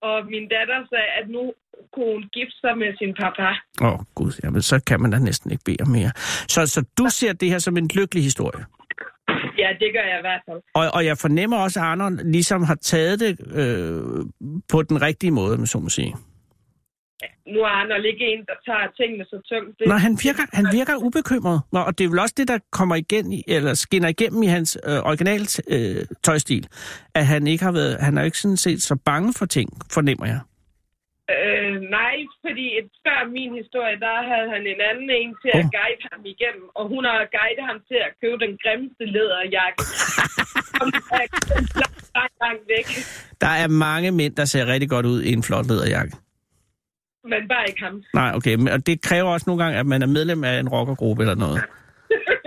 og 0.02 0.26
min 0.34 0.46
datter 0.56 0.80
sagde, 0.92 1.10
at 1.20 1.26
nu 1.36 1.54
kunne 1.94 2.12
hun 2.16 2.24
gifte 2.38 2.58
sig 2.64 2.78
med 2.78 2.98
sin 2.98 3.14
papa. 3.22 3.50
Åh, 3.82 3.94
oh, 3.94 4.00
gud, 4.16 4.32
jamen, 4.44 4.62
så 4.62 4.84
kan 4.88 5.02
man 5.02 5.12
da 5.12 5.20
næsten 5.20 5.52
ikke 5.52 5.64
bede 5.66 5.82
om 5.82 5.88
mere. 5.88 6.12
Så, 6.54 6.66
så 6.66 6.84
du 6.98 7.06
ser 7.10 7.34
det 7.34 7.50
her 7.50 7.60
som 7.60 7.78
en 7.78 7.90
lykkelig 7.96 8.24
historie? 8.24 8.66
Ja, 9.58 9.70
det 9.80 9.90
gør 9.96 10.06
jeg 10.12 10.18
i 10.20 10.26
hvert 10.28 10.42
fald. 10.48 10.62
Og, 10.74 10.86
og 10.94 11.06
jeg 11.06 11.18
fornemmer 11.18 11.58
også, 11.58 11.80
at 11.80 11.86
Arnold 11.86 12.32
ligesom 12.32 12.64
har 12.64 12.76
taget 12.76 13.20
det 13.20 13.34
øh, 13.62 14.02
på 14.70 14.84
den 14.84 15.02
rigtige 15.02 15.32
måde, 15.32 15.58
med 15.58 15.68
så 15.68 15.80
må 15.80 15.90
sige. 15.90 16.16
Nu 17.54 17.60
er 17.60 17.68
Arnold 17.80 18.06
ikke 18.06 18.26
en, 18.34 18.40
der 18.50 18.58
tager 18.68 18.88
tingene 19.00 19.26
så 19.32 19.38
tungt. 19.50 19.80
Det, 19.80 19.88
Nå, 19.88 19.96
han 20.08 20.18
virker, 20.24 20.46
han 20.54 20.68
virker 20.72 20.96
ubekymret. 20.96 21.62
Nå, 21.74 21.80
og 21.80 21.98
det 21.98 22.04
er 22.06 22.10
vel 22.10 22.20
også 22.20 22.36
det, 22.38 22.48
der 22.48 22.60
kommer 22.72 22.96
igen, 22.96 23.34
i, 23.34 23.44
eller 23.48 23.74
skinner 23.74 24.10
igennem 24.10 24.44
i 24.44 24.48
hans 24.48 24.78
øh, 24.90 25.00
originale 25.10 25.46
øh, 25.76 26.06
tøjstil. 26.24 26.68
At 27.16 27.26
han 27.26 27.48
ikke 27.48 27.64
har 27.64 27.72
været, 27.72 27.98
han 28.02 28.18
er 28.18 28.24
ikke 28.24 28.38
sådan 28.38 28.58
set 28.58 28.84
så 28.84 28.96
bange 29.06 29.34
for 29.38 29.46
ting, 29.46 29.70
fornemmer 29.92 30.26
jeg. 30.26 30.40
Øh, 31.38 31.74
nej, 31.98 32.16
fordi 32.46 32.66
et 32.80 32.90
før 33.06 33.20
min 33.38 33.52
historie, 33.62 33.96
der 34.06 34.16
havde 34.32 34.48
han 34.54 34.62
en 34.74 34.82
anden 34.90 35.10
en 35.22 35.32
til 35.42 35.52
at 35.60 35.66
Oh. 35.66 35.72
guide 35.78 36.04
ham 36.12 36.22
igennem, 36.34 36.66
og 36.78 36.84
hun 36.94 37.04
har 37.10 37.18
guidet 37.38 37.66
ham 37.70 37.80
til 37.90 38.00
at 38.08 38.12
købe 38.22 38.38
den 38.46 38.54
grimmeste 38.64 39.04
læderjakke. 39.16 39.80
Er 40.82 40.86
Der 43.44 43.54
er 43.64 43.68
mange 43.68 44.12
mænd, 44.12 44.36
der 44.36 44.46
ser 44.46 44.66
rigtig 44.66 44.90
godt 44.90 45.06
ud 45.06 45.22
i 45.22 45.34
en 45.34 45.44
flot 45.44 45.68
læderjakke. 45.68 46.14
Men 47.30 47.48
bare 47.48 47.68
ikke 47.68 47.84
ham. 47.84 48.04
Nej, 48.14 48.32
okay, 48.36 48.56
men 48.56 48.68
og 48.68 48.88
det 48.88 49.02
kræver 49.02 49.30
også 49.30 49.44
nogle 49.48 49.64
gange, 49.64 49.80
at 49.80 49.86
man 49.86 50.02
er 50.02 50.08
medlem 50.08 50.44
af 50.44 50.60
en 50.60 50.70
rockergruppe 50.70 51.24
eller 51.24 51.36
noget. 51.36 51.62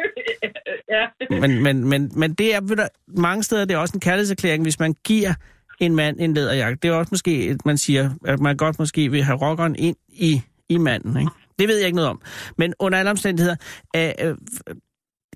ja. 0.95 1.05
Men, 1.31 1.62
men, 1.62 1.88
men, 1.88 2.11
men 2.16 2.35
det 2.35 2.55
er 2.55 2.61
ved 2.61 2.77
du, 2.77 2.83
mange 3.07 3.42
steder 3.42 3.64
det 3.64 3.75
er 3.75 3.79
også 3.79 3.97
en 3.97 4.01
kærlighedserklæring, 4.01 4.62
hvis 4.62 4.81
man 4.81 4.95
giver 5.05 5.35
en 5.81 5.97
mand 5.97 6.16
en 6.21 6.35
læderjakke. 6.35 6.79
Det 6.83 6.88
er 6.88 6.95
også 6.95 7.09
måske, 7.12 7.31
at 7.51 7.66
man 7.66 7.79
siger, 7.79 8.11
at 8.25 8.40
man 8.40 8.57
godt 8.57 8.79
måske 8.79 9.11
vil 9.11 9.23
have 9.23 9.38
rockeren 9.38 9.77
ind 9.77 9.97
i, 10.09 10.40
i 10.68 10.79
manden. 10.79 11.16
Ikke? 11.21 11.33
Det 11.59 11.68
ved 11.68 11.77
jeg 11.77 11.87
ikke 11.87 11.97
noget 11.97 12.11
om. 12.11 12.23
Men 12.59 12.75
under 12.79 12.99
alle 12.99 13.11
omstændigheder, 13.11 13.57
øh, 13.97 14.12
øh, 14.25 14.37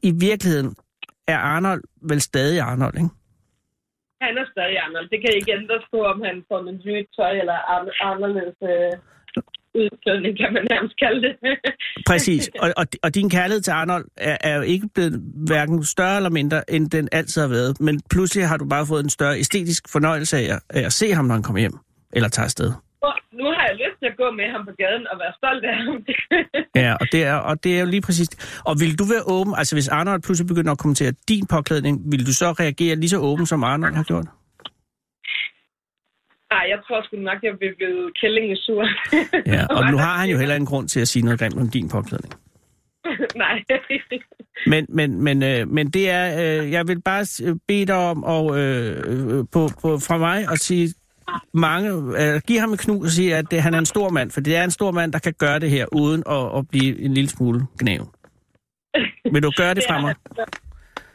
i 0.02 0.12
virkeligheden 0.28 0.74
er 1.28 1.38
Arnold 1.38 1.82
vel 2.02 2.20
stadig 2.20 2.60
Arnold, 2.60 2.94
ikke? 2.94 3.08
Han 4.20 4.38
er 4.38 4.46
stadig 4.52 4.78
Arnold. 4.78 5.08
Det 5.12 5.20
kan 5.20 5.32
ikke 5.38 5.52
ændres 5.58 5.84
på, 5.92 5.98
om 6.12 6.18
han 6.28 6.44
får 6.48 6.60
en 6.60 6.80
nyt 6.84 7.08
tøj 7.16 7.32
eller 7.42 7.58
an- 7.74 7.96
anderledes 8.00 8.56
øh, 8.72 8.92
udklædning, 9.80 10.32
kan 10.40 10.52
man 10.52 10.64
nærmest 10.70 10.94
kalde 11.04 11.20
det. 11.26 11.32
Præcis. 12.10 12.50
Og, 12.62 12.68
og, 12.76 12.86
og 13.02 13.14
din 13.14 13.30
kærlighed 13.30 13.60
til 13.60 13.70
Arnold 13.70 14.04
er, 14.16 14.36
er 14.40 14.56
jo 14.56 14.62
ikke 14.62 14.88
blevet 14.94 15.14
hverken 15.46 15.84
større 15.84 16.16
eller 16.16 16.30
mindre, 16.30 16.70
end 16.70 16.90
den 16.90 17.08
altid 17.12 17.40
har 17.40 17.48
været. 17.48 17.80
Men 17.80 18.00
pludselig 18.10 18.48
har 18.48 18.56
du 18.56 18.66
bare 18.68 18.86
fået 18.86 19.04
en 19.04 19.10
større 19.10 19.38
æstetisk 19.38 19.82
fornøjelse 19.92 20.36
af 20.36 20.54
at, 20.54 20.60
af 20.70 20.82
at 20.86 20.92
se 20.92 21.14
ham, 21.14 21.24
når 21.24 21.34
han 21.34 21.42
kommer 21.42 21.60
hjem. 21.60 21.76
Eller 22.12 22.28
tager 22.28 22.44
afsted. 22.44 22.72
Nu 23.40 23.44
har 23.56 23.64
jeg 23.70 23.76
lyst 23.82 23.96
til 24.00 24.08
at 24.12 24.16
gå 24.22 24.26
med 24.40 24.46
ham 24.54 24.62
på 24.68 24.72
gaden 24.82 25.04
og 25.12 25.16
være 25.22 25.32
stolt 25.40 25.64
af 25.70 25.74
ham. 25.80 25.96
Ja, 26.82 26.92
og 27.00 27.06
det, 27.12 27.24
er, 27.24 27.34
og 27.34 27.64
det 27.64 27.76
er 27.76 27.80
jo 27.80 27.86
lige 27.86 28.00
præcis... 28.00 28.28
Og 28.68 28.74
vil 28.80 28.98
du 28.98 29.04
være 29.04 29.24
åben, 29.26 29.54
altså 29.56 29.76
hvis 29.76 29.88
Arnold 29.88 30.22
pludselig 30.22 30.48
begynder 30.48 30.72
at 30.72 30.78
kommentere 30.78 31.12
din 31.28 31.46
påklædning, 31.46 31.94
vil 32.12 32.26
du 32.26 32.32
så 32.32 32.52
reagere 32.52 32.96
lige 32.96 33.08
så 33.08 33.18
åben, 33.18 33.46
som 33.46 33.64
Arnold 33.64 33.94
har 33.94 34.02
gjort? 34.02 34.26
Nej, 36.50 36.64
jeg 36.72 36.78
tror 36.86 37.04
sgu 37.04 37.16
nok, 37.16 37.38
jeg 37.42 37.52
vil 37.60 37.74
blive 37.76 38.12
kællingesur. 38.20 38.82
Ja, 39.54 39.66
og 39.66 39.90
nu 39.90 39.96
har 39.96 40.16
han 40.20 40.30
jo 40.30 40.38
heller 40.40 40.54
ingen 40.54 40.66
grund 40.66 40.88
til 40.88 41.00
at 41.00 41.08
sige 41.08 41.24
noget 41.24 41.38
grimt 41.40 41.58
om 41.58 41.70
din 41.70 41.88
påklædning. 41.88 42.34
Nej. 43.44 43.64
Men, 44.66 44.86
men, 44.88 45.22
men, 45.22 45.42
øh, 45.42 45.68
men 45.68 45.90
det 45.90 46.10
er, 46.10 46.26
øh, 46.42 46.72
jeg 46.72 46.88
vil 46.88 47.02
bare 47.02 47.26
bede 47.68 47.86
dig 47.86 47.96
om 47.96 48.24
at, 48.24 48.58
øh, 48.60 48.96
øh, 49.06 49.44
på, 49.52 49.68
på, 49.82 49.98
fra 49.98 50.18
mig 50.18 50.48
at 50.52 50.58
sige 50.58 50.94
mange, 51.54 51.90
øh, 51.90 52.40
give 52.46 52.60
ham 52.60 52.72
et 52.72 52.78
knu 52.78 53.02
og 53.02 53.10
sige, 53.10 53.36
at 53.36 53.50
det, 53.50 53.62
han 53.62 53.74
er 53.74 53.78
en 53.78 53.86
stor 53.86 54.10
mand, 54.10 54.30
for 54.30 54.40
det 54.40 54.56
er 54.56 54.64
en 54.64 54.70
stor 54.70 54.90
mand, 54.90 55.12
der 55.12 55.18
kan 55.18 55.34
gøre 55.38 55.58
det 55.58 55.70
her, 55.70 55.86
uden 55.92 56.22
at, 56.30 56.58
at 56.58 56.68
blive 56.68 57.00
en 57.00 57.14
lille 57.14 57.30
smule 57.30 57.60
gnav. 57.78 58.08
Vil 59.32 59.42
du 59.42 59.52
gøre 59.56 59.74
det 59.74 59.84
fra 59.88 60.00
mig? 60.00 60.14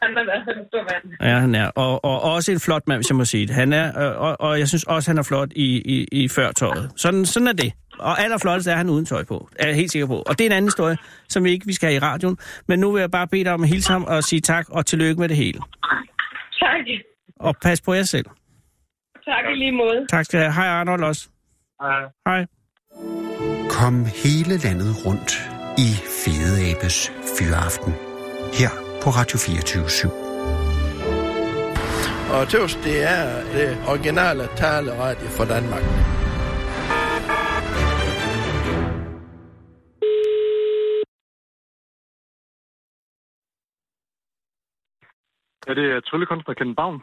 Han 0.03 0.11
har 0.17 0.25
været 0.25 0.57
en 0.57 0.65
stor 0.67 0.83
mand. 0.91 1.31
Ja, 1.31 1.39
han 1.39 1.55
er. 1.55 1.67
Og, 1.67 2.05
og 2.05 2.21
også 2.21 2.51
en 2.51 2.59
flot 2.59 2.87
mand, 2.87 2.97
hvis 2.97 3.09
jeg 3.09 3.15
må 3.15 3.25
sige 3.25 3.47
det. 3.47 3.55
Han 3.55 3.73
er, 3.73 3.87
øh, 4.01 4.21
og, 4.21 4.41
og 4.41 4.59
jeg 4.59 4.67
synes 4.67 4.83
også, 4.83 5.09
han 5.11 5.17
er 5.17 5.23
flot 5.23 5.49
i, 5.55 5.67
i, 5.95 6.07
i 6.11 6.27
førtøjet. 6.27 6.91
Sådan, 6.95 7.25
sådan 7.25 7.47
er 7.47 7.53
det. 7.53 7.73
Og 7.99 8.21
allerflottest 8.21 8.67
er 8.67 8.75
han 8.75 8.89
uden 8.89 9.05
tøj 9.05 9.23
på, 9.23 9.49
er 9.59 9.67
jeg 9.67 9.75
helt 9.75 9.91
sikker 9.91 10.07
på. 10.07 10.23
Og 10.25 10.37
det 10.37 10.41
er 10.41 10.49
en 10.49 10.51
anden 10.51 10.67
historie, 10.67 10.97
som 11.29 11.43
vi 11.43 11.51
ikke 11.51 11.65
vi 11.65 11.73
skal 11.73 11.87
have 11.87 11.95
i 11.95 11.99
radioen. 11.99 12.37
Men 12.67 12.79
nu 12.79 12.91
vil 12.91 12.99
jeg 12.99 13.11
bare 13.11 13.27
bede 13.27 13.43
dig 13.43 13.53
om 13.53 13.63
at 13.63 13.69
hilse 13.69 13.91
ham 13.91 14.03
og 14.03 14.23
sige 14.23 14.41
tak 14.41 14.65
og 14.69 14.85
tillykke 14.85 15.19
med 15.19 15.29
det 15.29 15.37
hele. 15.37 15.59
Tak. 16.59 16.85
Og 17.39 17.55
pas 17.61 17.81
på 17.81 17.93
jer 17.93 18.03
selv. 18.03 18.25
Tak 19.25 19.45
i 19.53 19.57
lige 19.57 19.71
måde. 19.71 20.07
Tak 20.09 20.25
skal 20.25 20.39
du 20.39 20.43
have. 20.43 20.53
Hej 20.53 20.67
Arnold 20.67 21.03
også. 21.03 21.29
Hej. 21.81 22.01
Hej. 22.27 22.45
Kom 23.69 24.05
hele 24.23 24.57
landet 24.57 25.05
rundt 25.05 25.31
i 25.77 25.89
Fede 26.25 26.71
Abes 26.71 27.11
Fyraften. 27.39 27.93
Her 28.53 28.90
på 29.03 29.09
Radio 29.09 29.37
24 29.37 30.11
Og 32.35 32.47
tøvs, 32.49 32.75
det 32.75 32.97
er 33.03 33.43
det 33.55 33.69
originale 33.87 34.43
taleradio 34.55 35.27
for 35.37 35.45
Danmark. 35.45 35.83
Er 45.67 45.73
det 45.73 46.03
tryllekunstner 46.05 46.53
Kenneth 46.53 46.75
Bavn? 46.75 46.97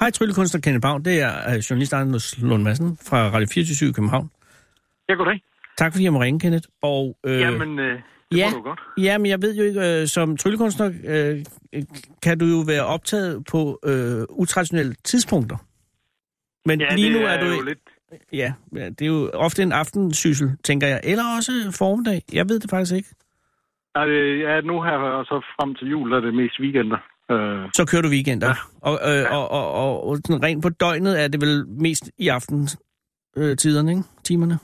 Hej 0.00 0.10
tryllekunstner 0.10 0.60
Kenneth 0.60 0.82
Bavn. 0.82 1.04
Det 1.04 1.22
er 1.22 1.34
øh, 1.50 1.56
journalist 1.56 1.92
Anders 1.94 2.38
Lund 2.38 2.62
Madsen 2.62 2.98
fra 3.08 3.18
Radio 3.34 3.48
24 3.54 3.88
i 3.90 3.92
København. 3.92 4.30
Ja, 5.08 5.14
goddag. 5.14 5.42
Tak 5.78 5.92
fordi 5.92 6.04
jeg 6.04 6.12
må 6.12 6.20
ringe, 6.22 6.40
Kenneth. 6.40 6.68
Og, 6.82 7.16
øh, 7.26 7.40
Jamen, 7.40 7.78
øh, 7.78 8.00
det 8.30 8.38
ja. 8.38 8.50
du 8.54 8.62
godt. 8.62 8.80
Ja, 8.98 9.18
men 9.18 9.26
jeg 9.26 9.42
ved 9.42 9.56
jo 9.56 9.62
ikke, 9.62 10.00
øh, 10.00 10.06
som 10.06 10.36
tryllekunstner 10.36 10.92
øh, 11.04 11.44
kan 12.22 12.38
du 12.38 12.46
jo 12.46 12.64
være 12.66 12.84
optaget 12.84 13.44
på 13.50 13.78
øh, 13.84 14.22
utraditionelle 14.28 14.94
tidspunkter. 15.04 15.56
Men 16.66 16.80
Ja, 16.80 16.94
lige 16.94 17.10
nu 17.12 17.18
er, 17.18 17.40
du 17.40 17.46
jo 17.46 17.62
lidt... 17.62 17.78
Ja, 18.32 18.52
ja, 18.76 18.88
det 18.88 19.02
er 19.02 19.06
jo 19.06 19.30
ofte 19.34 19.62
en 19.62 19.72
aftensyssel, 19.72 20.50
tænker 20.64 20.86
jeg. 20.86 21.00
Eller 21.04 21.24
også 21.36 21.52
formiddag. 21.78 22.22
Jeg 22.32 22.48
ved 22.48 22.60
det 22.60 22.70
faktisk 22.70 22.94
ikke. 22.94 23.08
Er 23.94 24.04
det, 24.04 24.40
ja, 24.40 24.60
nu 24.60 24.82
her 24.82 24.92
og 24.92 25.24
så 25.24 25.40
frem 25.56 25.74
til 25.74 25.88
jul, 25.88 26.12
er 26.12 26.20
det 26.20 26.34
mest 26.34 26.60
weekender. 26.60 26.96
Øh, 27.30 27.68
Så 27.74 27.86
kører 27.90 28.02
du 28.02 28.08
weekender. 28.08 28.46
Ja. 28.48 28.54
Og, 28.80 28.98
øh, 29.10 29.32
og, 29.32 29.50
og, 29.50 29.72
og, 29.72 30.08
og 30.08 30.16
sådan 30.16 30.42
rent 30.42 30.62
på 30.62 30.68
døgnet 30.68 31.22
er 31.24 31.28
det 31.28 31.40
vel 31.40 31.68
mest 31.68 32.10
i 32.18 32.28
aftens 32.28 32.78
øh, 33.36 33.56
tiderne, 33.56 33.90
ikke? 33.90 34.02
Timerne. 34.24 34.58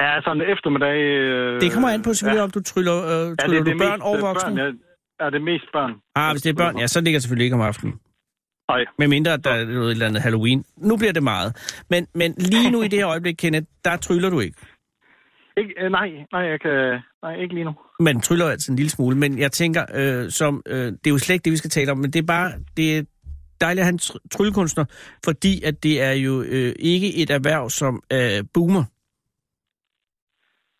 Ja, 0.00 0.20
sådan 0.24 0.42
eftermiddag... 0.52 0.96
Øh, 0.96 1.60
Det 1.60 1.72
kommer 1.72 1.88
an 1.88 2.02
på 2.02 2.14
selvfølgelig, 2.14 2.38
ja. 2.38 2.44
om 2.44 2.50
du 2.50 2.62
tryller, 2.62 2.96
øh, 2.96 3.02
ja, 3.10 3.34
tryller 3.34 3.58
det, 3.58 3.66
du 3.66 3.70
det 3.70 3.78
børn 3.78 3.98
mest, 3.98 4.04
og 4.08 4.16
øh, 4.16 4.22
voksne. 4.22 4.54
Børn, 4.54 4.76
ja, 5.20 5.24
er 5.26 5.30
det 5.30 5.42
mest 5.42 5.64
børn. 5.72 5.92
Ah, 6.16 6.30
hvis 6.32 6.42
det 6.42 6.50
er 6.50 6.54
børn, 6.54 6.78
ja, 6.78 6.86
så 6.86 7.00
ligger 7.00 7.16
det 7.18 7.22
selvfølgelig 7.22 7.44
ikke 7.44 7.56
om 7.56 7.60
aftenen. 7.60 7.94
Nej. 8.68 8.84
Med 8.98 9.08
mindre, 9.08 9.32
at 9.32 9.44
der 9.44 9.50
er 9.50 9.64
noget 9.64 9.86
et 9.86 9.90
eller 9.92 10.06
andet 10.06 10.22
Halloween. 10.22 10.64
Nu 10.76 10.96
bliver 10.96 11.12
det 11.12 11.22
meget. 11.22 11.80
Men, 11.90 12.06
men 12.14 12.34
lige 12.38 12.70
nu 12.70 12.82
i 12.82 12.88
det 12.88 12.98
her 12.98 13.08
øjeblik, 13.08 13.34
Kenneth, 13.38 13.66
der 13.84 13.96
tryller 13.96 14.30
du 14.30 14.40
ikke. 14.40 14.56
Ikke, 15.56 15.74
øh, 15.80 15.90
nej, 15.90 16.08
nej, 16.32 16.40
jeg 16.40 16.60
kan... 16.60 16.98
Nej, 17.22 17.34
ikke 17.42 17.54
lige 17.54 17.64
nu. 17.64 17.72
Man 18.00 18.20
tryller 18.20 18.48
altid 18.48 18.70
en 18.70 18.76
lille 18.76 18.90
smule, 18.90 19.16
men 19.16 19.38
jeg 19.38 19.52
tænker, 19.52 19.84
øh, 19.94 20.30
som, 20.30 20.62
øh, 20.66 20.76
det 20.76 21.06
er 21.06 21.10
jo 21.10 21.18
slet 21.18 21.34
ikke 21.34 21.44
det, 21.44 21.50
vi 21.52 21.56
skal 21.56 21.70
tale 21.70 21.92
om, 21.92 21.98
men 21.98 22.10
det 22.10 22.18
er 22.18 22.26
bare, 22.26 22.52
det 22.76 22.98
er 22.98 23.02
dejligt 23.60 23.80
at 23.80 23.84
have 23.86 23.92
en 23.92 23.98
tr- 24.02 24.28
tryllekunstner, 24.30 24.84
fordi 25.24 25.62
at 25.62 25.82
det 25.82 26.02
er 26.02 26.12
jo 26.12 26.42
øh, 26.42 26.72
ikke 26.78 27.16
et 27.16 27.30
erhverv, 27.30 27.70
som 27.70 28.02
øh, 28.12 28.44
boomer. 28.54 28.84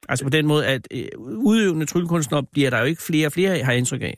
Altså 0.08 0.24
på 0.24 0.30
den 0.30 0.46
måde, 0.46 0.66
at 0.66 0.88
øh, 0.94 1.04
udøvende 1.18 1.86
tryllekunstnere 1.86 2.42
bliver 2.52 2.70
der 2.70 2.78
jo 2.78 2.84
ikke 2.84 3.02
flere 3.02 3.26
og 3.26 3.32
flere, 3.32 3.50
har 3.64 3.72
jeg 3.72 3.78
indtryk 3.78 4.02
af. 4.02 4.16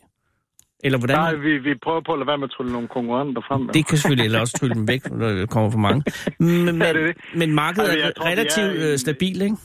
Eller 0.83 0.97
hvordan? 0.99 1.17
Nej, 1.17 1.33
vi, 1.35 1.57
vi 1.57 1.73
prøver 1.83 2.01
på 2.05 2.11
at 2.13 2.19
lade 2.19 2.27
være 2.27 2.37
med 2.37 2.47
at 2.49 2.51
trylle 2.57 2.71
nogle 2.71 2.87
konkurrenter 2.87 3.41
frem. 3.47 3.67
Det 3.67 3.87
kan 3.87 3.97
selvfølgelig 3.97 4.25
eller 4.25 4.39
også 4.39 4.57
trylle 4.59 4.75
dem 4.75 4.87
væk, 4.87 5.01
når 5.21 5.29
det 5.29 5.49
kommer 5.49 5.69
for 5.71 5.77
mange. 5.87 6.01
Men, 6.39 6.81
Ja, 6.81 6.93
det 6.93 7.03
det. 7.09 7.15
men 7.41 7.49
markedet 7.63 7.89
Altså, 7.89 8.07
er 8.07 8.11
tror, 8.11 8.25
relativt 8.31 8.71
er 8.83 8.91
øh, 8.91 8.97
stabilt, 8.97 9.41
ikke? 9.43 9.57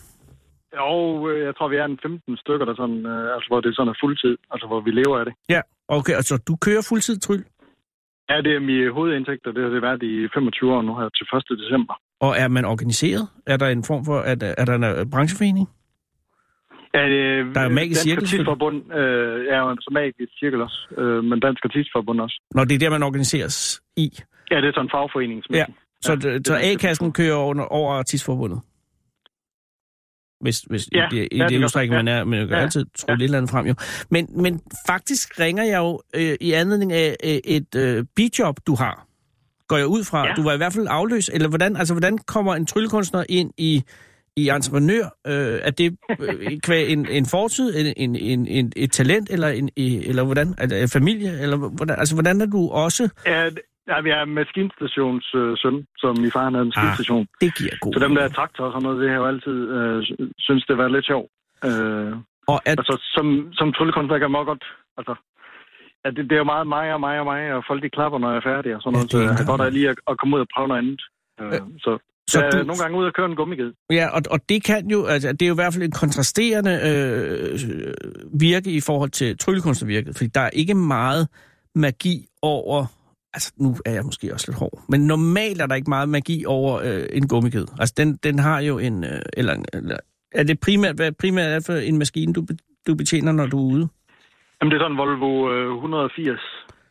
Jo, 0.81 1.29
øh, 1.29 1.45
jeg 1.47 1.55
tror, 1.57 1.69
vi 1.69 1.77
er 1.77 1.85
en 1.85 1.99
15 2.03 2.37
stykker, 2.37 2.65
der 2.67 2.75
sådan, 2.83 3.01
øh, 3.07 3.35
altså, 3.35 3.49
hvor 3.51 3.61
det 3.61 3.77
sådan 3.77 3.89
er 3.95 3.99
fuldtid, 4.03 4.35
altså 4.53 4.67
hvor 4.71 4.81
vi 4.87 4.91
lever 4.91 5.17
af 5.21 5.25
det. 5.25 5.35
Ja, 5.55 5.61
okay, 5.89 6.15
altså 6.21 6.35
du 6.49 6.57
kører 6.67 6.83
fuldtid, 6.89 7.17
Tryl? 7.21 7.43
Ja, 8.31 8.37
det 8.47 8.53
er 8.57 8.61
min 8.61 8.93
hovedindtægt, 8.97 9.47
og 9.47 9.53
det 9.55 9.63
har 9.65 9.71
det 9.71 9.83
været 9.83 10.03
i 10.03 10.29
25 10.35 10.73
år 10.75 10.83
nu 10.83 10.93
her 11.01 11.09
til 11.19 11.27
1. 11.55 11.59
december. 11.65 11.95
Og 12.21 12.33
er 12.43 12.49
man 12.49 12.65
organiseret? 12.65 13.29
Er 13.47 13.57
der 13.57 13.69
en 13.69 13.85
form 13.85 14.05
for, 14.05 14.19
er 14.21 14.35
der, 14.35 14.55
er 14.59 14.65
der 14.65 14.75
en 14.75 15.11
brancheforening? 15.11 15.69
Ja, 16.95 17.03
det, 17.09 17.55
Der 17.55 17.61
er 17.61 17.65
jo 17.65 17.71
Magisk 17.71 17.99
Dansk 17.99 18.03
Cirkel, 18.03 18.25
Artistforbund 18.25 18.77
øh, 18.95 19.47
er 19.55 19.59
jo 19.59 19.77
så 19.81 19.91
magisk 19.93 20.33
cirkel 20.39 20.61
også, 20.63 20.87
øh, 20.99 21.25
men 21.25 21.41
Dansk 21.41 21.65
Artistforbund 21.65 22.21
også. 22.21 22.43
Når 22.55 22.65
det 22.65 22.75
er 22.75 22.79
der, 22.79 22.91
man 22.91 23.03
organiseres 23.03 23.81
i? 23.97 24.19
Ja, 24.51 24.57
det 24.57 24.65
er 24.69 24.73
sådan 24.73 24.87
en 24.87 24.91
fagforening. 24.91 25.43
Ja, 25.55 25.65
så, 26.03 26.13
Ja, 26.25 26.29
ja, 26.31 26.39
så 26.47 26.55
er 26.55 26.59
A-kassen 26.73 27.13
kører 27.13 27.35
over, 27.35 27.63
over 27.63 27.95
artistforbundet? 27.95 28.61
Hvis, 30.41 30.61
hvis 30.61 30.89
Ja, 30.93 31.07
i 31.13 31.17
det, 31.17 31.29
i 31.33 31.37
ja, 31.37 31.47
det 31.49 31.65
udstrækning, 31.65 31.95
man 32.05 32.09
er, 32.09 32.25
men 32.25 32.39
jeg 32.39 32.49
kan 32.49 32.57
Ja. 32.57 32.63
altid 32.63 32.87
tro 32.99 33.15
lidt 33.15 33.23
eller 33.23 33.39
andet 33.39 33.51
frem 33.51 33.67
jo. 33.67 33.75
Men, 34.11 34.29
men 34.43 34.61
faktisk 34.87 35.41
ringer 35.41 35.65
jeg 35.65 35.79
jo 35.79 36.01
øh, 36.17 36.37
i 36.41 36.53
anledning 36.53 36.93
af 36.93 37.17
øh, 37.25 37.31
et 37.45 37.75
øh, 37.77 38.05
bijob, 38.17 38.57
du 38.67 38.75
har, 38.75 39.07
går 39.69 39.77
jeg 39.77 39.87
ud 39.87 40.05
fra. 40.05 40.27
Ja. 40.27 40.35
Du 40.35 40.43
var 40.43 40.53
i 40.55 40.57
hvert 40.57 40.73
fald 40.73 40.87
afløs, 40.91 41.29
eller 41.35 41.49
hvordan, 41.49 41.77
altså, 41.77 41.95
hvordan 41.95 42.19
kommer 42.19 42.55
en 42.55 42.67
tryllekunstner 42.67 43.25
ind 43.29 43.53
i, 43.59 43.83
i 44.43 44.49
entreprenør? 44.57 45.05
Øh, 45.31 45.59
er 45.69 45.73
det 45.81 45.97
øh, 46.21 46.93
en, 46.93 47.01
en 47.19 47.27
fortid, 47.35 47.69
en, 47.81 47.87
en, 47.97 48.17
en, 48.17 48.41
en, 48.59 48.73
et 48.77 48.93
talent, 48.93 49.31
eller, 49.31 49.49
en, 49.49 49.71
eller 50.11 50.25
hvordan? 50.25 50.49
Det 50.53 50.93
familie? 50.93 51.31
Eller 51.43 51.57
hvordan, 51.57 51.97
altså, 51.99 52.15
hvordan 52.15 52.41
er 52.41 52.47
du 52.47 52.61
også... 52.85 53.03
Ja, 53.27 53.41
ja, 53.91 53.97
vi 54.07 54.11
er 54.11 54.25
maskinstations 54.25 55.27
øh, 55.41 55.53
søn, 55.63 55.77
som 56.03 56.13
min 56.23 56.31
far 56.37 56.45
havde 56.51 56.67
en 56.69 56.73
Ah, 56.77 56.85
maskinstation. 56.85 57.27
Det 57.43 57.51
giver 57.59 57.75
god 57.81 57.93
Så 57.95 57.99
dem, 58.05 58.15
der 58.15 58.23
er 58.23 58.29
traktor 58.39 58.65
og 58.67 58.73
sådan 58.73 58.83
noget, 58.87 59.01
det 59.03 59.09
har 59.11 59.17
jo 59.23 59.27
altid 59.33 59.59
øh, 59.77 59.97
synes, 60.47 60.65
det 60.69 60.77
var 60.79 60.89
lidt 60.89 61.07
sjovt. 61.13 61.31
Øh, 61.69 62.13
Og 62.53 62.59
at, 62.71 62.79
altså, 62.81 62.95
som, 63.17 63.27
som 63.59 63.73
tryllekunstner 63.73 64.19
kan 64.19 64.31
man 64.31 64.45
godt... 64.53 64.65
Altså, 64.99 65.15
ja, 66.05 66.09
det, 66.17 66.23
det 66.29 66.35
er 66.37 66.43
jo 66.45 66.53
meget 66.55 66.67
mig 66.77 66.87
og 66.95 67.01
mig 67.07 67.17
og 67.23 67.27
mig, 67.33 67.43
og 67.57 67.61
folk 67.69 67.81
de 67.83 67.91
klapper, 67.97 68.19
når 68.19 68.31
jeg 68.31 68.41
er 68.43 68.49
færdig 68.53 68.71
og 68.77 68.81
sådan 68.83 68.95
Ja, 68.95 68.99
noget. 68.99 69.13
det 69.13 69.19
er 69.21 69.37
så 69.37 69.43
jeg 69.43 69.59
godt 69.59 69.75
lige 69.79 69.89
at, 69.93 69.99
at 70.11 70.19
komme 70.19 70.33
ud 70.37 70.41
og 70.47 70.51
prøve 70.55 70.69
noget 70.69 70.83
andet. 70.85 71.03
Øh, 71.41 71.47
Øh, 71.55 71.61
så 71.85 71.93
så 72.31 72.41
er 72.45 72.51
du- 72.51 72.57
nogle 72.71 72.83
gange 72.83 72.99
ude 72.99 73.07
og 73.07 73.15
køre 73.15 73.27
en 73.27 73.37
gummiged. 73.37 73.73
Ja, 73.91 74.07
og, 74.17 74.23
og 74.31 74.39
det 74.49 74.65
kan 74.65 74.91
jo, 74.91 75.05
altså, 75.05 75.33
det 75.33 75.43
er 75.43 75.47
jo 75.47 75.55
i 75.55 75.61
hvert 75.63 75.75
fald 75.75 75.85
en 75.85 75.91
kontrasterende 76.03 76.73
øh, 76.89 77.59
virke 78.41 78.71
i 78.71 78.81
forhold 78.81 79.11
til 79.11 79.39
tryllekunstnervirket, 79.39 80.17
fordi 80.17 80.31
der 80.35 80.41
er 80.41 80.51
ikke 80.53 80.75
meget 80.75 81.29
magi 81.75 82.27
over, 82.43 82.87
altså 83.35 83.53
nu 83.57 83.77
er 83.87 83.93
jeg 83.93 84.05
måske 84.05 84.33
også 84.35 84.47
lidt 84.51 84.59
hård, 84.59 84.83
men 84.89 85.01
normalt 85.07 85.61
er 85.63 85.67
der 85.67 85.75
ikke 85.75 85.91
meget 85.91 86.09
magi 86.09 86.45
over 86.47 86.81
øh, 86.85 87.07
en 87.13 87.29
gummikæde. 87.29 87.67
Altså 87.79 87.95
den, 87.97 88.17
den 88.17 88.39
har 88.39 88.61
jo 88.61 88.79
en, 88.79 89.05
øh, 89.05 89.23
eller, 89.37 89.55
eller 89.73 89.97
er 90.33 90.43
det 90.43 90.61
primært, 90.61 90.97
hvad 90.97 91.13
primært 91.13 91.51
er 91.53 91.63
for 91.67 91.73
en 91.73 91.99
maskine, 91.99 92.33
du, 92.33 92.47
du 92.87 92.95
betjener, 92.95 93.33
når 93.33 93.47
du 93.47 93.59
er 93.59 93.73
ude? 93.75 93.89
Jamen, 94.61 94.71
det 94.71 94.77
er 94.77 94.83
sådan 94.85 94.93
en 94.93 94.99
Volvo 94.99 95.33
øh, 95.55 95.75
180. 95.75 96.41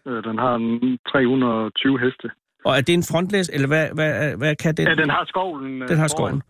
Øh, 0.08 0.24
den 0.24 0.38
har 0.38 0.56
en 0.56 0.98
320 1.12 2.00
heste. 2.00 2.28
Og 2.66 2.78
er 2.78 2.82
det 2.82 2.94
en 2.94 3.04
frontlæs, 3.12 3.50
eller 3.54 3.68
hvad, 3.68 3.88
hvad, 3.94 4.38
hvad 4.38 4.56
kan 4.56 4.76
den? 4.76 4.88
Ja, 4.88 4.96
den 4.96 5.10
har 5.10 5.26
skovlen. 5.28 5.82
øh, 5.82 5.88
den 5.90 5.98
har 5.98 6.08
foran. 6.08 6.10
skoven. 6.10 6.42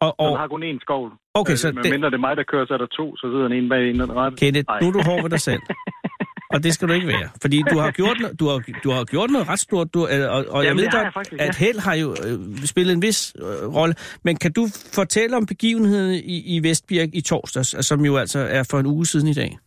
Og, 0.00 0.14
Den 0.18 0.26
og 0.26 0.38
har 0.38 0.48
kun 0.48 0.62
én 0.62 0.78
skovl. 0.80 1.12
okay, 1.34 1.54
så 1.54 1.68
Øh, 1.68 1.74
Men 1.74 1.84
det, 1.84 1.92
mindre 1.92 2.10
det 2.10 2.14
er 2.16 2.20
mig, 2.20 2.36
der 2.36 2.42
kører, 2.42 2.66
så 2.66 2.74
er 2.74 2.78
der 2.78 2.86
to, 2.86 3.16
så 3.16 3.26
sidder 3.32 3.42
den 3.48 3.52
ene 3.58 3.68
bag 3.68 3.90
en 3.90 4.00
den 4.00 4.12
rette. 4.16 4.36
Kenneth, 4.36 4.66
Nej. 4.68 4.80
nu 4.80 4.86
er 4.88 4.92
du 4.92 5.02
hård 5.10 5.22
ved 5.22 5.30
dig 5.30 5.40
selv. 5.40 5.62
Og 6.54 6.62
det 6.64 6.74
skal 6.74 6.88
du 6.88 6.92
ikke 6.92 7.06
være. 7.06 7.28
Fordi 7.42 7.62
du 7.72 7.78
har 7.78 7.90
gjort, 7.90 8.16
du 8.40 8.48
har, 8.48 8.58
du 8.84 8.90
har 8.90 9.04
gjort 9.04 9.30
noget 9.30 9.48
ret 9.48 9.58
stort, 9.58 9.94
du, 9.94 10.00
øh, 10.00 10.30
og, 10.34 10.44
og 10.48 10.64
jeg 10.64 10.64
Jamen, 10.68 10.76
ved 10.76 10.84
det 10.84 10.92
har 10.92 10.98
godt, 10.98 11.04
jeg 11.04 11.12
faktisk, 11.14 11.42
at 11.42 11.56
held 11.56 11.78
har 11.78 11.94
jo 11.94 12.08
øh, 12.26 12.56
spillet 12.66 12.92
en 12.94 13.02
vis 13.02 13.34
øh, 13.38 13.74
rolle. 13.74 13.94
Men 14.24 14.36
kan 14.36 14.52
du 14.52 14.66
fortælle 14.94 15.36
om 15.36 15.46
begivenheden 15.46 16.14
i, 16.24 16.56
i 16.56 16.62
Vestbirk 16.68 17.08
i 17.12 17.20
torsdags, 17.20 17.86
som 17.86 18.00
jo 18.04 18.16
altså 18.16 18.38
er 18.38 18.62
for 18.70 18.78
en 18.78 18.86
uge 18.86 19.06
siden 19.06 19.28
i 19.28 19.34
dag? 19.34 19.58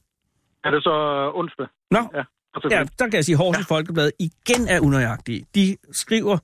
Er 0.64 0.72
det 0.72 0.84
så 0.84 0.94
onsdag? 1.36 1.68
Nå, 1.92 2.00
Ja. 2.16 2.24
Ja, 2.72 2.84
der 3.00 3.06
kan 3.10 3.14
jeg 3.14 3.26
sige, 3.26 3.38
Horsens 3.38 3.70
ja. 3.70 3.76
Folkeblad 3.76 4.12
igen 4.20 4.68
er 4.70 4.80
unøjagtige. 4.80 5.46
De 5.56 5.78
skriver, 5.92 6.38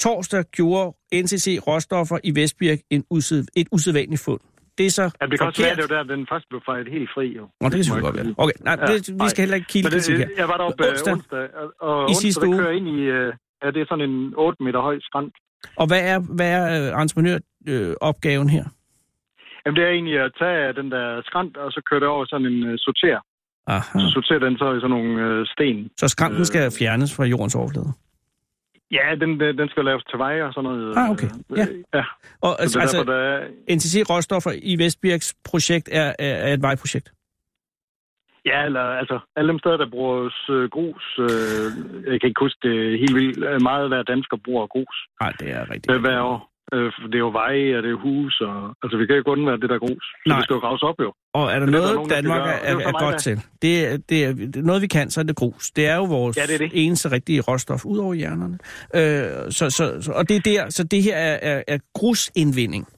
torsdag 0.00 0.44
gjorde 0.52 0.96
NCC 1.14 1.58
Råstoffer 1.66 2.18
i 2.24 2.30
Vestbirk 2.40 2.78
en 2.90 3.04
usæd, 3.10 3.44
et 3.56 3.68
usædvanligt 3.72 4.22
fund. 4.24 4.40
Det 4.78 4.86
er 4.86 4.90
så 4.90 5.02
Ja, 5.02 5.26
det 5.26 5.38
kan 5.38 5.46
også 5.46 5.62
være, 5.62 5.70
forkert. 5.70 5.88
det 5.90 5.96
var 5.96 6.02
der, 6.02 6.14
den 6.16 6.26
først 6.32 6.46
blev 6.50 6.60
fejret 6.68 6.88
helt 6.96 7.10
fri. 7.14 7.26
Jo. 7.38 7.44
Nå, 7.60 7.64
det 7.68 7.74
kan 7.74 7.84
selvfølgelig 7.84 8.08
godt 8.10 8.16
være. 8.26 8.34
Okay, 8.44 8.56
nej, 8.68 8.76
Ja, 8.80 8.86
det, 8.92 9.00
vi 9.22 9.28
skal 9.32 9.42
heller 9.44 9.56
ikke 9.60 9.68
kilde 9.74 9.90
det, 9.90 10.18
her. 10.18 10.28
jeg 10.42 10.48
var 10.52 10.56
deroppe 10.56 10.88
Onsdag. 10.88 11.12
onsdag, 11.12 11.42
onsdag 11.42 11.60
og, 11.60 11.66
og 11.88 11.96
I 12.00 12.04
onsdag, 12.04 12.20
sidste 12.24 12.40
der 12.40 12.48
uge. 12.48 12.58
kører 12.58 12.74
ind 12.78 12.88
i, 12.96 12.98
øh, 13.18 13.28
ja, 13.62 13.66
det 13.74 13.80
er 13.84 13.86
sådan 13.92 14.04
en 14.10 14.34
8 14.36 14.62
meter 14.66 14.80
høj 14.88 14.96
skrant. 15.08 15.34
Og 15.80 15.86
hvad 15.90 16.02
er, 16.12 16.18
hvad 16.38 16.50
er 16.60 16.64
øh, 16.78 17.02
entreprenøropgaven 17.02 17.90
øh, 17.90 17.94
opgaven 18.00 18.48
her? 18.56 18.64
Jamen, 19.62 19.76
det 19.76 19.84
er 19.88 19.92
egentlig 19.98 20.18
at 20.26 20.32
tage 20.42 20.72
den 20.80 20.88
der 20.94 21.06
skrant, 21.28 21.56
og 21.56 21.68
så 21.72 21.80
køre 21.90 22.00
det 22.00 22.08
over 22.08 22.24
sådan 22.32 22.46
en 22.52 22.58
uh, 22.68 22.74
sorter. 22.84 23.20
Aha. 23.74 23.98
Så 24.02 24.06
sorterer 24.14 24.38
den 24.46 24.54
så 24.58 24.66
i 24.76 24.80
sådan 24.84 24.90
nogle 24.96 25.40
uh, 25.40 25.46
sten. 25.52 25.78
Så 25.96 26.08
skrænten 26.08 26.40
Øh. 26.40 26.46
skal 26.46 26.62
fjernes 26.78 27.16
fra 27.16 27.24
jordens 27.24 27.54
overflade? 27.54 27.92
Ja, 28.98 29.06
den, 29.20 29.30
den 29.40 29.68
skal 29.68 29.84
laves 29.84 30.04
til 30.10 30.18
veje 30.18 30.42
og 30.44 30.52
sådan 30.54 30.70
noget. 30.70 30.94
Ah, 30.96 31.10
okay. 31.10 31.26
øh, 31.50 31.58
Ja. 31.58 31.66
ja. 31.98 32.04
Og 32.46 32.52
Så 32.58 32.62
altså, 32.62 32.78
er 32.80 32.86
derfor, 32.86 33.12
der 33.12 33.18
er, 33.18 33.48
NTC 33.76 33.94
Råstoffer 34.10 34.52
i 34.62 34.78
Vestbirks 34.78 35.34
projekt 35.50 35.88
er, 35.92 36.08
er, 36.18 36.34
er 36.46 36.52
et 36.54 36.62
vejprojekt? 36.62 37.12
Ja, 38.46 38.58
eller 38.64 38.80
altså, 38.80 39.18
alle 39.36 39.48
dem 39.48 39.58
steder, 39.58 39.76
der 39.76 39.90
bruger 39.90 40.30
øh, 40.50 40.70
grus, 40.70 41.04
øh, 41.18 41.28
jeg 42.12 42.20
kan 42.20 42.28
ikke 42.30 42.40
huske 42.46 42.58
det 42.68 42.98
helt 42.98 43.14
vildt, 43.14 43.38
øh, 43.50 43.62
meget 43.62 43.88
hver 43.88 44.02
dansker 44.02 44.36
bruger 44.44 44.66
grus 44.66 44.96
Nej, 45.20 45.32
det 45.40 45.50
er 45.50 45.70
rigtigt. 45.70 45.90
øh, 45.92 46.00
hver 46.00 46.20
år. 46.20 46.50
Øh, 46.74 46.92
det 47.10 47.14
er 47.14 47.24
jo 47.28 47.30
veje, 47.42 47.76
og 47.76 47.82
det 47.84 47.90
er 47.96 48.00
hus, 48.08 48.34
og 48.40 48.56
altså 48.82 48.94
vi 48.98 49.06
kan 49.06 49.14
jo 49.14 49.20
ikke 49.20 49.30
undvære 49.30 49.56
det 49.62 49.70
der 49.72 49.78
grus. 49.78 50.04
Så 50.04 50.26
Nej. 50.26 50.36
det 50.36 50.44
skal 50.44 50.54
jo 50.54 50.60
graves 50.60 50.82
op 50.82 50.94
jo. 51.06 51.10
Og 51.34 51.44
er 51.52 51.58
der 51.58 51.66
Det 51.66 51.74
er 51.74 51.78
der 51.78 51.78
noget, 51.80 51.94
nogen, 51.94 52.10
der 52.10 52.16
Danmark 52.16 52.42
gøre. 52.44 52.54
er, 52.54 52.76
er 52.76 52.80
er, 52.80 52.88
er 52.88 52.92
godt 53.04 53.12
da. 53.12 53.18
til? 53.18 53.36
Det 53.62 53.86
er, 53.86 53.96
det, 54.08 54.24
er, 54.24 54.32
det 54.32 54.56
er 54.56 54.62
noget, 54.62 54.82
vi 54.82 54.86
kan, 54.86 55.10
så 55.10 55.20
er 55.20 55.24
det 55.24 55.36
grus. 55.36 55.70
Det 55.70 55.86
er 55.86 55.96
jo 55.96 56.04
vores 56.04 56.36
Ja, 56.36 56.42
det 56.46 56.54
er 56.54 56.58
det. 56.58 56.70
eneste 56.84 57.10
rigtige 57.10 57.40
råstof, 57.40 57.84
ud 57.84 57.98
over 57.98 58.14
hjernerne. 58.14 58.58
Øh, 58.94 59.52
så, 59.52 59.70
så, 59.70 60.02
så, 60.02 60.12
og 60.12 60.28
det 60.28 60.36
er 60.36 60.40
der, 60.40 60.70
så 60.70 60.84
det 60.84 61.02
her 61.02 61.16
er, 61.16 61.38
er, 61.42 61.62
er 61.68 61.78
grusindvinding 61.94 62.88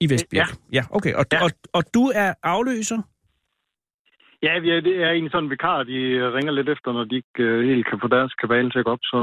i 0.00 0.10
Vestbirk. 0.10 0.48
Ja, 0.48 0.54
ja 0.72 0.84
okay. 0.90 1.14
Og, 1.14 1.24
Ja. 1.32 1.44
og, 1.44 1.50
og 1.72 1.82
du 1.94 2.12
er 2.14 2.34
afløser? 2.42 2.98
Ja, 4.46 4.58
vi 4.58 4.70
er, 4.70 4.80
det 4.80 4.96
er 5.02 5.10
egentlig 5.10 5.32
sådan 5.32 5.44
en 5.44 5.50
vikar, 5.50 5.82
de 5.82 5.98
ringer 6.36 6.52
lidt 6.52 6.68
efter, 6.68 6.92
når 6.92 7.04
de 7.04 7.16
ikke 7.16 7.42
øh, 7.42 7.68
helt 7.68 7.86
kan 7.90 8.00
få 8.02 8.08
deres 8.08 8.34
kabale 8.34 8.70
til 8.70 8.78
at 8.78 8.84
gå 8.84 8.90
op, 8.90 8.98
så 9.02 9.18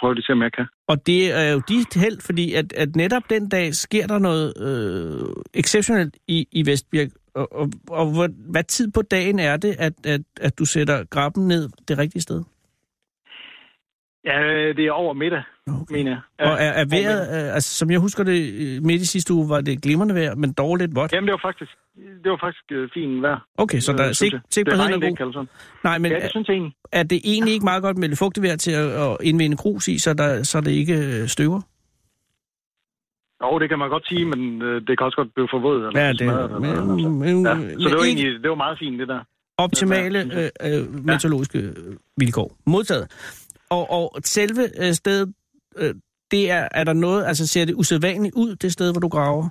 prøver 0.00 0.14
de 0.14 0.18
at 0.18 0.24
se, 0.24 0.32
om 0.32 0.42
jeg 0.42 0.52
kan. 0.52 0.66
Og 0.88 1.06
det 1.06 1.22
er 1.40 1.52
jo 1.52 1.60
dit 1.68 1.94
held, 2.02 2.18
fordi 2.26 2.54
at, 2.54 2.72
at 2.72 2.96
netop 2.96 3.22
den 3.30 3.48
dag 3.48 3.74
sker 3.74 4.06
der 4.06 4.18
noget 4.18 4.48
øh, 4.66 5.42
exceptionelt 5.54 6.16
i, 6.28 6.46
i 6.52 6.66
Vestbirk. 6.66 7.08
Og, 7.34 7.48
og, 7.52 7.66
og 7.88 8.04
hvor, 8.14 8.28
hvad 8.52 8.64
tid 8.64 8.92
på 8.92 9.02
dagen 9.02 9.38
er 9.38 9.56
det, 9.56 9.76
at, 9.78 9.92
at, 10.06 10.20
at 10.40 10.58
du 10.58 10.64
sætter 10.64 11.04
grabben 11.04 11.48
ned 11.48 11.68
det 11.88 11.98
rigtige 11.98 12.22
sted? 12.22 12.42
Ja, 14.24 14.38
det 14.76 14.86
er 14.86 14.92
over 14.92 15.14
middag, 15.14 15.42
Okay. 15.66 15.94
mener 15.96 16.10
jeg. 16.10 16.20
Ja, 16.40 16.50
og 16.50 16.56
er, 16.60 16.72
er 16.82 16.84
vejret, 16.84 17.20
øh, 17.34 17.54
altså 17.54 17.70
som 17.78 17.90
jeg 17.90 18.00
husker 18.00 18.24
det, 18.24 18.38
øh, 18.62 18.82
midt 18.82 19.02
i 19.02 19.06
sidste 19.06 19.34
uge 19.34 19.48
var 19.48 19.60
det 19.60 19.82
glimrende 19.82 20.14
vejr, 20.14 20.34
men 20.34 20.52
dårligt 20.52 20.94
vådt. 20.96 21.12
Jamen, 21.12 21.28
det 21.28 21.32
var 21.32 21.48
faktisk, 21.48 21.72
det 21.96 22.30
var 22.30 22.38
faktisk 22.40 22.64
øh, 22.72 22.88
fint 22.94 23.22
vejr. 23.22 23.46
Okay, 23.58 23.80
så 23.80 23.92
der 23.92 24.02
øh, 24.02 24.08
er 24.08 24.12
sigt, 24.12 24.32
jeg. 24.32 24.40
Det 24.44 24.54
sigtbarheden 24.54 25.02
er 25.02 25.06
ikke, 25.06 25.24
god. 25.24 25.26
altså. 25.26 25.46
Nej, 25.84 25.98
men 25.98 26.12
Ja, 26.12 26.16
det 26.16 26.24
er, 26.24 26.28
synes 26.28 26.48
jeg 26.48 26.54
egentlig. 26.54 26.74
er 26.92 27.02
det 27.02 27.20
egentlig 27.24 27.52
ikke 27.54 27.64
meget 27.64 27.82
godt 27.82 27.98
med 27.98 28.08
lidt 28.08 28.18
fugtevejr 28.18 28.56
til 28.56 28.70
at, 28.70 28.86
at 28.90 29.16
indvinde 29.22 29.56
grus 29.56 29.88
i, 29.88 29.98
så, 29.98 30.14
der, 30.14 30.42
så 30.42 30.60
det 30.60 30.70
ikke 30.70 30.94
øh, 30.94 31.28
støver? 31.28 31.60
Jo, 33.42 33.58
det 33.58 33.68
kan 33.68 33.78
man 33.78 33.88
godt 33.88 34.08
sige, 34.08 34.24
men 34.24 34.62
øh, 34.62 34.80
det 34.86 34.98
kan 34.98 35.04
også 35.04 35.16
godt 35.16 35.34
blive 35.34 35.48
forvådet. 35.50 35.86
Eller 35.86 36.00
Ja, 36.00 36.08
det 36.12 36.18
smadret, 36.18 36.50
men, 36.60 36.70
eller, 36.70 36.92
altså. 36.92 37.08
men, 37.08 37.46
ja. 37.46 37.54
Så 37.54 37.88
det 37.88 37.96
var 37.98 38.04
ikke 38.04 38.20
egentlig 38.22 38.42
det 38.42 38.50
var 38.50 38.56
meget 38.56 38.78
fint, 38.78 38.98
det 38.98 39.08
der. 39.08 39.20
optimale 39.58 40.18
Ja, 40.18 40.48
øh, 40.68 40.80
øh, 40.80 41.04
meteorologiske 41.04 41.58
øh, 41.58 41.96
vilkår. 42.16 42.56
Modtaget. 42.66 43.06
Og, 43.70 43.90
og 43.90 44.20
selve 44.24 44.62
øh, 44.86 44.92
stedet, 44.92 45.34
øh, 45.76 45.94
det 46.30 46.50
er, 46.50 46.68
er 46.70 46.84
der 46.84 46.92
noget, 46.92 47.24
altså 47.26 47.46
ser 47.46 47.64
det 47.64 47.74
usædvanligt 47.74 48.34
ud, 48.34 48.56
det 48.56 48.72
sted, 48.72 48.92
hvor 48.92 49.00
du 49.00 49.08
graver? 49.08 49.48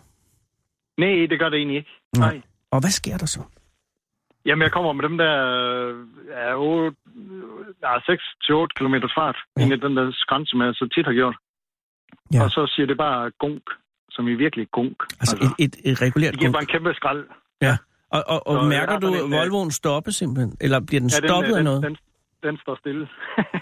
Nej, 1.04 1.26
det 1.30 1.40
gør 1.40 1.50
det 1.50 1.58
egentlig 1.58 1.78
ikke. 1.78 1.92
Nå. 2.14 2.20
Nej. 2.20 2.42
Og 2.72 2.80
hvad 2.84 2.90
sker 3.00 3.18
der 3.18 3.26
så? 3.26 3.42
Jamen, 4.46 4.62
jeg 4.64 4.72
kommer 4.72 4.94
med 4.94 5.04
dem 5.10 5.18
der 5.18 5.34
øh, 5.58 5.96
ja, 6.30 6.56
8, 6.56 6.98
ja, 7.84 7.98
6-8 7.98 8.68
km 8.78 8.96
fart 9.18 9.38
Ja. 9.58 9.62
ja. 9.62 9.66
ind 9.66 9.74
i 9.74 9.80
den 9.86 9.98
der 9.98 10.06
skrænt, 10.14 10.50
som 10.50 10.62
jeg 10.62 10.74
så 10.74 10.86
tit 10.96 11.06
har 11.06 11.14
gjort. 11.14 11.36
Ja. 12.34 12.38
Ja. 12.38 12.44
Og 12.44 12.50
så 12.52 12.72
siger 12.76 12.88
det 12.88 12.98
bare 12.98 13.32
gunk, 13.40 13.64
som 14.10 14.28
i 14.28 14.34
virkelig 14.34 14.68
gunk. 14.72 14.98
Altså 15.22 15.36
et, 15.46 15.66
et, 15.66 15.76
et 15.92 16.02
regulært 16.02 16.32
det 16.32 16.40
giver 16.40 16.50
gunk. 16.52 16.56
bare 16.56 16.62
en 16.62 16.68
kæmpe 16.74 16.94
skrald. 16.94 17.24
Og, 18.12 18.24
og, 18.28 18.48
og 18.48 18.54
Så 18.56 18.60
jeg 18.60 18.70
mærker 18.70 18.94
har 18.94 19.00
du 19.00 19.08
en, 19.08 19.16
øh, 19.16 19.32
Volvoen 19.32 19.72
stoppe 19.72 20.12
simpelthen? 20.12 20.58
Eller 20.62 20.80
bliver 20.80 21.00
den 21.00 21.10
Ja, 21.10 21.20
den, 21.20 21.28
stoppet 21.30 21.50
øh, 21.52 21.58
af 21.58 21.58
den, 21.58 21.64
noget? 21.64 21.84
Den, 21.84 21.98
den 22.44 22.58
står 22.58 22.76
stille. 22.76 23.08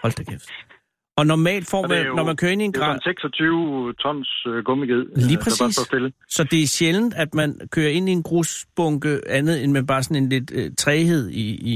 Hold 0.03 0.13
da 0.17 0.23
kæft. 0.31 0.49
Og 1.17 1.25
normalt 1.27 1.69
får 1.71 1.77
Og 1.77 1.83
er 1.83 1.87
man, 1.87 2.07
jo- 2.07 2.15
når 2.15 2.23
man 2.23 2.35
kører 2.37 2.51
ind 2.51 2.61
i 2.61 2.65
en 2.65 2.71
Det 2.73 2.81
er 2.81 2.85
jo 2.85 2.91
grad, 2.91 2.99
sådan 3.03 3.15
26 3.17 3.93
tons 3.93 4.29
øh, 4.47 4.63
gummiged, 4.63 5.01
Lige 5.15 5.25
øh, 5.25 5.29
der 5.29 5.35
bare 5.35 5.67
præcis. 5.67 5.75
stille. 5.85 6.11
så 6.29 6.43
det 6.43 6.59
er 6.63 6.67
sjældent, 6.67 7.13
at 7.23 7.33
man 7.33 7.49
kører 7.71 7.89
ind 7.89 8.09
i 8.09 8.11
en 8.11 8.23
grusbunke 8.23 9.21
andet 9.37 9.63
end 9.63 9.71
med 9.71 9.83
bare 9.83 10.03
sådan 10.03 10.23
en 10.23 10.29
lidt 10.29 10.51
øh, 10.55 10.71
træhed 10.77 11.29
i, 11.29 11.45
i, 11.73 11.75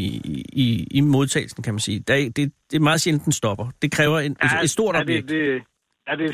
i, 0.66 0.88
i 0.92 1.02
modtagelsen, 1.02 1.64
kan 1.64 1.74
man 1.74 1.80
sige. 1.80 2.00
Der 2.00 2.14
er, 2.14 2.18
det, 2.36 2.36
det 2.72 2.76
er 2.76 2.80
meget 2.89 3.02
sjældent, 3.02 3.26
den 3.26 3.32
stopper. 3.32 3.66
Det 3.82 3.92
kræver 3.92 4.20
en, 4.20 4.36
ja, 4.44 4.48
et, 4.60 4.64
et 4.64 4.70
stort 4.70 4.96
ja, 4.96 5.02
objekt. 5.02 5.30
det, 5.30 5.36
det, 5.39 5.62
ja, 6.08 6.14
det, 6.22 6.30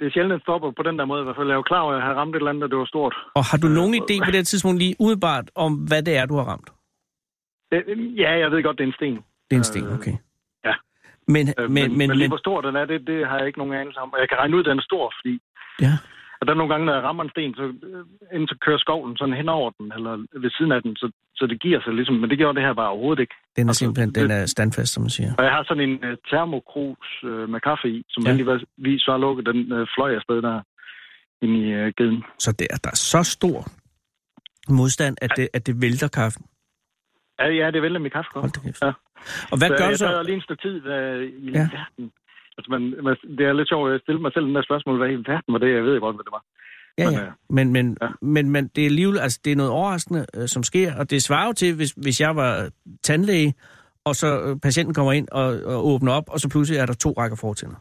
det 0.00 0.04
er 0.06 0.10
sjældent, 0.14 0.34
det 0.34 0.42
stopper 0.42 0.70
på 0.76 0.82
den 0.88 0.98
der 0.98 1.04
måde 1.04 1.20
i 1.22 1.24
hvert 1.24 1.36
fald. 1.38 1.46
Jeg 1.46 1.52
er 1.52 1.56
jo 1.56 1.62
klar 1.72 1.80
over, 1.80 1.92
at 1.92 1.98
jeg 1.98 2.06
har 2.06 2.14
ramt 2.14 2.30
et 2.36 2.36
eller 2.40 2.50
andet, 2.50 2.70
det 2.70 2.78
var 2.78 2.84
stort. 2.94 3.14
Og 3.34 3.44
har 3.44 3.58
du 3.58 3.68
nogen 3.68 3.94
Øh, 3.94 4.00
idé 4.02 4.14
på 4.24 4.30
det 4.30 4.46
tidspunkt 4.46 4.78
lige 4.78 4.94
umiddelbart 4.98 5.46
om, 5.54 5.72
hvad 5.74 6.02
det 6.02 6.16
er, 6.16 6.26
du 6.26 6.36
har 6.36 6.44
ramt? 6.52 6.68
Ja, 8.22 8.30
jeg 8.42 8.50
ved 8.50 8.62
godt, 8.62 8.78
det 8.78 8.84
er 8.84 8.88
en 8.88 8.92
sten. 9.00 9.14
Det 9.48 9.52
er 9.56 9.56
en 9.56 9.64
sten, 9.64 9.86
okay. 9.98 10.12
Ja. 11.28 11.32
Men, 11.34 11.44
Øh, 11.58 11.70
men, 11.70 11.74
men, 11.88 11.98
men 11.98 12.08
lige 12.10 12.18
men, 12.26 12.30
hvor 12.30 12.42
stor 12.46 12.58
den 12.66 12.74
er, 12.76 12.84
det, 12.92 12.98
det 13.10 13.18
har 13.28 13.36
jeg 13.38 13.46
ikke 13.46 13.58
nogen 13.62 13.74
anelse 13.82 13.98
om. 14.00 14.14
Jeg 14.22 14.28
kan 14.28 14.38
regne 14.38 14.56
ud, 14.56 14.62
at 14.64 14.70
den 14.70 14.78
er 14.78 14.86
stor, 14.90 15.04
fordi 15.18 15.34
ja. 15.86 15.94
Og 16.40 16.46
der 16.46 16.52
er 16.52 16.56
nogle 16.60 16.72
gange, 16.72 16.86
når 16.86 16.94
jeg 16.94 17.02
rammer 17.08 17.24
en 17.24 17.30
sten, 17.34 17.54
så, 17.54 17.62
øh, 17.62 18.04
inden 18.34 18.48
så 18.48 18.56
kører 18.66 18.78
skovlen 18.78 19.16
sådan 19.16 19.34
hen 19.40 19.48
over 19.48 19.70
den, 19.78 19.86
eller 19.96 20.12
ved 20.42 20.50
siden 20.58 20.72
af 20.72 20.82
den, 20.82 20.96
så, 20.96 21.06
så 21.38 21.46
det 21.46 21.60
giver 21.64 21.80
sig 21.84 21.92
ligesom. 21.94 22.14
Men 22.14 22.30
det 22.30 22.38
gjorde 22.38 22.56
det 22.58 22.66
her 22.66 22.74
bare 22.74 22.88
overhovedet 22.94 23.20
ikke. 23.24 23.34
den 23.56 23.66
er 23.66 23.70
altså, 23.70 23.78
simpelthen 23.78 24.14
den 24.14 24.30
det- 24.30 24.36
er 24.42 24.46
standfast, 24.46 24.92
som 24.92 25.02
man 25.02 25.10
siger. 25.10 25.30
Og 25.38 25.44
jeg 25.44 25.52
har 25.52 25.64
sådan 25.68 25.84
en 25.88 25.94
uh, 26.08 26.14
termokrus 26.30 27.08
uh, 27.24 27.48
med 27.52 27.60
kaffe 27.68 27.86
i, 27.96 28.04
som 28.08 28.22
Ja. 28.22 28.30
ja. 28.30 28.36
heldigvis 28.36 29.02
var 29.08 29.18
lukket. 29.18 29.46
Den 29.46 29.58
uh, 29.72 29.86
fløj 29.94 30.10
afsted 30.18 30.42
der 30.42 30.56
ind 31.42 31.52
i 31.62 31.64
uh, 31.80 31.88
geden. 31.98 32.24
Så 32.38 32.50
der, 32.58 32.66
der 32.84 32.90
er 32.96 33.00
så 33.12 33.22
stor 33.36 33.58
modstand, 34.80 35.16
at 35.22 35.30
det, 35.36 35.48
at 35.56 35.66
det 35.66 35.74
vælter 35.82 36.08
kaffen. 36.08 36.44
Ja, 37.40 37.46
ja, 37.60 37.70
det 37.70 37.82
vælter 37.82 38.00
mit 38.00 38.12
kaffekop. 38.12 38.42
Hold 38.42 38.52
da 38.52 38.60
kæft. 38.60 38.82
Ja. 38.82 38.92
Og 39.52 39.56
hvad 39.58 39.68
så 39.68 39.74
gør 39.78 39.84
du 39.84 39.90
jeg 39.94 39.98
så? 39.98 40.06
sad 40.06 40.24
lige 40.24 40.34
en 40.40 40.46
stykke 40.48 40.62
tid 40.68 40.76
uh, 40.76 41.22
i 41.46 41.50
Ja. 41.58 41.68
verden. 41.78 42.04
Altså, 42.58 42.68
man, 42.74 42.82
man, 43.06 43.16
det 43.38 43.44
er 43.46 43.52
lidt 43.52 43.68
sjovt, 43.68 43.86
at 43.88 43.92
jeg 43.92 44.00
stillede 44.04 44.22
mig 44.22 44.32
selv 44.34 44.44
den 44.44 44.54
der 44.54 44.62
spørgsmål, 44.62 44.96
hvad 44.98 45.10
i 45.10 45.18
verden 45.32 45.50
var 45.54 45.58
det? 45.58 45.70
Jeg 45.74 45.84
ved 45.84 46.00
godt, 46.00 46.16
hvad 46.16 46.24
det 46.28 46.34
var. 46.38 46.42
Ja, 46.98 47.04
Men, 47.10 47.14
ja. 47.18 47.24
øh, 47.26 47.32
Men, 47.50 47.72
men, 47.72 47.96
ja. 48.02 48.08
men, 48.34 48.50
men 48.50 48.62
det 48.76 48.82
er 48.82 48.86
alligevel, 48.86 49.18
altså 49.18 49.40
det 49.44 49.52
er 49.52 49.56
noget 49.56 49.72
overraskende, 49.72 50.26
øh, 50.36 50.48
som 50.48 50.62
sker, 50.62 50.94
og 50.98 51.10
det 51.10 51.22
svarer 51.22 51.46
jo 51.46 51.52
til, 51.52 51.74
hvis, 51.76 51.90
hvis 51.96 52.20
jeg 52.20 52.36
var 52.36 52.68
tandlæge, 53.02 53.54
og 54.04 54.14
så 54.16 54.40
øh, 54.40 54.56
patienten 54.62 54.94
kommer 54.94 55.12
ind 55.12 55.28
og, 55.32 55.46
og 55.64 55.86
åbner 55.86 56.12
op, 56.12 56.24
og 56.28 56.40
så 56.40 56.48
pludselig 56.48 56.78
er 56.80 56.86
der 56.86 56.94
to 56.94 57.10
rækker 57.18 57.36
fortænder. 57.36 57.76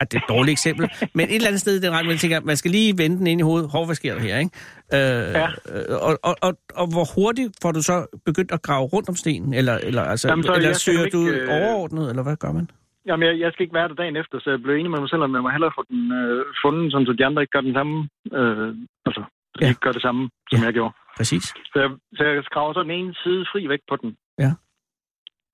At 0.00 0.12
det 0.12 0.16
er 0.18 0.22
et 0.24 0.28
dårligt 0.28 0.52
eksempel, 0.52 0.84
men 1.14 1.24
et 1.28 1.34
eller 1.34 1.48
andet 1.48 1.60
sted 1.60 1.74
i 1.76 1.80
den 1.86 1.92
ret, 1.92 2.06
man 2.06 2.16
tænker, 2.16 2.40
man 2.40 2.56
skal 2.56 2.70
lige 2.70 2.98
vende 2.98 3.16
den 3.18 3.26
ind 3.26 3.40
i 3.40 3.46
hovedet. 3.50 3.70
Hov, 3.70 3.86
hvad 3.86 3.94
sker 3.94 4.14
der 4.14 4.20
her, 4.20 4.38
ikke? 4.38 4.50
Øh, 4.94 5.00
Ja. 5.40 5.46
øh, 5.46 5.84
og, 6.08 6.12
og, 6.28 6.34
og, 6.46 6.52
og 6.80 6.86
hvor 6.94 7.06
hurtigt 7.14 7.50
får 7.62 7.72
du 7.72 7.82
så 7.82 7.96
begyndt 8.28 8.52
at 8.52 8.62
grave 8.62 8.84
rundt 8.94 9.08
om 9.08 9.16
stenen? 9.16 9.54
Eller, 9.54 9.74
eller, 9.88 10.02
altså, 10.02 10.28
Jamen, 10.28 10.44
så 10.44 10.54
eller 10.54 10.72
søger 10.72 11.04
ikke, 11.04 11.16
du 11.18 11.22
øh, 11.28 11.48
overordnet, 11.58 12.10
eller 12.10 12.22
hvad 12.22 12.36
gør 12.36 12.52
man? 12.52 12.70
Jamen, 13.06 13.28
jeg, 13.28 13.34
jeg 13.40 13.52
skal 13.52 13.62
ikke 13.64 13.74
være 13.74 13.88
der 13.88 13.94
dagen 13.94 14.16
efter, 14.16 14.36
så 14.40 14.50
jeg 14.50 14.60
blev 14.62 14.74
enig 14.76 14.90
med 14.90 15.00
mig 15.00 15.10
selv, 15.10 15.22
om 15.22 15.34
jeg 15.34 15.42
må 15.42 15.50
hellere 15.50 15.72
få 15.78 15.82
den 15.90 16.02
øh, 16.20 16.44
fundet, 16.64 16.92
sådan, 16.92 17.06
så 17.06 17.12
de 17.12 17.26
andre 17.26 17.42
ikke 17.42 17.54
gør 17.56 17.60
den 17.68 17.74
samme, 17.78 17.96
øh, 18.38 18.68
altså, 19.06 19.22
så 19.52 19.56
de 19.58 19.64
Ja. 19.64 19.68
ikke 19.68 19.80
gør 19.86 19.92
det 19.98 20.02
samme, 20.02 20.22
som 20.50 20.58
Ja. 20.60 20.64
jeg 20.64 20.72
gjorde. 20.78 20.94
Præcis. 21.18 21.44
Så 21.72 21.76
jeg, 21.82 21.90
så 22.16 22.24
jeg 22.24 22.44
skraver 22.44 22.72
så 22.74 22.82
den 22.82 22.90
ene 22.98 23.14
side 23.22 23.42
fri 23.52 23.68
væk 23.68 23.82
på 23.90 23.96
den. 24.02 24.10
Ja. 24.44 24.50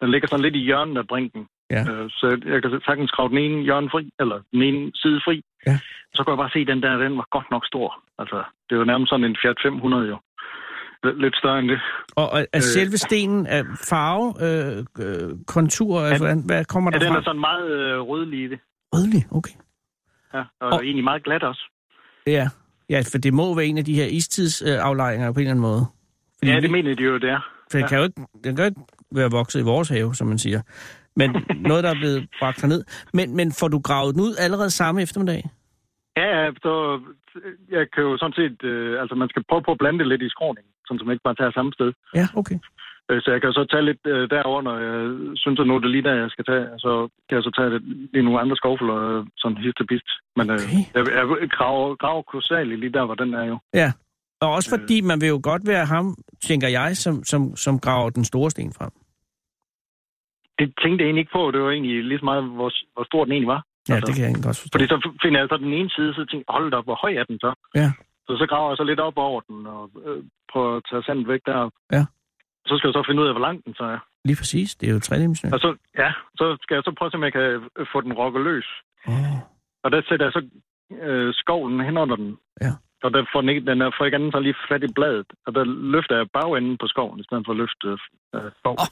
Den 0.01 0.11
ligger 0.11 0.29
sådan 0.29 0.43
lidt 0.47 0.57
i 0.57 0.65
hjørnet 0.69 0.97
af 1.03 1.07
brinken. 1.13 1.43
Ja. 1.77 1.83
Øh, 1.93 2.11
så 2.11 2.27
jeg, 2.53 2.63
kan 2.63 2.81
sagtens 2.89 3.09
skrave 3.11 3.29
den 3.29 3.39
ene 3.39 3.63
hjørne 3.63 3.89
fri, 3.93 4.11
eller 4.21 4.39
den 4.53 4.63
ene 4.63 4.91
side 4.95 5.21
fri. 5.27 5.37
Ja. 5.67 5.79
Så 6.15 6.19
kunne 6.23 6.33
jeg 6.35 6.43
bare 6.45 6.51
se, 6.55 6.59
at 6.59 6.67
den 6.73 6.83
der, 6.83 6.97
den 7.05 7.17
var 7.21 7.27
godt 7.37 7.49
nok 7.51 7.65
stor. 7.67 7.89
Altså, 8.19 8.39
det 8.71 8.79
var 8.79 8.85
nærmest 8.85 9.11
sådan 9.11 9.25
en 9.25 9.37
Fiat 9.43 9.59
500 9.63 10.09
jo. 10.09 10.19
Lidt- 11.05 11.21
Lidt 11.21 11.37
større 11.37 11.59
end 11.59 11.69
det. 11.69 11.81
Og 12.17 12.27
er 12.41 12.45
øh, 12.55 12.61
selve 12.63 12.97
stenen 12.97 13.47
af 13.47 13.63
farve, 13.91 14.27
øh, 14.47 14.79
øh, 15.05 15.31
kontur, 15.47 16.01
ja, 16.03 16.19
hvordan, 16.19 16.43
hvad 16.47 16.65
kommer 16.65 16.91
Ja, 16.93 16.99
der 16.99 17.05
den 17.05 17.13
fra? 17.13 17.19
er 17.21 17.25
sådan 17.25 17.41
meget 17.41 17.71
øh, 17.71 18.01
rødlig 18.01 18.45
i 18.45 18.49
det. 18.49 18.59
Rødlig, 18.95 19.23
okay. 19.31 19.55
Ja, 20.35 20.43
og, 20.61 20.69
Og- 20.73 20.85
egentlig 20.85 21.05
meget 21.05 21.25
glat 21.25 21.43
også. 21.43 21.65
Ja. 22.27 22.49
ja, 22.91 23.03
for 23.13 23.19
det 23.19 23.35
må 23.35 23.55
være 23.55 23.67
en 23.67 23.79
af 23.79 23.85
de 23.85 23.95
her 23.95 24.07
istidsaflejringer 24.07 25.29
øh, 25.29 25.35
på 25.35 25.41
en 25.41 25.43
eller 25.47 25.51
anden 25.51 25.63
måde. 25.63 25.87
Fordi 26.39 26.51
Ja, 26.53 26.61
det 26.61 26.71
mener 26.71 26.95
de 26.95 27.03
jo, 27.03 27.19
det 27.19 27.31
er. 27.31 27.41
For 27.71 27.79
den, 27.79 27.89
kan 27.89 27.99
jo 27.99 28.05
ikke, 28.05 28.21
den 28.45 28.57
kan 28.57 28.65
jo 28.65 28.69
ikke 28.69 28.81
være 29.15 29.31
vokset 29.31 29.61
i 29.61 29.63
vores 29.63 29.89
have, 29.89 30.15
som 30.15 30.27
man 30.27 30.39
siger. 30.39 30.61
Men 31.17 31.29
noget, 31.71 31.85
der 31.85 31.91
er 31.91 31.95
blevet 32.03 32.29
bragt 32.41 32.61
herned. 32.63 32.85
Men, 33.13 33.37
men 33.37 33.53
får 33.61 33.69
du 33.69 33.79
gravet 33.79 34.15
den 34.15 34.23
ud 34.23 34.35
allerede 34.39 34.71
samme 34.71 35.03
eftermiddag? 35.03 35.43
Ja, 36.17 36.27
ja, 36.39 36.51
så 36.67 37.01
jeg 37.71 37.85
kan 37.95 38.03
jo 38.03 38.13
sådan 38.19 38.39
set, 38.41 38.65
øh, 38.65 39.01
altså 39.01 39.15
man 39.15 39.29
skal 39.29 39.45
prøve 39.49 39.63
på 39.63 39.73
at 39.73 39.79
blande 39.79 39.99
det 39.99 40.09
lidt 40.09 40.23
i 40.23 40.29
skråningen, 40.35 40.73
sådan 40.87 40.99
som 40.99 41.07
man 41.07 41.15
ikke 41.15 41.29
bare 41.29 41.39
tager 41.41 41.53
samme 41.59 41.73
sted. 41.73 41.93
Ja, 42.15 42.27
okay. 42.41 42.59
Øh, 43.11 43.21
Så 43.23 43.29
jeg 43.35 43.41
kan 43.41 43.53
så 43.53 43.65
tage 43.73 43.85
lidt 43.91 44.03
øh, 44.07 44.31
derover, 44.31 44.63
når 44.69 44.77
jeg 44.89 44.99
synes, 45.43 45.61
at 45.61 45.67
nu 45.67 45.75
er 45.75 45.79
det 45.85 45.91
lige 45.91 46.07
der, 46.09 46.15
jeg 46.15 46.31
skal 46.31 46.45
tage. 46.45 46.67
Så 46.85 46.93
kan 47.29 47.35
jeg 47.37 47.43
så 47.49 47.53
tage 47.59 47.71
det 47.75 47.81
lige 48.13 48.25
nogle 48.27 48.41
andre 48.41 48.57
skovfælder, 48.57 48.99
øh, 49.09 49.27
sådan 49.37 49.57
hist 49.65 49.81
og 49.81 49.87
pist. 49.93 50.09
Men 50.37 50.47
øh, 50.51 50.57
Okay. 50.57 50.83
jeg, 50.95 51.03
jeg 51.43 51.51
graver, 51.59 51.95
graver 52.03 52.23
kolossalt 52.23 52.79
lige 52.83 52.93
der, 52.99 53.05
hvor 53.09 53.15
den 53.23 53.35
er 53.35 53.45
jo. 53.53 53.57
Ja. 53.75 53.93
Og 54.41 54.51
også 54.57 54.71
fordi 54.77 55.01
man 55.01 55.21
vil 55.21 55.29
jo 55.29 55.41
godt 55.43 55.63
være 55.67 55.85
ham, 55.95 56.07
tænker 56.49 56.69
jeg, 56.69 56.97
som, 56.97 57.25
som, 57.25 57.57
som 57.57 57.79
graver 57.79 58.11
den 58.11 58.25
store 58.25 58.51
sten 58.51 58.73
frem. 58.79 58.91
Det 60.63 60.73
tænkte 60.83 60.99
jeg 61.01 61.09
egentlig 61.09 61.25
ikke 61.25 61.39
på. 61.39 61.43
Det 61.55 61.61
var 61.63 61.71
egentlig 61.71 62.05
lige 62.11 62.21
så 62.23 62.25
meget, 62.25 62.45
hvor, 62.59 62.71
hvor 62.95 63.05
stor 63.11 63.25
den 63.25 63.33
egentlig 63.33 63.55
var. 63.57 63.63
Ja, 63.89 63.95
Altså, 63.95 64.07
det 64.07 64.15
kan 64.15 64.23
jeg 64.23 64.31
egentlig 64.31 64.49
godt 64.49 64.61
forstå. 64.63 64.75
Fordi 64.75 64.87
så 64.93 64.99
finder 65.23 65.39
jeg 65.41 65.49
så 65.49 65.57
den 65.67 65.73
ene 65.79 65.91
side, 65.97 66.11
så 66.15 66.23
tænker 66.31 66.53
hold 66.57 66.71
da 66.71 66.77
op, 66.81 66.89
hvor 66.91 66.99
høj 67.05 67.13
er 67.21 67.25
den 67.31 67.39
så? 67.45 67.51
Ja. 67.81 67.89
Så 68.27 68.33
så 68.41 68.47
graver 68.51 68.71
jeg 68.71 68.77
så 68.77 68.87
lidt 68.91 69.01
op 69.01 69.17
over 69.29 69.41
den, 69.49 69.67
og 69.67 69.83
øh, 70.07 70.19
prøver 70.53 70.77
at 70.77 70.83
tage 70.91 71.03
sandet 71.07 71.29
væk 71.33 71.43
der. 71.47 71.71
Ja. 71.97 72.03
Så 72.69 72.73
skal 72.77 72.89
jeg 72.89 72.97
så 72.99 73.05
finde 73.07 73.23
ud 73.23 73.29
af, 73.29 73.35
hvor 73.35 73.47
lang 73.49 73.65
den 73.65 73.75
så 73.75 73.85
er. 73.85 74.01
Lige 74.25 74.39
præcis. 74.41 74.75
Det 74.79 74.89
er 74.89 74.93
jo 74.93 75.01
tredimensionelt. 75.01 75.55
Og 75.55 75.61
så, 75.61 75.71
ja, 76.03 76.11
så 76.41 76.45
skal 76.63 76.75
jeg 76.75 76.85
så 76.85 76.93
prøve, 76.99 77.15
om 77.15 77.25
jeg 77.25 77.33
kan 77.33 77.43
øh, 77.79 77.87
få 77.93 78.01
den 78.01 78.13
rokket 78.13 78.43
løs. 78.49 78.69
Oh. 79.07 79.39
Og 79.85 79.89
der 79.93 80.03
sætter 80.09 80.27
jeg 80.27 80.33
så 80.33 80.43
øh, 81.07 81.35
skovlen 81.35 81.81
hen 81.89 81.97
under 81.97 82.17
den. 82.17 82.39
Ja. 82.61 82.73
Og 83.05 83.11
der 83.15 83.25
får 83.33 83.41
den, 83.41 83.51
ikke, 83.51 83.67
den 83.71 83.83
er 83.83 83.91
for 83.97 84.05
ikke 84.05 84.15
anden 84.15 84.33
så 84.33 84.41
lige 84.41 84.55
fat 84.69 84.83
i 84.85 84.93
bladet. 84.95 85.27
Og 85.47 85.55
der 85.55 85.65
løfter 85.65 86.17
jeg 86.17 86.31
bagenden 86.31 86.79
på 86.79 86.87
skoven, 86.87 87.21
i 87.21 87.25
stedet 87.25 87.45
for 87.47 87.53
at 87.53 87.59
løfte 87.63 87.89
øh, 88.35 88.51
skov. 88.59 88.77
Oh. 88.79 88.87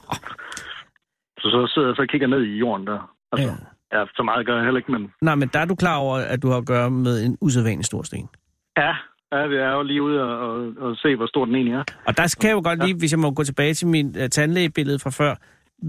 Så 1.41 1.47
så 1.55 1.71
sidder 1.73 1.87
jeg 1.87 1.95
så 1.95 2.01
og 2.01 2.07
kigger 2.07 2.27
ned 2.27 2.41
i 2.43 2.57
jorden 2.57 2.87
der. 2.87 2.99
Altså, 3.31 3.47
Ja. 3.47 3.53
ja. 3.97 3.99
ja. 3.99 4.05
så 4.15 4.23
meget 4.23 4.45
gør 4.45 4.55
jeg 4.55 4.63
heller 4.63 4.77
ikke, 4.79 4.91
men 4.91 5.03
Nej, 5.21 5.35
men 5.35 5.47
der 5.53 5.59
er 5.59 5.65
du 5.65 5.75
klar 5.75 5.97
over, 5.97 6.15
at 6.17 6.41
du 6.43 6.47
har 6.49 6.57
at 6.57 6.65
gøre 6.67 6.91
med 6.91 7.25
en 7.25 7.37
usædvanlig 7.41 7.85
stor 7.85 8.03
sten. 8.03 8.29
ja, 8.77 8.91
ja 9.31 9.47
det 9.51 9.59
er 9.67 9.71
jo 9.71 9.81
lige 9.83 10.01
ude 10.01 10.21
og, 10.23 10.39
og, 10.49 10.73
og 10.79 10.95
se, 10.97 11.15
hvor 11.15 11.25
stor 11.25 11.45
den 11.45 11.55
egentlig 11.55 11.73
er. 11.73 11.83
Og 12.07 12.17
der 12.17 12.35
kan 12.41 12.49
jeg 12.49 12.55
jo 12.55 12.61
godt 12.69 12.79
lige, 12.85 12.97
hvis 12.97 13.11
jeg 13.11 13.19
må 13.19 13.31
gå 13.31 13.43
tilbage 13.43 13.73
til 13.73 13.87
min 13.87 14.07
uh, 14.07 14.27
tandlægebillede 14.31 14.99
fra 14.99 15.09
før, 15.09 15.35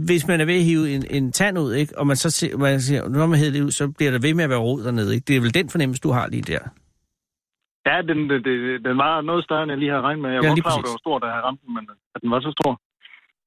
hvis 0.07 0.29
man 0.29 0.41
er 0.41 0.45
ved 0.45 0.55
at 0.55 0.63
hive 0.71 0.91
en, 0.95 1.05
en 1.11 1.33
tand 1.33 1.59
ud, 1.59 1.73
ikke, 1.75 1.99
og 1.99 2.07
man 2.07 2.17
så 2.17 2.31
ser, 2.31 2.57
man 2.59 2.81
siger, 2.81 3.09
når 3.09 3.27
man 3.27 3.39
hæver 3.39 3.53
det 3.53 3.63
ud, 3.63 3.71
så 3.71 3.93
bliver 3.97 4.11
der 4.13 4.19
ved 4.27 4.35
med 4.35 4.45
at 4.45 4.51
være 4.51 4.59
rod 4.69 4.83
dernede. 4.85 5.15
Ikke? 5.15 5.25
Det 5.29 5.37
er 5.37 5.41
vel 5.41 5.55
den 5.55 5.69
fornemmelse, 5.71 6.01
du 6.07 6.11
har 6.11 6.27
lige 6.29 6.43
der. 6.53 6.59
Ja, 7.89 7.97
den, 8.09 8.19
den, 8.31 8.41
den, 8.87 8.97
var 9.05 9.21
noget 9.21 9.45
større, 9.45 9.63
end 9.63 9.71
jeg 9.73 9.79
lige 9.79 9.91
havde 9.91 10.03
regnet 10.03 10.23
med. 10.23 10.31
Jeg 10.31 10.43
Ja, 10.43 10.49
var 10.49 10.55
godt 10.55 10.65
klar, 10.65 10.73
over, 10.77 10.95
var 10.97 11.03
stor, 11.07 11.19
da 11.19 11.27
jeg 11.35 11.41
ramte 11.47 11.63
den, 11.67 11.75
men 11.75 11.85
at 12.15 12.21
den 12.23 12.31
var 12.31 12.41
så 12.41 12.51
stor. 12.59 12.73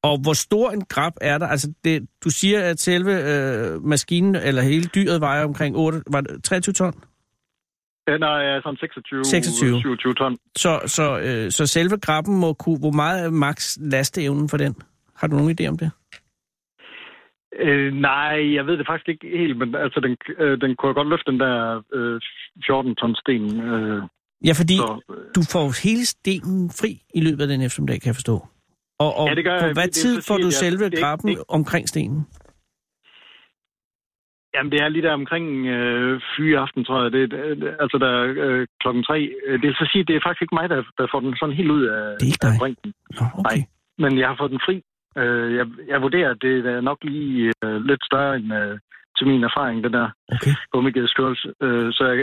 Og 0.08 0.16
hvor 0.24 0.34
stor 0.34 0.72
en 0.72 0.86
grab 0.94 1.14
er 1.22 1.38
der? 1.38 1.48
Altså, 1.48 1.74
det, 1.84 2.08
du 2.24 2.30
siger, 2.30 2.60
at 2.72 2.80
selve 2.80 3.14
øh, 3.32 3.84
maskinen, 3.84 4.36
eller 4.36 4.62
hele 4.62 4.86
dyret, 4.96 5.22
vejer 5.22 5.44
omkring 5.44 5.76
8, 5.76 6.02
var 6.12 6.22
det 6.22 6.44
23 6.44 6.74
ton? 6.74 6.94
Den 8.08 8.24
er 8.24 8.62
sådan 8.64 8.78
26, 8.78 9.24
26. 9.24 9.80
27 9.80 10.14
ton. 10.14 10.38
Så, 10.56 10.82
så, 10.86 11.20
øh, 11.20 11.52
så 11.52 11.68
selve 11.68 11.98
grabben 11.98 12.40
må 12.40 12.54
kunne... 12.54 12.80
Hvor 12.80 12.92
meget 12.92 13.26
er 13.26 13.30
max 13.30 13.78
lasteevnen 13.82 14.50
for 14.50 14.58
den? 14.58 14.76
Har 15.16 15.28
du 15.28 15.36
nogen 15.36 15.56
idé 15.60 15.68
om 15.68 15.78
det? 15.78 15.92
Øh, 17.60 17.94
nej, 17.94 18.56
jeg 18.56 18.66
ved 18.68 18.78
det 18.78 18.88
faktisk 18.90 19.10
ikke 19.10 19.38
helt, 19.38 19.58
men 19.58 19.76
altså, 19.76 20.00
den, 20.00 20.18
øh, 20.40 20.62
den 20.62 20.76
kunne 20.76 20.94
godt 20.94 21.10
løfte 21.10 21.32
den 21.32 21.40
der 21.40 21.82
øh, 21.94 22.22
14 22.66 22.96
ton 22.96 23.16
sten. 23.16 23.62
Øh, 23.62 24.02
Ja, 24.46 24.54
fordi 24.62 24.78
så, 24.78 25.02
øh, 25.10 25.16
du 25.36 25.42
får 25.54 25.88
hele 25.88 26.06
stenen 26.06 26.70
fri 26.70 27.02
i 27.14 27.22
løbet 27.22 27.42
af 27.42 27.48
den 27.48 27.62
eftermiddag, 27.62 28.02
kan 28.02 28.08
jeg 28.08 28.16
forstå. 28.16 28.48
Og, 29.00 29.12
og 29.20 29.28
Ja, 29.30 29.36
det 29.36 29.44
gør 29.44 29.60
på 29.60 29.66
hvad 29.74 29.88
Det- 29.88 29.94
tid 29.94 30.22
får 30.22 30.38
du 30.38 30.52
selve 30.52 30.90
det 30.90 31.00
grabben 31.00 31.30
det 31.30 31.44
omkring 31.48 31.90
stenen? 31.90 32.28
jamen, 34.56 34.72
det 34.72 34.80
er 34.82 34.88
lige 34.90 35.02
der 35.08 35.14
omkring 35.14 35.48
øh, 35.68 36.22
fyre 36.38 36.60
aften, 36.60 36.86
tror 36.86 37.02
jeg. 37.04 37.12
Det, 37.12 37.32
det, 37.32 37.76
altså, 37.84 37.98
der 38.04 38.10
er 38.20 38.24
øh, 38.48 38.68
klokken 38.82 39.04
tre. 39.04 39.20
Øh, 39.48 39.54
Det 39.62 39.68
vil 39.68 39.76
så 39.76 39.90
sige, 39.92 40.04
det 40.04 40.16
er 40.16 40.20
faktisk 40.26 40.42
ikke 40.42 40.56
mig, 40.60 40.70
der, 40.70 40.84
der 40.98 41.08
får 41.12 41.20
den 41.20 41.36
sådan 41.40 41.56
helt 41.56 41.72
ud 41.72 41.84
af, 41.86 42.02
Det 42.20 42.26
er 42.28 42.32
ikke 42.34 42.48
af 42.54 42.60
brinken. 42.60 42.94
Nå, 43.20 43.26
okay. 43.40 43.58
Nej. 43.58 43.68
Men 44.04 44.12
jeg 44.20 44.28
har 44.28 44.38
fået 44.40 44.52
den 44.52 44.66
fri. 44.68 44.76
Øh, 45.22 45.56
jeg, 45.60 45.66
jeg 45.92 46.02
vurderer, 46.02 46.30
at 46.32 46.42
det 46.42 46.54
er 46.76 46.82
nok 46.82 47.00
lige 47.04 47.54
øh, 47.64 47.78
lidt 47.90 48.02
større 48.10 48.36
end 48.36 48.54
øh, 48.62 48.78
til 49.18 49.28
min 49.28 49.44
erfaring, 49.50 49.84
det 49.84 49.92
der 49.94 50.08
okay. 50.36 50.54
gummigedskørelse. 50.72 51.48
Øh, 51.66 51.94
så 51.98 52.04
jeg 52.12 52.18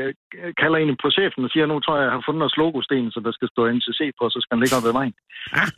øh, 0.45 0.53
kalder 0.61 0.77
egentlig 0.77 0.99
på 1.03 1.11
chefen 1.11 1.45
og 1.45 1.51
siger, 1.51 1.66
nu 1.66 1.81
tror 1.81 1.97
jeg, 1.97 2.05
jeg 2.05 2.12
har 2.16 2.23
fundet 2.29 2.43
os 2.49 2.57
logosten, 2.57 3.11
så 3.14 3.20
der 3.27 3.33
skal 3.33 3.49
stå 3.49 3.61
NCC 3.77 4.01
på, 4.18 4.25
så 4.35 4.39
skal 4.43 4.55
den 4.57 4.62
ligge 4.64 4.77
op 4.79 4.89
ad 4.91 4.95
vejen. 5.01 5.14
Ah. 5.61 5.68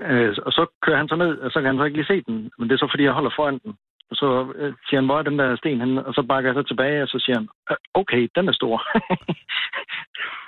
Øh, 0.00 0.36
og 0.46 0.52
så 0.52 0.66
kører 0.82 0.96
han 0.96 1.08
så 1.08 1.16
ned, 1.16 1.38
og 1.38 1.50
så 1.50 1.58
kan 1.60 1.66
han 1.70 1.78
så 1.78 1.84
ikke 1.84 1.98
lige 1.98 2.06
se 2.12 2.22
den, 2.28 2.50
men 2.58 2.68
det 2.68 2.74
er 2.74 2.78
så 2.78 2.88
fordi, 2.92 3.02
jeg 3.04 3.12
holder 3.12 3.32
foran 3.36 3.58
den. 3.64 3.72
Og 4.10 4.16
så 4.16 4.52
øh, 4.56 4.72
siger 4.86 5.00
han, 5.00 5.06
hvor 5.08 5.18
er 5.18 5.22
den 5.22 5.38
der 5.38 5.56
sten 5.56 5.80
henne? 5.80 6.06
Og 6.06 6.14
så 6.14 6.22
bakker 6.28 6.50
jeg 6.50 6.54
så 6.54 6.62
tilbage, 6.68 7.02
og 7.02 7.08
så 7.08 7.18
siger 7.24 7.36
han, 7.38 7.48
"Øh, 7.70 7.76
okay, 7.94 8.28
den 8.36 8.48
er 8.48 8.52
stor. 8.52 8.76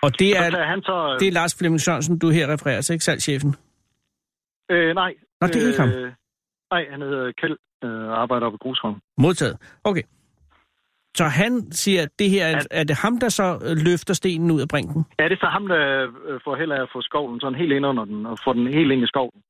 Og 0.05 0.11
det 0.19 0.31
så 0.37 0.43
er, 0.45 0.51
tager 0.51 0.65
han 0.75 0.83
så... 0.83 1.17
det 1.21 1.29
er 1.29 1.33
Lars 1.33 1.55
Flemming 1.59 1.81
Sørensen, 1.81 2.19
du 2.19 2.29
her 2.31 2.53
refererer 2.53 2.81
til, 2.81 2.93
ikke 2.93 3.05
salgschefen? 3.05 3.55
Øh, 4.71 4.95
nej. 4.95 5.15
Nå, 5.41 5.47
det 5.47 5.57
er 5.63 5.67
ikke 5.67 5.81
ham. 5.81 5.89
Øh, 5.89 6.13
nej, 6.71 6.87
han 6.91 7.01
hedder 7.03 7.33
Kjeld, 7.41 7.57
øh, 7.85 8.09
arbejder 8.23 8.47
oppe 8.47 8.57
i 8.57 8.63
Grusholm. 8.65 8.97
Modtaget. 9.19 9.57
Okay. 9.85 10.03
Så 11.15 11.25
han 11.25 11.73
siger, 11.73 12.03
at 12.03 12.09
det 12.19 12.31
her 12.31 12.47
er, 12.47 12.61
er 12.71 12.85
det 12.85 12.97
ham, 12.97 13.19
der 13.19 13.29
så 13.29 13.47
øh, 13.67 13.77
løfter 13.89 14.15
stenen 14.15 14.51
ud 14.51 14.61
af 14.61 14.69
brinken? 14.69 15.05
Ja, 15.19 15.25
det 15.25 15.33
er 15.33 15.47
så 15.47 15.47
ham, 15.47 15.69
der 15.69 16.09
øh, 16.29 16.41
får 16.45 16.57
held 16.57 16.73
af 16.73 16.83
at 16.83 16.89
få 16.93 17.03
skovlen 17.03 17.41
sådan 17.41 17.59
helt 17.59 17.73
ind 17.73 17.87
under 17.87 18.05
den, 18.05 18.27
og 18.27 18.39
får 18.45 18.53
den 18.53 18.67
helt 18.67 18.93
ind 18.93 19.05
i 19.05 19.07
skoven. 19.07 19.41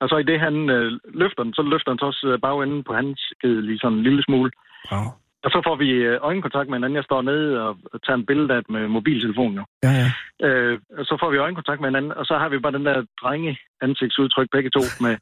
Og 0.00 0.08
så 0.08 0.16
i 0.16 0.28
det, 0.30 0.40
han 0.40 0.70
øh, 0.70 0.92
løfter 1.14 1.42
den, 1.42 1.54
så 1.54 1.62
løfter 1.62 1.90
han 1.90 1.98
så 1.98 2.06
også 2.06 2.26
øh, 2.32 2.40
bagenden 2.40 2.84
på 2.84 2.92
hans 2.94 3.20
skede 3.38 3.66
lige 3.66 3.78
sådan 3.78 3.98
en 3.98 4.02
lille 4.02 4.22
smule. 4.22 4.50
Wow. 4.92 5.06
Og 5.44 5.50
så 5.50 5.60
får 5.66 5.76
vi 5.76 5.88
øjenkontakt 6.30 6.68
med 6.68 6.78
hinanden. 6.78 6.96
Jeg 6.96 7.04
står 7.04 7.22
nede 7.22 7.62
og, 7.66 7.76
og 7.92 8.02
tager 8.02 8.16
en 8.16 8.26
billede 8.26 8.54
af 8.54 8.60
det 8.62 8.70
med 8.70 8.88
mobiltelefonen. 8.88 9.56
Jo. 9.60 9.64
Ja, 9.82 9.92
ja. 10.02 10.08
Øh, 10.46 10.78
og 10.98 11.04
så 11.04 11.16
får 11.20 11.30
vi 11.30 11.36
øjenkontakt 11.36 11.80
med 11.80 11.88
hinanden, 11.88 12.12
og 12.12 12.24
så 12.26 12.38
har 12.38 12.48
vi 12.48 12.58
bare 12.58 12.76
den 12.78 12.86
der 12.86 13.04
drenge 13.22 13.58
ansigtsudtryk 13.82 14.48
begge 14.52 14.70
to 14.70 14.82
med... 15.04 15.12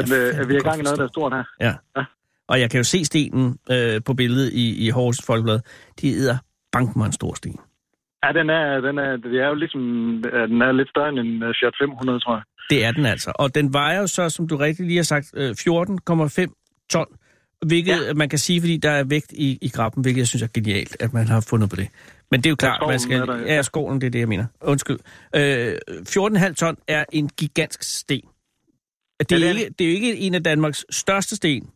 at, 0.00 0.08
øh, 0.18 0.40
at 0.40 0.48
vi 0.48 0.54
er 0.54 0.62
i 0.62 0.68
gang 0.68 0.80
i 0.80 0.86
noget, 0.86 0.98
der 0.98 1.04
er 1.04 1.14
stort 1.16 1.32
her. 1.32 1.44
Ja. 1.60 1.72
Ja. 1.96 2.04
Og 2.48 2.60
jeg 2.60 2.70
kan 2.70 2.78
jo 2.78 2.84
se 2.84 3.04
stenen 3.04 3.58
øh, 3.70 4.00
på 4.06 4.14
billedet 4.14 4.52
i, 4.52 4.86
i 4.86 4.90
Horsens 4.90 5.26
Folkeblad. 5.26 5.60
De 6.00 6.08
hedder 6.08 6.36
bank 6.72 6.96
mig 6.96 7.06
en 7.06 7.12
stor 7.12 7.34
sten. 7.34 7.58
Ja, 8.24 8.32
den 8.32 8.50
er, 8.50 8.80
den 8.80 8.98
er, 8.98 9.16
det 9.16 9.40
er 9.42 9.48
jo 9.48 9.54
ligesom, 9.54 9.80
øh, 10.32 10.48
den 10.48 10.62
er 10.62 10.72
lidt 10.72 10.88
større 10.88 11.08
end 11.08 11.18
en 11.18 11.42
øh, 11.42 11.54
Fiat 11.60 11.74
500, 11.80 12.20
tror 12.20 12.34
jeg. 12.34 12.42
Det 12.70 12.84
er 12.84 12.92
den 12.92 13.06
altså. 13.06 13.32
Og 13.34 13.54
den 13.54 13.72
vejer 13.72 14.00
jo 14.00 14.06
så, 14.06 14.30
som 14.30 14.48
du 14.48 14.56
rigtig 14.56 14.86
lige 14.86 14.96
har 14.96 15.02
sagt, 15.02 15.32
øh, 15.36 15.50
14,5 15.50 16.86
ton. 16.90 17.06
Hvilket 17.66 18.06
ja. 18.06 18.14
man 18.14 18.28
kan 18.28 18.38
sige, 18.38 18.60
fordi 18.60 18.76
der 18.76 18.90
er 18.90 19.04
vægt 19.04 19.32
i, 19.32 19.58
i 19.62 19.68
grappen, 19.68 20.02
hvilket 20.02 20.18
jeg 20.18 20.28
synes 20.28 20.42
er 20.42 20.48
genialt, 20.54 20.96
at 21.00 21.12
man 21.12 21.26
har 21.26 21.46
fundet 21.50 21.70
på 21.70 21.76
det. 21.76 21.88
Men 22.30 22.40
det 22.40 22.46
er 22.46 22.50
jo 22.50 22.56
klart, 22.56 22.76
skoven 22.76 22.92
man 22.92 23.00
skal... 23.00 23.20
er 23.20 23.26
der, 23.26 23.38
ja. 23.38 23.54
ja, 23.54 23.62
skoven, 23.62 24.00
det 24.00 24.06
er 24.06 24.10
det, 24.10 24.18
jeg 24.18 24.28
mener. 24.28 24.46
Undskyld. 24.60 24.98
Øh, 25.36 25.74
14,5 26.48 26.54
ton 26.54 26.76
er 26.88 27.04
en 27.12 27.28
gigantisk 27.28 27.82
sten. 27.82 28.20
Det 29.20 29.32
er, 29.32 29.38
Ja, 29.38 29.46
det 29.46 29.46
er 29.46 29.58
ikke, 29.58 29.74
det 29.78 29.84
er 29.84 29.88
jo 29.88 29.94
ikke 29.94 30.16
en 30.18 30.34
af 30.34 30.42
Danmarks 30.42 30.86
største 30.90 31.36
sten. 31.36 31.70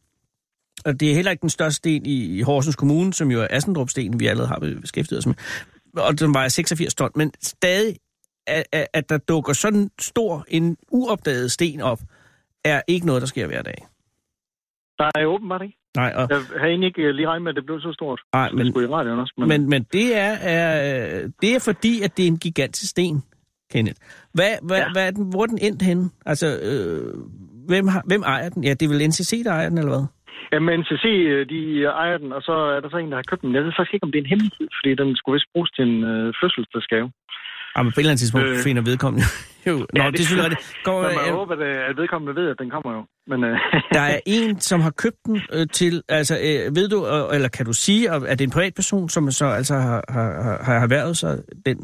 Og 0.85 1.01
det 1.01 1.11
er 1.11 1.15
heller 1.15 1.31
ikke 1.31 1.41
den 1.41 1.51
største 1.51 1.77
sten 1.77 2.07
i, 2.07 2.39
i 2.39 2.43
Horsens 2.43 2.77
Kommune, 2.77 3.13
som 3.13 3.31
jo 3.31 3.41
er 3.43 3.47
Assendrup-stenen, 3.51 4.21
vi 4.21 4.27
allerede 4.27 4.49
har 4.49 4.59
beskæftiget 4.81 5.19
os 5.19 5.27
med. 5.27 5.35
Og 5.97 6.21
den 6.21 6.35
vejer 6.35 6.49
86 6.49 6.95
ton. 6.95 7.11
Men 7.15 7.33
stadig, 7.43 7.97
at, 8.47 8.87
at, 8.93 9.09
der 9.09 9.19
dukker 9.19 9.53
sådan 9.53 9.91
stor, 9.99 10.45
en 10.49 10.77
uopdaget 10.91 11.53
sten 11.53 11.81
op, 11.81 12.01
er 12.65 12.83
ikke 12.89 13.07
noget, 13.07 13.23
der 13.23 13.27
sker 13.27 13.47
hver 13.47 13.63
dag. 13.63 13.87
Der 14.99 15.11
er 15.15 15.27
åbenbart 15.27 15.63
ikke. 15.63 15.79
Nej, 15.97 16.13
og, 16.17 16.29
Jeg 16.31 16.39
havde 16.57 16.71
egentlig 16.71 16.87
ikke 16.87 17.03
øh, 17.03 17.15
lige 17.15 17.29
regnet 17.29 17.43
med, 17.43 17.51
at 17.51 17.57
det 17.57 17.67
blev 17.67 17.81
så 17.81 17.93
stort. 17.93 18.21
nej 18.33 18.49
Det 18.49 18.57
men, 18.57 18.71
skulle 18.73 18.89
i 18.89 18.91
radioen 18.93 19.19
også. 19.21 19.35
Men, 19.39 19.49
men, 19.49 19.69
men 19.69 19.87
det, 19.93 20.17
er, 20.17 20.33
er, 20.33 21.29
det 21.43 21.55
er 21.55 21.59
fordi, 21.59 22.03
at 22.03 22.17
det 22.17 22.23
er 22.23 22.27
en 22.27 22.39
gigantisk 22.39 22.91
sten, 22.91 23.23
Kenneth. 23.71 24.01
Hvad, 24.33 24.51
hvad. 24.63 24.79
Ja. 24.79 24.93
hvad 24.93 25.07
er 25.07 25.11
den, 25.11 25.25
hvor 25.31 25.43
er 25.43 25.47
den 25.47 25.59
endt 25.59 25.83
henne? 25.83 26.11
Altså, 26.27 26.59
øh, 26.63 27.15
hvem, 27.67 27.89
har, 27.89 28.03
hvem 28.07 28.23
ejer 28.23 28.49
den? 28.49 28.65
Ja, 28.65 28.75
det 28.75 28.83
er 28.83 28.89
vel 28.89 29.09
NCC, 29.09 29.45
der 29.45 29.53
ejer 29.53 29.69
den, 29.69 29.79
eller 29.79 29.91
hvad? 29.91 30.07
Jamen, 30.53 30.81
NCC, 30.81 31.05
øh, 31.33 31.49
de 31.53 31.61
ejer 31.85 32.19
den, 32.19 32.31
og 32.33 32.43
så 32.43 32.53
er 32.75 32.81
der 32.81 32.91
så 32.91 32.97
en, 32.97 33.11
der 33.11 33.19
har 33.21 33.29
købt 33.31 33.43
den. 33.43 33.55
Jeg 33.55 33.65
ved 33.65 33.73
faktisk 33.77 33.95
ikke, 33.95 34.07
om 34.07 34.13
det 34.13 34.19
er 34.19 34.25
en 34.25 34.33
hemmelighed, 34.33 34.69
fordi 34.79 34.91
den 35.03 35.17
skulle 35.17 35.37
vist 35.37 35.53
bruges 35.53 35.71
til 35.71 35.85
en 35.89 35.97
øh, 36.13 36.35
fødselsdagsgave. 36.41 37.09
Ah, 37.77 37.85
men 37.85 37.93
på 37.93 37.99
et 37.99 38.03
eller 38.03 38.11
andet 38.13 38.23
tidspunkt 38.25 38.47
øh, 38.47 38.53
Øh. 38.53 38.65
finder 38.67 38.83
vedkommende 38.91 39.27
jo. 39.71 39.77
Nå, 39.77 39.85
ja, 39.97 40.07
det, 40.07 40.13
det 40.13 40.21
er 40.21 40.25
selvfølgelig 40.25 40.51
rigtigt. 40.51 40.85
Går, 40.85 41.03
man 41.03 41.29
øh, 41.29 41.35
håber, 41.41 41.55
at, 41.55 41.91
at 41.91 41.97
vedkommende 41.97 42.35
ved, 42.41 42.47
at 42.53 42.59
den 42.63 42.71
kommer 42.75 42.91
jo. 42.97 43.03
Men, 43.31 43.45
øh, 43.45 43.57
der 43.99 44.05
er 44.15 44.21
en, 44.27 44.61
som 44.61 44.81
har 44.81 44.95
købt 45.05 45.21
den 45.27 45.37
øh, 45.57 45.67
til, 45.79 46.03
altså 46.09 46.35
øh, 46.49 46.77
ved 46.79 46.87
du, 46.95 46.99
øh, 47.15 47.37
eller 47.37 47.49
kan 47.57 47.67
du 47.67 47.73
sige, 47.87 48.03
at 48.11 48.39
det 48.39 48.41
er 48.41 48.49
en 48.53 48.57
privatperson, 48.59 49.09
som 49.09 49.31
så 49.31 49.47
altså 49.61 49.75
har, 49.75 50.05
har, 50.09 50.29
har, 50.45 50.57
har 50.65 50.75
erhvervet 50.85 51.17
sig 51.17 51.33
den? 51.67 51.79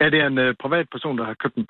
ja, 0.00 0.06
det 0.12 0.18
er 0.20 0.26
en 0.26 0.38
øh, 0.38 0.54
privat 0.62 0.86
person, 0.94 1.18
der 1.18 1.24
har 1.24 1.36
købt 1.42 1.54
den. 1.54 1.66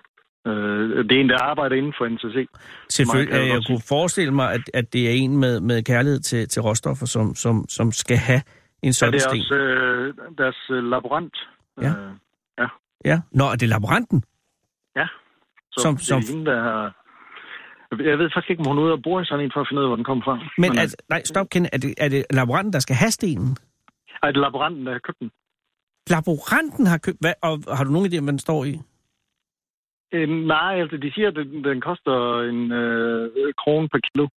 Øh, 0.47 1.05
det 1.09 1.13
er 1.17 1.21
en, 1.21 1.29
der 1.29 1.39
arbejder 1.43 1.77
inden 1.77 1.95
for 1.99 2.09
NCC. 2.09 2.49
Selvfølgelig, 2.89 3.33
kan 3.33 3.43
jeg 3.47 3.55
jeg, 3.55 3.63
kunne 3.67 3.83
forestille 3.89 4.35
mig, 4.35 4.53
at, 4.53 4.61
at 4.75 4.93
det 4.93 5.07
er 5.09 5.13
en 5.13 5.37
med, 5.37 5.61
med 5.61 5.83
kærlighed 5.83 6.21
til, 6.21 6.49
til 6.49 6.63
råstoffer, 6.63 7.07
som, 7.07 7.35
som, 7.35 7.65
som 7.69 7.93
skal 7.93 8.17
have 8.17 8.43
en 8.83 8.87
Ja, 8.89 8.93
sådan 8.93 9.13
det 9.13 9.19
er 9.25 9.29
sten. 9.29 9.41
også 9.41 9.55
øh, 9.55 10.15
deres 10.39 10.57
øh, 10.71 10.85
laborant. 10.85 11.37
Ja. 11.83 11.89
Øh, 11.91 12.13
Ja. 13.05 13.21
Nå, 13.33 13.45
er 13.45 13.57
det 13.57 13.69
laboranten? 13.69 14.25
så 15.73 15.81
Som- 15.83 15.97
det 15.97 16.03
er 16.03 16.07
som- 16.07 16.23
hende, 16.37 16.51
der 16.51 16.63
har... 16.63 16.97
Jeg 18.11 18.19
ved 18.19 18.31
faktisk 18.35 18.51
ikke, 18.51 18.61
om 18.61 18.67
hun 18.67 18.79
er 18.79 18.83
ude 18.83 18.93
og 18.93 19.03
bore 19.03 19.23
i 19.23 19.25
sådan 19.25 19.45
en, 19.45 19.51
for 19.55 19.61
at 19.61 19.67
finde 19.71 19.81
ud 19.81 19.85
af, 19.85 19.89
hvor 19.89 19.97
den 19.97 20.05
kommer 20.05 20.25
fra. 20.25 20.39
Men 20.59 20.71
øh, 20.73 20.81
altså, 20.83 20.97
nej, 21.09 21.23
stop, 21.25 21.47
Ken. 21.51 21.67
Er 21.73 21.79
det, 21.79 21.95
er 21.99 22.09
det 22.09 22.25
laboranten, 22.31 22.73
der 22.73 22.79
skal 22.79 22.97
have 22.97 23.11
stenen? 23.11 23.57
Ej, 24.23 24.31
det 24.31 24.37
er 24.37 24.41
laboranten, 24.41 24.87
der 24.87 24.93
har 24.93 24.99
købt 24.99 25.19
den. 25.21 25.31
Laboranten 26.11 26.87
har 26.87 26.99
købt... 26.99 27.17
Hvad, 27.21 27.33
og 27.43 27.77
har 27.77 27.85
du 27.85 27.91
nogen 27.91 28.13
idé, 28.13 28.19
om 28.19 28.25
hvad 28.25 28.33
den 28.33 28.39
står 28.39 28.65
i? 28.65 28.81
Øh, 30.13 30.29
nej, 30.29 30.81
altså, 30.81 30.97
de 30.97 31.13
siger, 31.13 31.29
at 31.29 31.35
den, 31.35 31.65
den 31.65 31.81
koster 31.81 32.41
en 32.41 32.73
øh, 32.73 33.55
krone 33.59 33.89
per 33.89 33.99
kilo. 33.99 34.29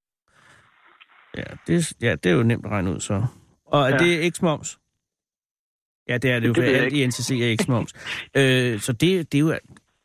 Ja 1.38 1.44
det, 1.68 1.94
ja, 2.02 2.16
det 2.16 2.32
er 2.32 2.36
jo 2.36 2.44
nemt 2.44 2.66
at 2.66 2.72
regne 2.72 2.92
ud, 2.92 3.00
så. 3.00 3.26
Og 3.66 3.82
er 3.82 3.88
ja. 3.90 3.98
Det 3.98 4.22
ikke 4.22 4.40
moms? 4.42 4.80
Ja, 6.08 6.18
det 6.18 6.32
er 6.32 6.40
det 6.40 6.48
jo, 6.48 6.54
Det 6.54 6.64
for 6.64 6.84
alt 6.84 6.94
i. 6.94 7.08
NCC 7.08 7.32
er 7.42 7.48
ikke 7.48 7.66
moms. 7.68 7.94
øh, 8.38 8.80
så 8.80 8.94
det, 8.94 9.32
det 9.32 9.38
er 9.38 9.42
jo 9.42 9.54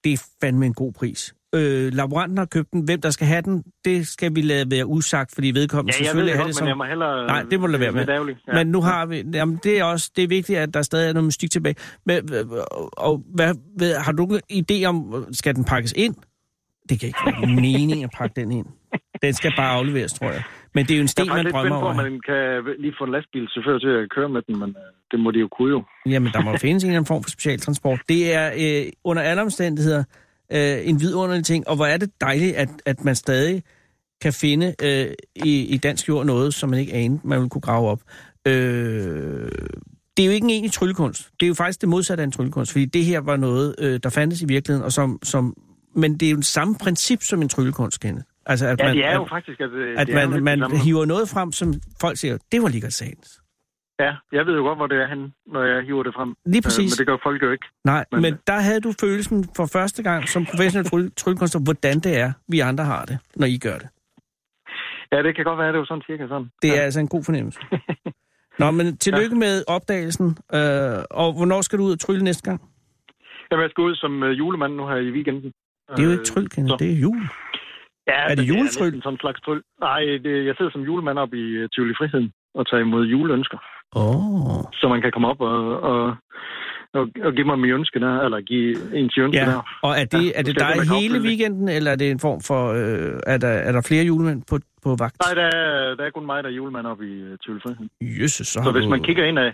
det 0.05 0.13
er 0.13 0.29
fandme 0.41 0.67
en 0.67 0.75
god 0.75 0.93
pris. 0.93 1.35
Øh, 1.55 1.93
laboranten 1.93 2.39
har 2.39 2.45
købt 2.45 2.73
den. 2.73 2.85
Hvem 2.85 3.01
der 3.01 3.11
skal 3.11 3.27
have 3.27 3.43
den, 3.43 3.65
det 3.85 4.07
skal 4.07 4.35
vi 4.35 4.41
lade 4.41 4.71
være 4.71 4.87
usagt, 4.87 5.35
fordi 5.35 5.51
vedkommende 5.51 5.95
Ja, 6.01 6.07
jeg 6.07 6.17
ved 6.17 6.29
selvfølgelig 6.29 6.33
det 6.33 6.39
godt, 6.39 6.47
det 6.47 6.55
men 6.55 6.59
som... 6.59 6.69
jeg 6.69 6.77
må 6.77 6.85
hellere... 6.85 7.27
Nej, 7.27 7.43
det 7.51 7.61
må 7.61 7.67
du 7.67 7.73
lade 7.73 7.81
være 7.81 7.93
med. 7.93 8.35
Ja. 8.49 8.53
Men 8.55 8.67
nu 8.67 8.81
har 8.81 9.07
vi... 9.07 9.25
Jamen, 9.35 9.59
det 9.65 9.79
er 9.79 9.85
også 9.85 10.11
det 10.17 10.25
er 10.25 10.29
vigtigt, 10.29 10.59
at 10.59 10.75
der 10.75 10.83
stadig 10.83 11.09
er 11.09 11.13
noget 11.13 11.27
mystik 11.27 11.51
tilbage. 11.51 11.75
Men, 12.07 12.17
øh, 12.35 12.47
og 12.93 13.23
hvad, 13.35 13.55
hvad, 13.77 13.95
har 13.95 14.13
du 14.13 14.39
en 14.49 14.65
idé 14.71 14.85
om, 14.85 15.25
skal 15.33 15.55
den 15.55 15.65
pakkes 15.65 15.93
ind? 15.97 16.15
Det 16.89 17.01
kan 17.01 17.07
ikke 17.07 17.19
være 17.27 17.47
mening 17.63 18.05
at 18.05 18.11
pakke 18.19 18.41
den 18.41 18.53
ind. 18.53 18.67
Den 19.23 19.35
skal 19.35 19.53
bare 19.57 19.71
afleveres, 19.71 20.13
tror 20.13 20.31
jeg. 20.31 20.43
Men 20.75 20.85
det 20.87 20.91
er 20.91 20.97
jo 20.97 21.01
en 21.01 21.05
Jeg 21.05 21.09
sten, 21.09 21.29
man 21.29 21.51
drømmer 21.53 21.77
om 21.77 21.97
man 21.97 22.21
kan 22.27 22.63
lige 22.79 22.95
få 22.99 23.05
en 23.05 23.13
lastbilchauffør 23.13 23.79
til 23.79 23.89
at 23.89 24.11
køre 24.11 24.29
med 24.29 24.43
den, 24.43 24.59
men 24.59 24.69
øh, 24.69 24.93
det 25.11 25.21
må 25.21 25.31
de 25.31 25.39
jo 25.39 25.49
kunne 25.49 25.71
jo. 25.71 25.83
Jamen, 26.07 26.33
der 26.33 26.41
må 26.41 26.51
jo 26.51 26.57
findes 26.57 26.85
en 26.85 26.91
eller 26.91 26.99
anden 26.99 27.07
form 27.07 27.23
for 27.23 27.31
specialtransport. 27.31 28.01
Det 28.09 28.35
er 28.35 28.47
øh, 28.63 28.93
under 29.05 29.23
alle 29.23 29.43
omstændigheder 29.43 30.05
øh, 30.53 30.89
en 30.89 31.01
vidunderlig 31.01 31.45
ting, 31.45 31.69
og 31.69 31.77
hvor 31.77 31.87
er 31.87 31.97
det 31.97 32.11
dejligt, 32.21 32.57
at, 32.57 32.69
at 32.87 33.05
man 33.05 33.15
stadig 33.15 33.63
kan 34.21 34.33
finde 34.33 34.75
øh, 34.83 35.07
i, 35.35 35.67
i 35.67 35.77
dansk 35.77 36.09
jord 36.09 36.27
noget, 36.27 36.55
som 36.55 36.69
man 36.69 36.79
ikke 36.79 36.93
anede, 36.93 37.21
man 37.25 37.39
ville 37.39 37.51
kunne 37.51 37.61
grave 37.61 37.89
op. 37.89 38.01
Øh, 38.47 39.51
det 40.17 40.23
er 40.23 40.27
jo 40.27 40.33
ikke 40.33 40.45
en 40.45 40.51
egentlig 40.51 40.73
tryllekunst. 40.73 41.31
Det 41.41 41.47
er 41.47 41.49
jo 41.49 41.55
faktisk 41.55 41.81
det 41.81 41.89
modsatte 41.89 42.23
af 42.23 42.25
en 42.25 42.33
tryllekunst, 42.33 42.73
fordi 42.73 42.85
det 42.85 43.05
her 43.05 43.21
var 43.21 43.37
noget, 43.37 43.75
øh, 43.79 44.01
der 44.03 44.09
fandtes 44.11 44.43
i 44.43 44.47
virkeligheden, 44.47 44.85
og 44.85 44.93
som, 44.93 45.19
som, 45.23 45.55
men 45.95 46.17
det 46.17 46.27
er 46.27 46.31
jo 46.31 46.37
det 46.37 46.45
samme 46.47 46.75
princip 46.75 47.23
som 47.23 47.43
en 47.43 47.49
tryllekunst, 47.49 48.01
Kenneth. 48.01 48.27
Altså, 48.47 48.67
at 48.67 48.81
Ja, 48.81 48.85
man, 48.87 48.97
det 48.97 49.05
er 49.05 49.15
jo 49.15 49.23
at, 49.23 49.29
faktisk... 49.29 49.61
At, 49.61 49.71
øh, 49.71 50.01
at 50.01 50.09
man, 50.09 50.43
man 50.43 50.59
samme. 50.59 50.79
hiver 50.79 51.05
noget 51.05 51.29
frem, 51.29 51.53
som 51.53 51.75
folk 52.01 52.19
siger, 52.19 52.39
det 52.53 52.63
var 52.63 52.69
lige 52.69 52.91
sandt. 52.91 53.29
Ja, 54.01 54.13
jeg 54.33 54.47
ved 54.47 54.55
jo 54.57 54.63
godt, 54.63 54.79
hvor 54.79 54.87
det 54.87 54.99
er 55.03 55.09
henne, 55.09 55.33
når 55.47 55.63
jeg 55.63 55.83
hiver 55.85 56.03
det 56.03 56.15
frem. 56.15 56.35
Lige 56.47 56.59
Øh, 56.59 56.63
præcis. 56.63 56.91
men 56.93 56.99
det 56.99 57.07
gør 57.07 57.17
folk 57.23 57.43
jo 57.43 57.51
ikke. 57.53 57.67
Nej, 57.85 58.05
men, 58.13 58.23
Men- 58.23 58.33
men 58.33 58.41
der 58.47 58.59
havde 58.61 58.81
du 58.81 58.93
følelsen 59.01 59.45
for 59.57 59.67
første 59.73 60.03
gang 60.03 60.29
som 60.29 60.45
professionel 60.51 60.87
tryl- 60.91 61.13
tryllekunstner, 61.17 61.63
hvordan 61.65 61.97
det 62.01 62.19
er, 62.19 62.33
vi 62.49 62.61
andre 62.61 62.85
har 62.85 63.05
det, 63.05 63.19
når 63.37 63.47
I 63.47 63.59
gør 63.59 63.79
det. 63.83 63.89
Ja, 65.13 65.23
det 65.23 65.37
kan 65.37 65.45
godt 65.45 65.59
være, 65.59 65.69
det 65.69 65.75
er 65.75 65.79
jo 65.79 65.85
sådan 65.85 66.03
cirka 66.07 66.29
sådan. 66.29 66.51
Det 66.63 66.71
er 66.71 66.75
ja. 66.77 66.81
altså 66.81 67.01
en 67.01 67.09
god 67.09 67.25
fornemmelse. 67.25 67.61
Nå, 68.61 68.71
men 68.71 68.97
tillykke 68.97 69.35
ja. 69.37 69.43
med 69.45 69.65
opdagelsen. 69.69 70.27
Øh, 70.55 70.99
og 71.11 71.29
hvornår 71.37 71.61
skal 71.61 71.79
du 71.79 71.85
ud 71.85 71.93
og 71.93 72.01
trylle 72.01 72.25
næste 72.25 72.51
gang? 72.51 72.61
Jamen, 73.51 73.63
jeg 73.63 73.71
skal 73.71 73.83
ud 73.83 73.95
som 73.97 74.23
øh, 74.23 74.39
julemand 74.39 74.75
nu 74.75 74.87
her 74.89 74.97
i 74.97 75.11
weekenden. 75.11 75.53
Det 75.97 75.99
er 75.99 76.05
jo 76.05 76.11
ikke 76.11 76.21
Øh, 76.21 76.27
tryl, 76.27 76.49
Kenneth. 76.49 76.79
Det 76.79 76.93
er 76.93 76.99
jul. 77.05 77.21
Ja, 78.07 78.21
Er 78.31 78.35
det 78.35 78.43
juletryl? 78.49 78.85
næsten 78.85 79.03
sådan 79.03 79.15
en 79.15 79.21
slags 79.25 79.41
tryl. 79.41 79.63
Nej, 79.81 80.01
det, 80.25 80.47
jeg 80.47 80.55
sidder 80.57 80.71
som 80.71 80.81
julemand 80.83 81.19
op 81.19 81.33
i 81.35 81.63
uh, 81.63 81.69
Tivoli 81.73 81.95
Friheden 81.99 82.33
og 82.55 82.67
tager 82.71 82.81
imod 82.81 83.07
juleønsker. 83.07 83.59
Oh. 83.97 84.63
Så 84.73 84.89
man 84.89 85.01
kan 85.03 85.13
komme 85.13 85.29
op 85.29 85.41
og, 85.41 85.81
og, 85.83 86.17
og, 86.95 87.09
og 87.27 87.33
give 87.33 87.47
mig 87.47 87.59
min 87.59 87.71
ønske 87.71 88.01
der, 88.01 88.21
eller 88.21 88.41
give 88.41 88.71
en 88.99 89.09
til 89.09 89.23
ønske 89.23 89.39
Ja, 89.41 89.45
der. 89.51 89.79
og 89.83 89.91
er 90.01 90.05
det, 90.05 90.25
Ja, 90.27 90.31
er 90.39 90.43
det 90.43 90.59
dig 90.59 90.69
at 90.69 90.89
hele 91.01 91.15
det. 91.15 91.23
weekenden, 91.23 91.69
eller 91.69 91.91
er 91.93 91.97
det 91.97 92.11
en 92.11 92.21
form 92.21 92.41
for... 92.41 92.61
Øh, 92.73 93.21
er, 93.27 93.39
der, 93.39 93.49
er 93.49 93.73
der 93.73 93.83
flere 93.89 94.05
julemænd 94.05 94.43
på, 94.51 94.59
på 94.83 94.97
vagt? 94.99 95.17
Nej, 95.27 95.35
der 95.35 95.47
er, 95.59 95.95
der 95.95 96.05
er 96.05 96.11
kun 96.11 96.27
mig, 96.27 96.43
der 96.43 96.49
er 96.49 96.55
julemand 96.55 96.87
op 96.87 97.03
i 97.03 97.13
Friheden. 97.63 97.91
Jesus, 98.01 98.47
så, 98.47 98.61
Så 98.65 98.71
hvis 98.73 98.85
du... 98.85 98.91
man 98.91 99.03
kigger 99.03 99.25
ind 99.25 99.39
af, 99.39 99.51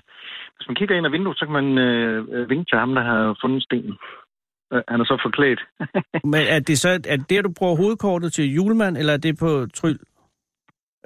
hvis 0.56 0.68
man 0.68 0.74
kigger 0.76 0.96
ind 0.96 1.06
af 1.06 1.12
vinduet, 1.12 1.38
så 1.38 1.44
kan 1.46 1.52
man 1.52 1.78
øh, 1.78 2.24
øh, 2.32 2.50
vinke 2.50 2.64
til 2.70 2.78
ham, 2.78 2.94
der 2.94 3.02
har 3.02 3.36
fundet 3.42 3.62
stenen. 3.62 3.94
Øh, 4.72 4.82
han 4.88 5.00
er 5.00 5.04
så 5.04 5.20
forklædt. 5.24 5.60
Men 6.32 6.42
er 6.54 6.58
det 6.60 6.78
så 6.78 6.88
er 6.88 7.16
det, 7.16 7.30
der, 7.30 7.42
du 7.42 7.52
bruger 7.58 7.76
hovedkortet 7.76 8.32
til 8.32 8.54
julemand, 8.54 8.96
eller 8.96 9.12
er 9.12 9.16
det 9.26 9.38
på 9.38 9.66
tryl? 9.74 9.98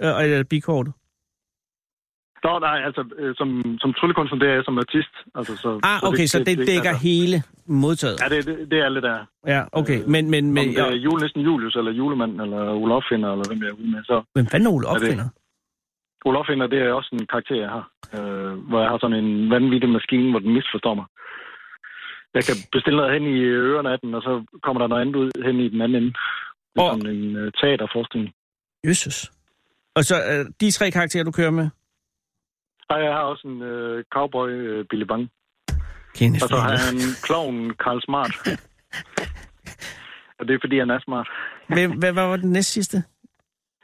Øh, 0.03 0.09
eller 0.23 0.35
er 0.35 0.39
det 0.39 0.49
bikortet? 0.49 0.93
Nå, 2.45 2.59
nej, 2.59 2.79
altså, 2.89 3.03
øh, 3.19 3.35
som, 3.41 3.49
som 3.83 3.93
tryllekunstner, 3.99 4.39
det 4.39 4.49
er 4.49 4.55
jeg 4.55 4.65
som 4.65 4.79
artist. 4.79 5.15
Altså, 5.39 5.57
så, 5.57 5.81
Ah, 5.83 5.99
okay, 6.09 6.27
så 6.27 6.39
det 6.39 6.59
dækker 6.59 6.91
altså, 6.95 7.03
hele 7.09 7.37
modtaget. 7.67 8.17
Ja, 8.23 8.29
det, 8.35 8.47
det, 8.47 8.71
det 8.71 8.79
er 8.85 8.89
lidt 8.89 9.03
der. 9.05 9.19
Ja, 9.55 9.63
okay. 9.73 9.99
Men, 10.15 10.31
men, 10.31 10.45
Om 10.49 10.55
men 10.55 10.69
det 10.69 10.79
er 10.79 10.87
ja, 10.87 10.93
julenissen 11.07 11.41
Julius, 11.41 11.75
eller 11.77 11.93
julemand, 11.93 12.41
eller 12.41 12.61
Olaf 12.83 13.03
Finder, 13.11 13.29
eller 13.33 13.45
hvem 13.49 13.61
jeg 13.63 13.69
er 13.69 13.79
ude 13.81 13.91
med. 13.95 14.03
Så 14.05 14.17
hvem 14.35 14.47
fanden 14.47 14.67
er 14.67 14.73
Ole 14.73 14.87
det- 14.87 14.91
opfinder? 14.95 15.29
Olaf 16.25 16.45
Finder, 16.49 16.67
det 16.67 16.79
er 16.79 16.93
også 16.93 17.11
en 17.13 17.27
karakter, 17.33 17.57
jeg 17.65 17.71
har. 17.77 17.85
Øh, 18.17 18.53
hvor 18.69 18.81
jeg 18.81 18.91
har 18.91 18.99
sådan 18.99 19.25
en 19.25 19.51
vanvittig 19.51 19.89
maskine, 19.89 20.31
hvor 20.31 20.39
den 20.45 20.53
misforstår 20.53 20.95
mig. 20.95 21.05
Jeg 22.35 22.45
kan 22.45 22.57
bestille 22.73 22.97
noget 22.97 23.13
hen 23.15 23.25
i 23.35 23.37
ørerne 23.69 23.93
af 23.93 23.99
den, 24.03 24.15
og 24.15 24.23
så 24.23 24.33
kommer 24.63 24.79
der 24.81 24.89
noget 24.89 25.03
andet 25.03 25.17
ud 25.17 25.31
hen 25.45 25.61
i 25.61 25.69
den 25.69 25.81
anden 25.81 25.97
ende. 26.03 26.13
Det 26.75 26.77
er 26.77 26.83
Og- 26.83 26.95
sådan 27.01 27.17
en 27.17 27.53
teaterforestilling. 27.61 28.33
Jesus. 28.85 29.17
Og 29.95 30.05
så 30.05 30.15
øh, 30.33 30.45
de 30.61 30.71
tre 30.71 30.91
karakterer, 30.91 31.25
du 31.25 31.31
kører 31.31 31.51
med? 31.51 31.69
Og 32.89 32.97
jeg 33.05 33.13
har 33.13 33.23
også 33.33 33.49
en 33.49 33.63
uh, 33.63 34.03
cowboy, 34.15 34.51
uh, 34.79 34.85
Billy 34.91 35.05
Bang. 35.05 35.31
Kenneth 36.15 36.43
Og 36.45 36.49
så 36.49 36.57
har 36.57 36.71
jeg 36.71 36.89
en 36.93 37.01
clown, 37.27 37.57
Karl 37.85 38.01
Smart. 38.09 38.33
og 40.39 40.43
det 40.49 40.55
er, 40.55 40.59
fordi 40.63 40.79
han 40.79 40.91
er 40.91 41.01
smart. 41.05 41.29
Hvem, 41.69 41.91
hvad, 41.99 42.13
hvad 42.13 42.27
var 42.27 42.37
den 42.37 42.53
næst 42.53 42.73
sidste? 42.73 42.97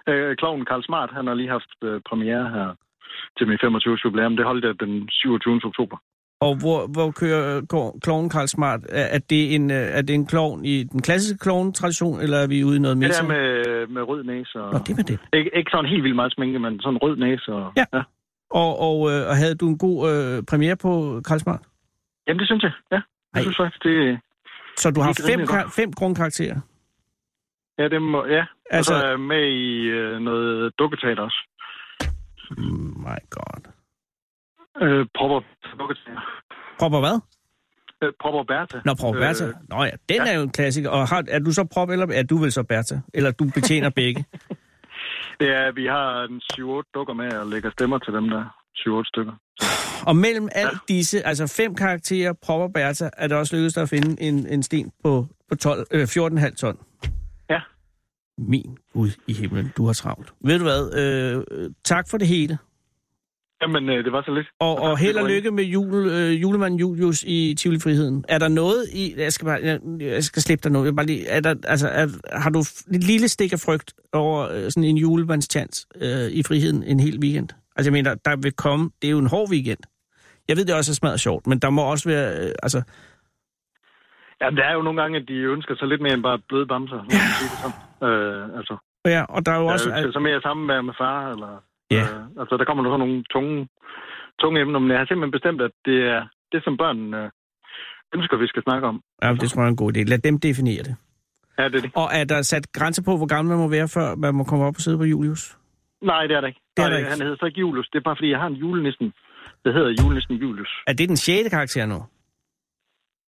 Øh, 0.08 0.36
Kloven 0.36 0.64
Karl 0.64 0.82
Smart, 0.82 1.10
han 1.12 1.26
har 1.26 1.34
lige 1.34 1.48
haft 1.48 1.70
øh, 1.84 2.00
premiere 2.08 2.50
her 2.50 2.68
til 3.38 3.48
min 3.48 3.58
25 3.60 3.92
års 3.92 4.04
jubilæum. 4.04 4.36
Det 4.36 4.44
holdt 4.46 4.64
jeg 4.64 4.74
den 4.80 5.08
27. 5.10 5.60
oktober. 5.64 5.96
Og 6.40 6.52
hvor, 6.62 6.86
hvor 6.86 7.10
kører 7.10 7.60
går 7.66 7.98
klovnen 8.02 8.30
Karl 8.30 8.46
Smart? 8.46 8.80
Er, 8.88 9.06
er, 9.16 9.18
det 9.30 9.54
en, 9.54 9.70
øh, 9.70 9.76
er 9.98 10.02
det 10.02 10.14
en 10.14 10.26
klovn 10.26 10.64
i 10.64 10.84
den 10.84 11.02
klassiske 11.02 11.38
klovn-tradition, 11.38 12.20
eller 12.20 12.38
er 12.38 12.46
vi 12.46 12.64
ude 12.64 12.76
i 12.76 12.80
noget 12.80 12.96
mere? 12.98 13.08
Det 13.08 13.18
er 13.20 13.26
med, 13.26 13.86
med 13.86 14.02
rød 14.02 14.24
næse. 14.24 14.60
Og, 14.62 14.72
Nå, 14.72 14.78
det 14.86 14.96
med 14.96 15.04
det. 15.04 15.18
ikke, 15.32 15.50
ikke 15.56 15.70
sådan 15.70 15.90
helt 15.90 16.02
vildt 16.02 16.16
meget 16.16 16.32
sminke, 16.32 16.58
men 16.58 16.80
sådan 16.80 16.98
rød 16.98 17.16
næse. 17.16 17.52
Og, 17.52 17.72
Ja. 17.76 17.84
Og, 18.62 18.72
og, 18.88 18.96
øh, 19.12 19.28
og 19.30 19.36
havde 19.36 19.54
du 19.54 19.66
en 19.68 19.78
god 19.78 19.98
øh, 20.10 20.42
premiere 20.50 20.76
på 20.76 21.20
Karl 21.28 21.38
Smart? 21.38 21.60
Jamen, 22.26 22.38
det 22.40 22.46
synes 22.48 22.62
jeg. 22.62 22.72
Ja, 22.92 22.96
Ej. 22.96 23.02
jeg 23.34 23.42
synes 23.42 23.56
faktisk, 23.56 23.82
det... 23.84 24.20
Så 24.76 24.90
du 24.90 25.00
har 25.00 25.12
fem, 25.30 25.40
kar- 25.46 25.68
fem 25.76 25.92
grundkarakterer? 25.92 26.60
Ja, 27.78 27.88
det 27.88 28.02
må, 28.02 28.26
ja. 28.26 28.40
Altså, 28.40 28.46
Altså- 28.70 28.94
og 28.94 29.00
så 29.00 29.06
er 29.06 29.10
jeg 29.10 29.20
med 29.20 29.44
i 29.48 29.80
øh, 30.00 30.20
noget 30.20 30.72
dukketeater 30.78 31.22
også. 31.22 31.40
Mm, 32.50 32.94
my 33.06 33.18
god. 33.30 33.60
Øh, 34.82 35.06
Propper 35.18 35.40
dukketeater. 35.78 36.20
Propper 36.78 37.00
hvad? 37.00 37.20
Øh, 38.02 38.12
Propper 38.20 38.42
Bertha. 38.44 38.78
Nå, 38.84 38.94
Prop 39.00 39.14
Bertha. 39.14 39.46
Øh, 39.46 39.54
Nå 39.68 39.84
ja, 39.84 39.90
den 40.08 40.16
ja. 40.26 40.32
er 40.32 40.36
jo 40.36 40.42
en 40.42 40.50
klassiker. 40.50 40.90
Og 40.90 41.08
har, 41.08 41.24
er 41.28 41.38
du 41.38 41.52
så 41.52 41.64
Prop, 41.72 41.90
eller 41.90 42.06
er 42.12 42.22
du 42.22 42.36
vel 42.36 42.52
så 42.52 42.62
Bertha? 42.62 42.96
Eller 43.14 43.30
du 43.30 43.44
betjener 43.54 43.90
begge? 43.90 44.24
Ja, 45.40 45.70
vi 45.70 45.86
har 45.86 46.22
en 46.22 46.40
7-8 46.52 46.90
dukker 46.94 47.14
med 47.14 47.32
og 47.32 47.46
lægger 47.46 47.70
stemmer 47.70 47.98
til 47.98 48.12
dem 48.12 48.28
der. 48.28 48.44
7-8 48.76 49.02
stykker. 49.04 49.32
Og 50.06 50.16
mellem 50.16 50.48
alle 50.52 50.78
disse, 50.88 51.26
altså 51.26 51.46
fem 51.46 51.74
karakterer, 51.74 52.32
Prop 52.42 52.60
og 52.60 52.72
Bertha, 52.72 53.10
er 53.16 53.26
det 53.26 53.36
også 53.36 53.56
lykkedes 53.56 53.74
dig 53.74 53.82
at 53.82 53.88
finde 53.88 54.22
en, 54.22 54.46
en 54.46 54.62
sten 54.62 54.92
på, 55.02 55.26
på 55.48 55.54
12, 55.54 55.86
øh, 55.90 56.02
14,5 56.02 56.54
ton. 56.54 56.78
Ja. 57.50 57.60
Min 58.38 58.76
Gud 58.92 59.10
i 59.26 59.32
himlen, 59.32 59.72
du 59.76 59.86
har 59.86 59.92
travlt. 59.92 60.34
Ved 60.40 60.58
du 60.58 60.64
hvad, 60.64 60.94
øh, 60.98 61.70
tak 61.84 62.10
for 62.10 62.18
det 62.18 62.28
hele. 62.28 62.58
Jamen, 63.62 63.88
øh, 63.88 64.04
det 64.04 64.12
var 64.12 64.22
så 64.22 64.34
lidt. 64.34 64.46
Og, 64.60 64.78
og 64.78 64.98
held 64.98 65.16
og 65.16 65.28
lykke 65.28 65.50
med 65.50 65.64
jul, 65.64 65.94
øh, 65.94 66.42
julemanden 66.42 66.80
Julius 66.80 67.22
i 67.26 67.54
Tivoli 67.58 67.80
Friheden. 67.80 68.24
Er 68.28 68.38
der 68.38 68.48
noget 68.48 68.88
i... 68.92 69.14
Jeg 69.16 69.32
skal, 69.32 69.46
bare, 69.46 69.60
jeg, 69.62 69.80
jeg 70.00 70.24
skal 70.24 70.42
slippe 70.42 70.62
dig 70.62 70.72
noget. 70.72 70.86
Jeg 70.86 70.96
bare 70.96 71.06
lige, 71.06 71.28
er 71.28 71.40
der, 71.40 71.54
altså, 71.64 71.88
er, 71.88 72.06
har 72.38 72.50
du 72.50 72.60
et 72.96 73.04
lille 73.04 73.28
stik 73.28 73.52
af 73.52 73.58
frygt 73.66 73.94
over 74.12 74.40
øh, 74.48 74.70
sådan 74.70 74.84
en 74.84 74.96
julemandschance 74.96 75.86
øh, 76.00 76.30
i 76.30 76.42
friheden 76.42 76.82
en 76.82 77.00
hel 77.00 77.18
weekend? 77.18 77.48
Altså 77.76 77.90
jeg 77.90 77.92
mener, 77.92 78.14
der 78.14 78.36
vil 78.36 78.52
komme... 78.52 78.90
Det 79.02 79.08
er 79.08 79.12
jo 79.12 79.18
en 79.18 79.26
hård 79.26 79.50
weekend. 79.50 79.82
Jeg 80.48 80.56
ved, 80.56 80.64
det 80.64 80.74
også 80.74 80.92
er 80.92 80.94
smadret 80.94 81.20
sjovt, 81.20 81.46
men 81.46 81.58
der 81.58 81.70
må 81.70 81.82
også 81.82 82.08
være... 82.08 82.28
Øh, 82.40 82.52
altså, 82.62 82.82
Jamen, 84.40 84.56
det 84.56 84.64
er 84.64 84.72
jo 84.72 84.82
nogle 84.82 85.02
gange, 85.02 85.18
at 85.18 85.28
de 85.28 85.34
ønsker 85.34 85.74
sig 85.76 85.88
lidt 85.88 86.02
mere 86.02 86.14
end 86.14 86.22
bare 86.22 86.38
bløde 86.48 86.66
bamser. 86.66 87.00
Ja. 87.16 88.06
Øh, 88.08 88.58
altså, 88.58 88.76
ja, 89.06 89.22
og 89.28 89.46
der 89.46 89.52
er 89.52 89.60
jo 89.60 89.66
også... 89.66 89.90
også, 89.90 90.10
så 90.12 90.18
mere 90.18 90.40
sammen 90.40 90.66
med, 90.66 90.82
med 90.82 90.94
far, 90.98 91.30
eller... 91.30 91.62
Ja. 91.90 92.02
Øh, 92.02 92.40
altså, 92.40 92.56
der 92.56 92.64
kommer 92.64 92.84
sådan 92.84 92.98
nogle 92.98 93.24
tunge, 93.34 93.68
tunge 94.40 94.60
emner, 94.60 94.78
men 94.78 94.90
jeg 94.90 94.98
har 94.98 95.06
simpelthen 95.06 95.32
bestemt, 95.38 95.60
at 95.62 95.70
det 95.84 95.98
er 96.14 96.20
det, 96.52 96.64
som 96.64 96.76
børnene 96.76 97.24
øh, 97.24 97.30
ønsker, 98.16 98.36
vi 98.36 98.46
skal 98.46 98.62
snakke 98.62 98.86
om. 98.86 99.02
Ja, 99.22 99.28
det 99.40 99.50
tror 99.50 99.62
jeg 99.62 99.66
er 99.66 99.70
en 99.70 99.76
god 99.76 99.96
idé. 99.96 100.00
Lad 100.02 100.18
dem 100.18 100.40
definere 100.40 100.82
det. 100.82 100.96
Ja, 101.58 101.64
det 101.68 101.74
er 101.74 101.80
det. 101.80 101.90
Og 101.94 102.08
er 102.12 102.24
der 102.24 102.42
sat 102.42 102.72
grænser 102.72 103.02
på, 103.02 103.16
hvor 103.16 103.26
gammel 103.26 103.50
man 103.52 103.58
må 103.64 103.68
være, 103.68 103.88
før 103.88 104.14
man 104.14 104.34
må 104.34 104.44
komme 104.44 104.64
op 104.64 104.74
og 104.76 104.80
sidde 104.80 104.98
på 104.98 105.04
Julius? 105.04 105.56
Nej, 106.02 106.26
det 106.26 106.36
er 106.36 106.40
der 106.40 106.48
ikke. 106.48 106.60
Det 106.76 106.84
er 106.84 106.88
der 106.88 106.96
ikke. 106.96 107.10
Han 107.10 107.20
hedder 107.20 107.36
så 107.40 107.46
ikke 107.46 107.60
Julius. 107.60 107.88
Det 107.92 107.98
er 107.98 108.02
bare, 108.02 108.16
fordi 108.16 108.30
jeg 108.30 108.38
har 108.38 108.46
en 108.46 108.54
julenissen. 108.54 109.12
Det 109.64 109.74
hedder 109.74 109.90
julenissen 110.02 110.34
Julius. 110.34 110.68
Er 110.86 110.92
det 110.92 111.08
den 111.08 111.16
sjette 111.16 111.50
karakter 111.50 111.86
nu? 111.86 111.98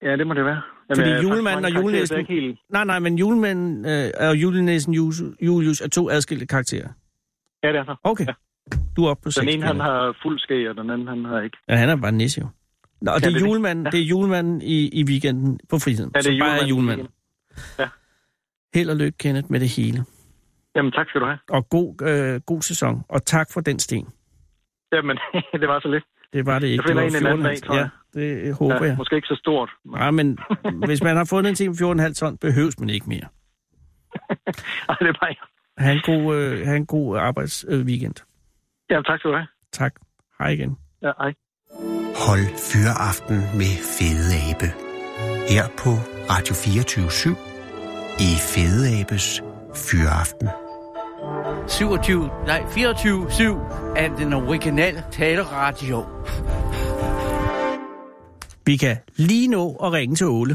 Ja, 0.03 0.17
det 0.17 0.27
må 0.27 0.35
det 0.35 0.45
være. 0.45 0.63
Fordi 0.89 1.09
jeg 1.09 1.17
har 1.17 1.23
julemanden 1.23 1.65
og 1.65 1.71
julenissen- 1.71 2.27
helt... 2.29 2.59
Nej, 2.71 2.85
nej, 2.85 2.99
men 2.99 3.19
julemanden 3.19 3.87
øh, 3.87 4.29
og 4.29 4.37
Julius, 4.37 4.89
Julius 5.43 5.81
er 5.81 5.89
to 5.89 6.11
adskilte 6.11 6.47
karakterer. 6.47 6.89
Ja, 7.63 7.69
det 7.73 7.77
er 7.77 7.85
så. 7.85 7.97
Okay. 8.05 8.27
Ja. 8.27 8.33
Du 8.97 9.05
er 9.05 9.11
oppe 9.11 9.23
på 9.23 9.27
Den 9.27 9.33
seks. 9.33 9.55
ene, 9.55 9.67
han 9.67 9.81
har 9.81 10.17
fuld 10.23 10.39
skæg, 10.39 10.69
og 10.71 10.77
den 10.77 10.91
anden, 10.91 11.09
han 11.09 11.25
har 11.25 11.41
ikke. 11.41 11.57
Ja, 11.69 11.75
han 11.77 11.89
er 11.89 11.97
bare 11.97 12.09
en 12.09 12.17
nisse 12.19 12.41
jo. 12.41 12.47
Nå, 13.01 13.11
og 13.11 13.15
Ja, 13.15 13.19
det, 13.21 13.27
er 13.27 13.31
det 13.31 13.37
er 13.37 13.41
det. 13.41 13.47
julemanden, 13.49 13.85
Ja. 13.85 13.91
det 13.91 14.01
er 14.01 14.05
julemanden 14.05 14.63
i, 14.63 14.89
i 15.01 15.05
weekenden 15.05 15.61
på 15.71 15.79
friheden. 15.79 16.11
Ja, 16.15 16.19
det 16.21 16.27
er 16.27 16.33
så 16.33 16.39
bare 16.41 16.61
er 16.63 16.67
julemanden 16.67 16.69
julemanden. 16.69 17.09
Ja. 17.79 17.89
Held 18.75 18.91
og 18.91 18.97
lykke, 18.97 19.19
Kenneth, 19.19 19.51
med 19.51 19.61
det 19.61 19.69
hele. 19.69 20.05
Jamen, 20.77 20.93
tak 20.93 21.09
skal 21.09 21.21
du 21.21 21.27
have. 21.27 21.39
Og 21.51 21.69
god, 21.69 22.03
øh, 22.03 22.41
god 22.41 22.63
sæson. 22.63 23.03
Og 23.09 23.25
tak 23.25 23.53
for 23.53 23.61
den 23.61 23.79
sten. 23.79 24.07
Jamen, 24.93 25.17
det 25.61 25.69
var 25.69 25.81
så 25.81 25.89
lidt. 25.89 26.05
Det 26.33 26.47
var 26.47 26.59
det 26.59 26.67
ikke. 26.67 26.83
Jeg 26.83 26.89
finder 26.91 27.03
det 27.03 27.13
var 27.13 27.19
en 27.19 27.27
en 27.27 27.33
anden 27.33 27.45
dag, 27.47 27.57
14,5. 27.57 27.67
tror 27.67 27.77
jeg. 27.77 27.89
Ja, 28.15 28.21
det 28.21 28.55
håber 28.55 28.75
Ja, 28.75 28.83
jeg. 28.83 28.97
måske 28.97 29.17
ikke 29.17 29.29
så 29.29 29.37
stort. 29.39 29.71
men- 29.85 29.97
Ja, 30.01 30.11
men 30.11 30.39
hvis 30.89 31.03
man 31.03 31.17
har 31.17 31.25
fundet 31.25 31.49
en 31.51 31.55
ting 31.57 31.79
på 31.79 31.93
14,5 31.93 32.13
ton, 32.15 32.37
behøves 32.37 32.79
man 32.81 32.91
ikke 32.91 33.09
mere. 33.09 33.27
Ej, 34.89 34.97
det 35.01 35.09
er 35.09 35.13
bare... 35.23 35.35
Ha' 35.79 35.93
en 35.93 36.01
god, 36.05 36.37
øh, 36.37 36.67
ha 36.67 36.77
en 36.77 36.87
god 36.87 37.19
arbejdsweekend. 37.19 38.15
Øh, 38.21 38.27
Jamen, 38.91 39.05
tak 39.05 39.19
skal 39.19 39.31
du 39.31 39.37
have. 39.37 39.49
tak. 39.73 39.93
Hej 40.39 40.49
igen. 40.49 40.77
Ja, 41.03 41.13
hej. 41.19 41.33
Hold 42.27 42.47
fyreaften 42.71 43.37
med 43.61 43.73
Fede 43.97 44.29
Abe. 44.49 44.69
Her 45.53 45.65
på 45.83 45.91
Radio 46.33 46.55
24 46.55 47.33
i 48.29 48.31
Fede 48.53 48.83
Abes 49.01 49.27
Fyreaften. 49.87 50.49
27, 51.69 52.27
nej, 52.47 52.61
24-7 52.61 53.97
af 54.03 54.09
den 54.21 54.33
originale 54.33 55.05
taleradio. 55.13 55.99
Vi 58.67 58.77
kan 58.77 58.97
lige 59.17 59.49
nå 59.49 59.77
at 59.77 59.93
ringe 59.93 60.17
til 60.17 60.27
Åle. 60.27 60.55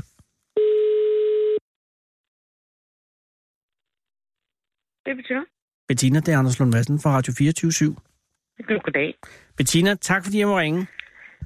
Det 5.05 5.13
betyder. 5.19 5.43
Bettina, 5.88 6.19
det 6.19 6.34
er 6.34 6.39
Anders 6.39 6.59
Lund 6.59 6.71
Madsen 6.71 6.99
fra 6.99 7.09
Radio 7.17 7.34
24 7.38 7.71
Goddag. 8.68 9.16
Bettina, 9.57 9.95
tak 9.95 10.24
fordi 10.24 10.39
jeg 10.39 10.47
må 10.47 10.59
ringe. 10.59 10.88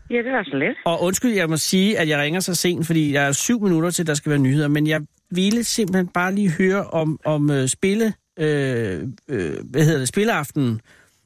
Ja, 0.10 0.16
det 0.18 0.32
var 0.32 0.44
så 0.44 0.58
let. 0.58 0.76
Og 0.86 1.02
undskyld, 1.04 1.32
jeg 1.32 1.50
må 1.50 1.58
sige, 1.58 2.00
at 2.00 2.08
jeg 2.10 2.20
ringer 2.20 2.40
så 2.40 2.56
sent, 2.56 2.86
fordi 2.86 3.14
jeg 3.14 3.28
er 3.28 3.32
syv 3.32 3.62
minutter 3.62 3.90
til, 3.90 4.08
der 4.08 4.14
skal 4.14 4.30
være 4.30 4.40
nyheder. 4.40 4.68
Men 4.68 4.88
jeg 4.88 5.02
ville 5.30 5.64
simpelthen 5.64 6.08
bare 6.08 6.36
lige 6.36 6.52
høre 6.52 6.84
om, 6.84 7.20
om 7.26 7.50
uh, 7.50 7.66
spille, 7.68 8.14
øh, 8.40 9.02
øh, 9.30 9.54
hvad 9.64 9.84
hedder 9.86 10.00
det, 10.00 10.08
spilleaftenen 10.08 10.82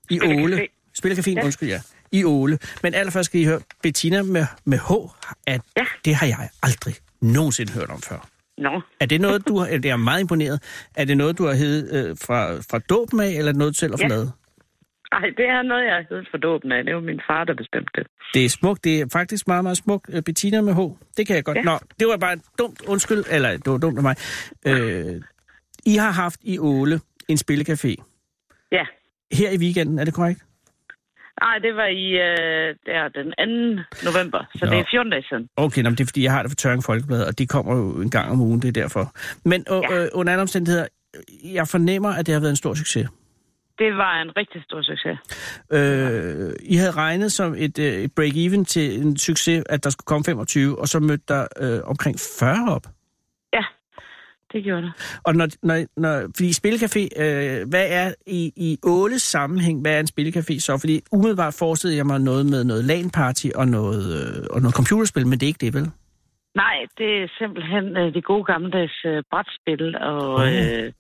i. 0.10 0.20
Åle. 0.22 0.68
Spillecaféen, 1.06 1.34
ja. 1.36 1.44
Undskyld, 1.46 1.70
ja. 1.70 1.82
I 2.12 2.24
Åle. 2.24 2.60
Men 2.84 2.94
allerførst 2.94 3.26
skal 3.26 3.42
I 3.42 3.46
høre, 3.46 3.60
Bettina 3.84 4.24
med, 4.24 4.46
med 4.66 4.78
H, 4.78 4.92
at 5.48 5.62
Ja. 5.78 5.86
det 6.06 6.16
har 6.16 6.28
jeg 6.28 6.50
aldrig 6.64 6.96
nogensinde 7.22 7.72
hørt 7.74 7.90
om 7.90 8.02
før. 8.02 8.28
Nå, 8.58 8.82
Er 9.00 9.06
det 9.06 9.22
noget, 9.22 9.48
du 9.48 9.58
har, 9.58 9.68
det 9.68 9.86
er 9.86 9.96
meget 9.96 10.20
imponeret. 10.20 10.62
Er 10.96 11.06
det 11.06 11.18
noget, 11.18 11.38
du 11.38 11.46
har 11.46 11.54
heddet 11.54 12.10
øh, 12.10 12.18
fra, 12.22 12.54
fra 12.56 12.80
dåben 12.80 13.20
af, 13.20 13.30
eller 13.30 13.52
er 13.54 13.56
noget, 13.58 13.74
du 13.74 13.78
selv 13.78 13.92
har 13.94 13.98
Ja. 14.02 14.08
lavet? 14.08 14.32
Ej, 15.12 15.26
det 15.38 15.46
er 15.46 15.62
noget, 15.62 15.86
jeg 15.86 15.94
har 15.96 16.26
for 16.32 16.38
dåben 16.38 16.72
af. 16.72 16.84
Det 16.84 16.96
var 16.96 17.02
min 17.02 17.22
far, 17.28 17.44
der 17.44 17.54
bestemte 17.54 17.92
det. 17.96 18.08
Det 18.34 18.46
er 18.46 18.50
smukt. 18.50 18.84
Det 18.84 19.02
er 19.02 19.06
faktisk 19.14 19.48
meget, 19.48 19.64
meget 19.64 19.78
smukt. 19.78 20.10
Øh, 20.14 20.22
Bettina 20.22 20.62
med 20.62 20.74
H. 20.74 20.80
Det 21.18 21.28
kan 21.28 21.36
jeg 21.36 21.44
godt. 21.44 21.58
Ja. 21.58 21.62
Nå, 21.62 21.80
det 22.00 22.08
var 22.08 22.18
bare 22.18 22.38
dumt. 22.60 22.82
Undskyld. 22.88 23.24
Eller, 23.32 23.50
det 23.50 23.68
var 23.72 23.78
dumt 23.78 23.98
af 23.98 24.04
mig. 24.04 24.16
Øh, 24.68 25.22
I 25.86 25.96
har 25.96 26.12
haft 26.12 26.40
i 26.44 26.60
Åle 26.60 27.00
en 27.28 27.38
spillecafé. 27.46 27.96
Ja. 28.72 28.86
Her 29.32 29.50
i 29.52 29.58
weekenden, 29.58 30.00
er 30.00 30.04
det 30.06 30.14
korrekt? 30.14 30.42
Ej, 31.42 31.58
det 31.58 31.76
var 31.76 31.86
i 31.86 32.06
øh, 32.12 32.76
der, 32.86 33.08
den 33.10 33.28
2. 34.04 34.12
november, 34.12 34.44
så 34.56 34.66
Nå. 34.66 34.72
det 34.72 34.80
er 34.80 34.84
14 34.92 35.12
dage 35.12 35.24
siden. 35.30 35.48
Okay, 35.58 35.82
nå, 35.82 35.90
men 35.90 35.98
det 35.98 36.04
er 36.04 36.08
fordi, 36.08 36.24
jeg 36.24 36.32
har 36.32 36.42
det 36.42 36.52
for 36.52 36.56
Tøring 36.56 36.84
Folkeblad, 36.84 37.24
og 37.28 37.40
de 37.40 37.48
kommer 37.48 37.76
jo 37.78 38.02
en 38.02 38.10
gang 38.10 38.32
om 38.32 38.42
ugen, 38.42 38.62
det 38.62 38.68
er 38.68 38.82
derfor. 38.82 39.12
Men 39.46 39.66
øh, 39.72 39.82
Ja. 39.90 40.04
øh, 40.04 40.10
under 40.14 40.34
andre 40.34 40.42
omstændigheder, 40.42 40.88
jeg 41.44 41.68
fornemmer, 41.68 42.10
at 42.10 42.26
det 42.26 42.34
har 42.34 42.40
været 42.42 42.50
en 42.50 42.56
stor 42.56 42.74
succes. 42.74 43.08
Det 43.80 43.98
var 43.98 44.22
en 44.22 44.38
rigtig 44.38 44.64
stor 44.64 44.82
succes. 44.82 45.18
Øh, 45.72 46.54
I 46.74 46.76
havde 46.76 46.92
regnet 46.92 47.32
som 47.32 47.56
et, 47.58 47.80
øh, 47.80 47.94
et 47.94 48.12
break-even 48.20 48.66
til 48.66 49.02
en 49.02 49.18
succes, 49.18 49.64
at 49.70 49.84
der 49.84 49.90
skulle 49.90 50.06
komme 50.06 50.24
25, 50.24 50.80
og 50.80 50.88
så 50.88 51.00
mødte 51.00 51.24
der 51.28 51.48
øh, 51.62 51.80
omkring 51.84 52.16
40 52.40 52.76
op. 52.76 52.86
Ja, 53.54 53.64
det 54.52 54.64
gjorde 54.64 54.82
det. 54.82 55.20
Og 55.24 55.36
når, 55.36 55.48
når, 55.64 55.78
når 55.98 56.22
fordi 56.36 56.50
Spilcafé, 56.62 57.24
øh, 57.24 57.70
hvad 57.70 57.88
er 57.90 58.14
i, 58.28 58.52
i 58.56 58.78
Åles 58.84 59.22
sammenhæng, 59.22 59.82
hvad 59.82 59.96
er 59.96 60.00
en 60.00 60.14
Spilcafé 60.16 60.60
så? 60.60 60.78
Fordi 60.80 61.02
umiddelbart 61.12 61.56
forestillede 61.60 61.98
jeg 61.98 62.06
mig 62.06 62.20
noget 62.20 62.46
med 62.46 62.64
noget 62.64 62.84
LAN-party 62.86 63.50
og 63.56 63.68
noget, 63.68 64.04
øh, 64.18 64.46
og 64.52 64.62
noget 64.62 64.76
computerspil, 64.76 65.28
men 65.28 65.40
det 65.40 65.44
er 65.44 65.54
ikke 65.54 65.66
det, 65.66 65.74
vel? 65.74 65.92
Nej, 66.56 66.78
det 66.98 67.10
er 67.24 67.28
simpelthen 67.38 67.98
øh, 67.98 68.14
de 68.14 68.22
gode 68.22 68.44
gammeldags 68.44 69.06
øh, 69.06 69.24
brætspil 69.32 69.96
og... 69.98 70.48
Øh, 70.48 70.92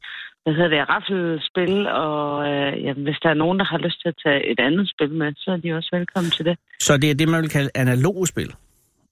hvad 0.44 0.54
hedder 0.54 0.70
det, 0.70 0.90
raffelspil, 0.90 1.88
og 1.88 2.48
øh, 2.50 2.84
jamen, 2.84 3.04
hvis 3.04 3.20
der 3.24 3.30
er 3.30 3.34
nogen, 3.34 3.60
der 3.60 3.66
har 3.66 3.78
lyst 3.78 4.02
til 4.02 4.08
at 4.10 4.16
tage 4.26 4.52
et 4.52 4.60
andet 4.60 4.90
spil 4.94 5.12
med, 5.12 5.34
så 5.38 5.52
er 5.52 5.58
de 5.58 5.74
også 5.74 5.90
velkommen 5.94 6.32
til 6.32 6.46
det. 6.46 6.58
Så 6.80 6.98
det 6.98 7.12
er 7.12 7.16
det, 7.16 7.28
man 7.30 7.42
vil 7.42 7.50
kalde 7.50 7.70
analoge 7.76 8.28
spil? 8.28 8.54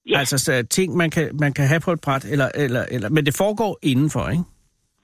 Ja. 0.10 0.20
Altså 0.20 0.38
så 0.38 0.68
ting, 0.70 0.96
man 0.96 1.10
kan, 1.10 1.30
man 1.40 1.54
kan 1.54 1.68
have 1.68 1.80
på 1.80 1.92
et 1.92 2.02
bræt, 2.02 2.26
eller, 2.26 2.50
eller, 2.56 2.84
eller, 2.92 3.10
men 3.10 3.26
det 3.26 3.36
foregår 3.38 3.80
indenfor, 3.82 4.30
ikke? 4.30 4.44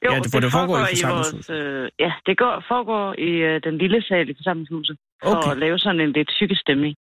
Jo, 0.06 0.12
Ja, 0.14 0.20
det- 0.20 0.32
for 0.34 0.40
det 0.40 0.52
foregår 0.52 0.76
i 0.78 0.80
i 0.80 0.84
vores... 0.84 1.02
forsamlingshuset. 1.02 1.56
Øh, 1.56 1.90
ja, 2.00 2.12
det 2.26 2.38
går, 2.38 2.64
foregår 2.68 3.16
i 3.18 3.32
øh, 3.50 3.62
den 3.64 3.78
lille 3.78 4.02
sal 4.02 4.30
i 4.30 4.34
forsamlingshuset, 4.38 4.98
for 5.24 5.36
Okay. 5.36 5.52
at 5.52 5.58
lave 5.58 5.80
sådan 5.80 6.02
en 6.02 6.12
lidt 6.12 6.28
psykisk 6.28 6.62
stemning. 6.62 6.96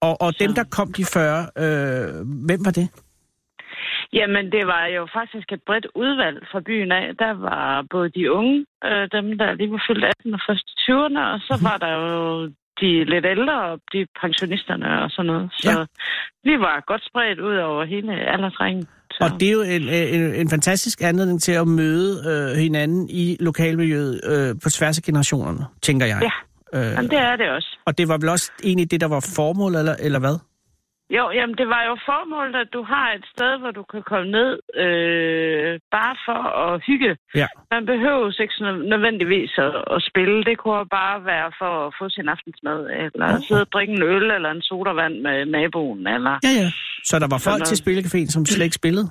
Og, 0.00 0.20
og 0.22 0.38
dem, 0.40 0.48
Så- 0.50 0.54
der 0.54 0.64
kom 0.70 0.92
de 0.92 1.04
40, 1.04 1.46
øh, 1.58 2.26
hvem 2.48 2.60
var 2.64 2.70
det? 2.80 2.88
Jamen, 4.18 4.44
det 4.54 4.64
var 4.72 4.84
jo 4.96 5.02
faktisk 5.18 5.46
et 5.52 5.62
bredt 5.66 5.86
udvalg 6.02 6.38
fra 6.52 6.60
byen 6.68 6.92
af. 6.92 7.04
Der 7.24 7.32
var 7.48 7.84
både 7.90 8.08
de 8.18 8.32
unge, 8.38 8.56
øh, 8.88 9.04
dem 9.16 9.24
der 9.40 9.48
lige 9.54 9.70
var 9.76 9.82
fyldt 9.88 10.04
18 10.04 10.34
og 10.34 10.40
først 10.48 10.64
i 10.72 10.74
20'erne, 10.84 11.20
og 11.34 11.38
så 11.48 11.54
var 11.68 11.76
der 11.84 11.92
jo 12.02 12.46
de 12.80 12.90
lidt 13.12 13.26
ældre 13.34 13.56
og 13.70 13.78
de 13.92 14.06
pensionisterne 14.22 15.02
og 15.02 15.10
sådan 15.10 15.26
noget. 15.32 15.50
Så 15.58 15.70
Ja. 15.70 15.78
ja. 15.78 15.84
vi 16.48 16.54
var 16.66 16.84
godt 16.86 17.02
spredt 17.10 17.40
ud 17.40 17.56
over 17.56 17.84
hele 17.84 18.12
aldersringen. 18.34 18.84
Så. 19.10 19.18
Og 19.24 19.40
det 19.40 19.48
er 19.48 19.52
jo 19.52 19.62
en, 19.76 19.82
en, 20.16 20.34
en 20.34 20.48
fantastisk 20.50 20.98
anledning 21.02 21.42
til 21.42 21.52
at 21.52 21.68
møde 21.68 22.12
øh, 22.30 22.56
hinanden 22.64 23.08
i 23.10 23.36
lokalmiljøet 23.40 24.20
øh, 24.32 24.48
på 24.62 24.68
tværs 24.70 24.98
af 24.98 25.02
generationerne, 25.04 25.64
tænker 25.82 26.06
jeg. 26.06 26.20
Ja, 26.22 26.30
Øh, 26.74 26.80
Jamen, 26.96 27.10
det 27.10 27.18
er 27.18 27.36
det 27.36 27.50
også. 27.50 27.78
og 27.86 27.98
det 27.98 28.08
var 28.08 28.18
vel 28.18 28.28
også 28.28 28.52
egentlig 28.64 28.90
det, 28.90 29.00
der 29.00 29.08
var 29.08 29.32
formålet, 29.36 29.78
eller, 29.78 29.94
eller 30.00 30.18
hvad? 30.18 30.36
Jo, 31.16 31.24
jamen 31.38 31.56
det 31.60 31.68
var 31.74 31.82
jo 31.90 31.94
formålet, 32.10 32.56
at 32.64 32.70
du 32.76 32.82
har 32.92 33.06
et 33.18 33.24
sted, 33.34 33.52
hvor 33.60 33.70
du 33.78 33.82
kan 33.92 34.02
komme 34.12 34.28
ned 34.38 34.50
øh, 34.84 35.72
bare 35.96 36.14
for 36.26 36.40
at 36.64 36.82
hygge. 36.88 37.12
Ja. 37.40 37.46
Man 37.74 37.82
behøver 37.92 38.40
ikke 38.44 38.54
nødvendigvis 38.94 39.52
at, 39.66 39.74
at 39.94 40.00
spille. 40.10 40.36
Det 40.48 40.56
kunne 40.58 40.86
bare 41.00 41.16
være 41.32 41.50
for 41.60 41.72
at 41.86 41.94
få 41.98 42.04
sin 42.16 42.28
aftensmad, 42.34 42.78
eller 43.14 43.26
Okay. 43.28 43.42
sidde 43.48 43.60
og 43.66 43.70
drikke 43.74 43.92
en 43.98 44.02
øl 44.02 44.26
eller 44.36 44.50
en 44.50 44.62
sodavand 44.62 45.14
med 45.26 45.36
naboen. 45.46 46.06
Eller, 46.16 46.34
Ja, 46.48 46.52
ja. 46.62 46.68
Så 47.08 47.14
der 47.22 47.28
var 47.34 47.40
folk 47.48 47.62
til 47.64 47.72
noget. 47.76 47.82
Spillecaféen, 47.86 48.30
som 48.34 48.46
slet 48.46 48.64
ikke 48.68 48.80
spillede? 48.82 49.06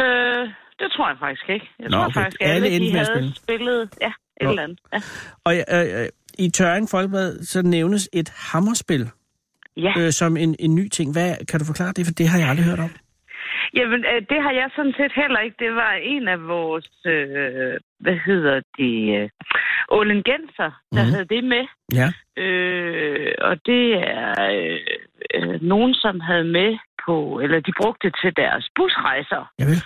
øh, 0.00 0.44
det 0.80 0.88
tror 0.94 1.06
jeg 1.08 1.16
faktisk 1.24 1.48
ikke. 1.56 1.68
Jeg 1.78 1.88
Nå, 1.90 1.96
tror 1.96 2.04
okay. 2.04 2.20
faktisk, 2.20 2.40
Alle 2.40 2.54
alle, 2.54 2.68
endte 2.76 2.88
de 2.92 3.00
at 3.00 3.06
havde 3.06 3.12
spille. 3.18 3.34
spillet 3.44 3.80
ja, 4.00 4.12
et 4.40 4.44
Nå. 4.44 4.48
eller 4.50 4.62
andet. 4.62 4.78
Ja. 4.92 4.98
Og 5.46 5.52
øh, 5.56 6.00
øh, 6.02 6.08
i 6.38 6.50
Tøring 6.50 6.86
Folkeblad, 6.90 7.38
så 7.44 7.62
nævnes 7.62 8.08
et 8.12 8.28
hammerspil 8.52 9.10
ja. 9.76 9.92
øh, 9.98 10.10
som 10.12 10.36
en, 10.36 10.56
en 10.58 10.74
ny 10.74 10.88
ting. 10.88 11.12
Hvad, 11.12 11.46
kan 11.50 11.60
du 11.60 11.66
forklare 11.66 11.92
det? 11.96 12.06
For 12.06 12.12
det 12.12 12.28
har 12.28 12.38
jeg 12.38 12.48
aldrig 12.48 12.66
hørt 12.66 12.78
om. 12.78 12.90
Jamen, 13.74 14.00
øh, 14.12 14.20
det 14.30 14.42
har 14.42 14.52
jeg 14.60 14.68
sådan 14.76 14.94
set 14.96 15.12
heller 15.22 15.40
ikke. 15.40 15.56
Det 15.58 15.72
var 15.74 15.92
en 16.02 16.28
af 16.28 16.40
vores, 16.48 16.90
øh, 17.06 17.74
hvad 18.00 18.18
hedder 18.26 18.60
det, 18.78 19.22
øh, 19.22 19.28
Olengenser, 19.88 20.70
der 20.92 21.02
Mhm. 21.02 21.06
mm. 21.08 21.12
havde 21.14 21.28
det 21.34 21.44
med. 21.44 21.64
Ja. 22.00 22.08
Øh, 22.42 23.32
og 23.40 23.54
det 23.66 23.84
er 24.18 24.34
øh, 24.52 24.80
øh, 25.34 25.62
nogen, 25.62 25.94
som 25.94 26.20
havde 26.20 26.44
med 26.44 26.78
på, 27.06 27.40
eller 27.42 27.60
de 27.60 27.72
brugte 27.82 28.08
det 28.08 28.16
til 28.22 28.32
deres 28.36 28.68
busrejser. 28.76 29.52
Vil. 29.58 29.82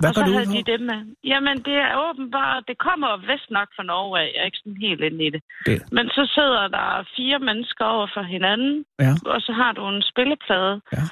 Hvad 0.00 0.08
og 0.10 0.14
så 0.14 0.22
havde 0.32 0.46
de 0.56 0.62
det 0.72 0.80
med. 0.80 1.00
Jamen, 1.24 1.56
det 1.68 1.74
er 1.74 2.08
åbenbart, 2.08 2.64
det 2.68 2.78
kommer 2.78 3.16
vist 3.32 3.50
nok 3.50 3.68
fra 3.76 3.82
Norge 3.82 4.20
af. 4.20 4.30
Jeg 4.34 4.40
er 4.40 4.44
ikke 4.44 4.58
sådan 4.64 4.82
helt 4.88 5.00
inde 5.08 5.24
i 5.26 5.30
det. 5.30 5.42
Det. 5.66 5.92
Men 5.92 6.08
så 6.08 6.22
sidder 6.34 6.68
der 6.68 7.04
fire 7.16 7.38
mennesker 7.38 7.84
over 7.84 8.08
for 8.14 8.22
hinanden, 8.22 8.84
Ja. 8.98 9.12
og 9.26 9.40
så 9.40 9.52
har 9.52 9.72
du 9.72 9.88
en 9.88 10.02
spilleplade. 10.02 10.80
Ja. 10.96 11.04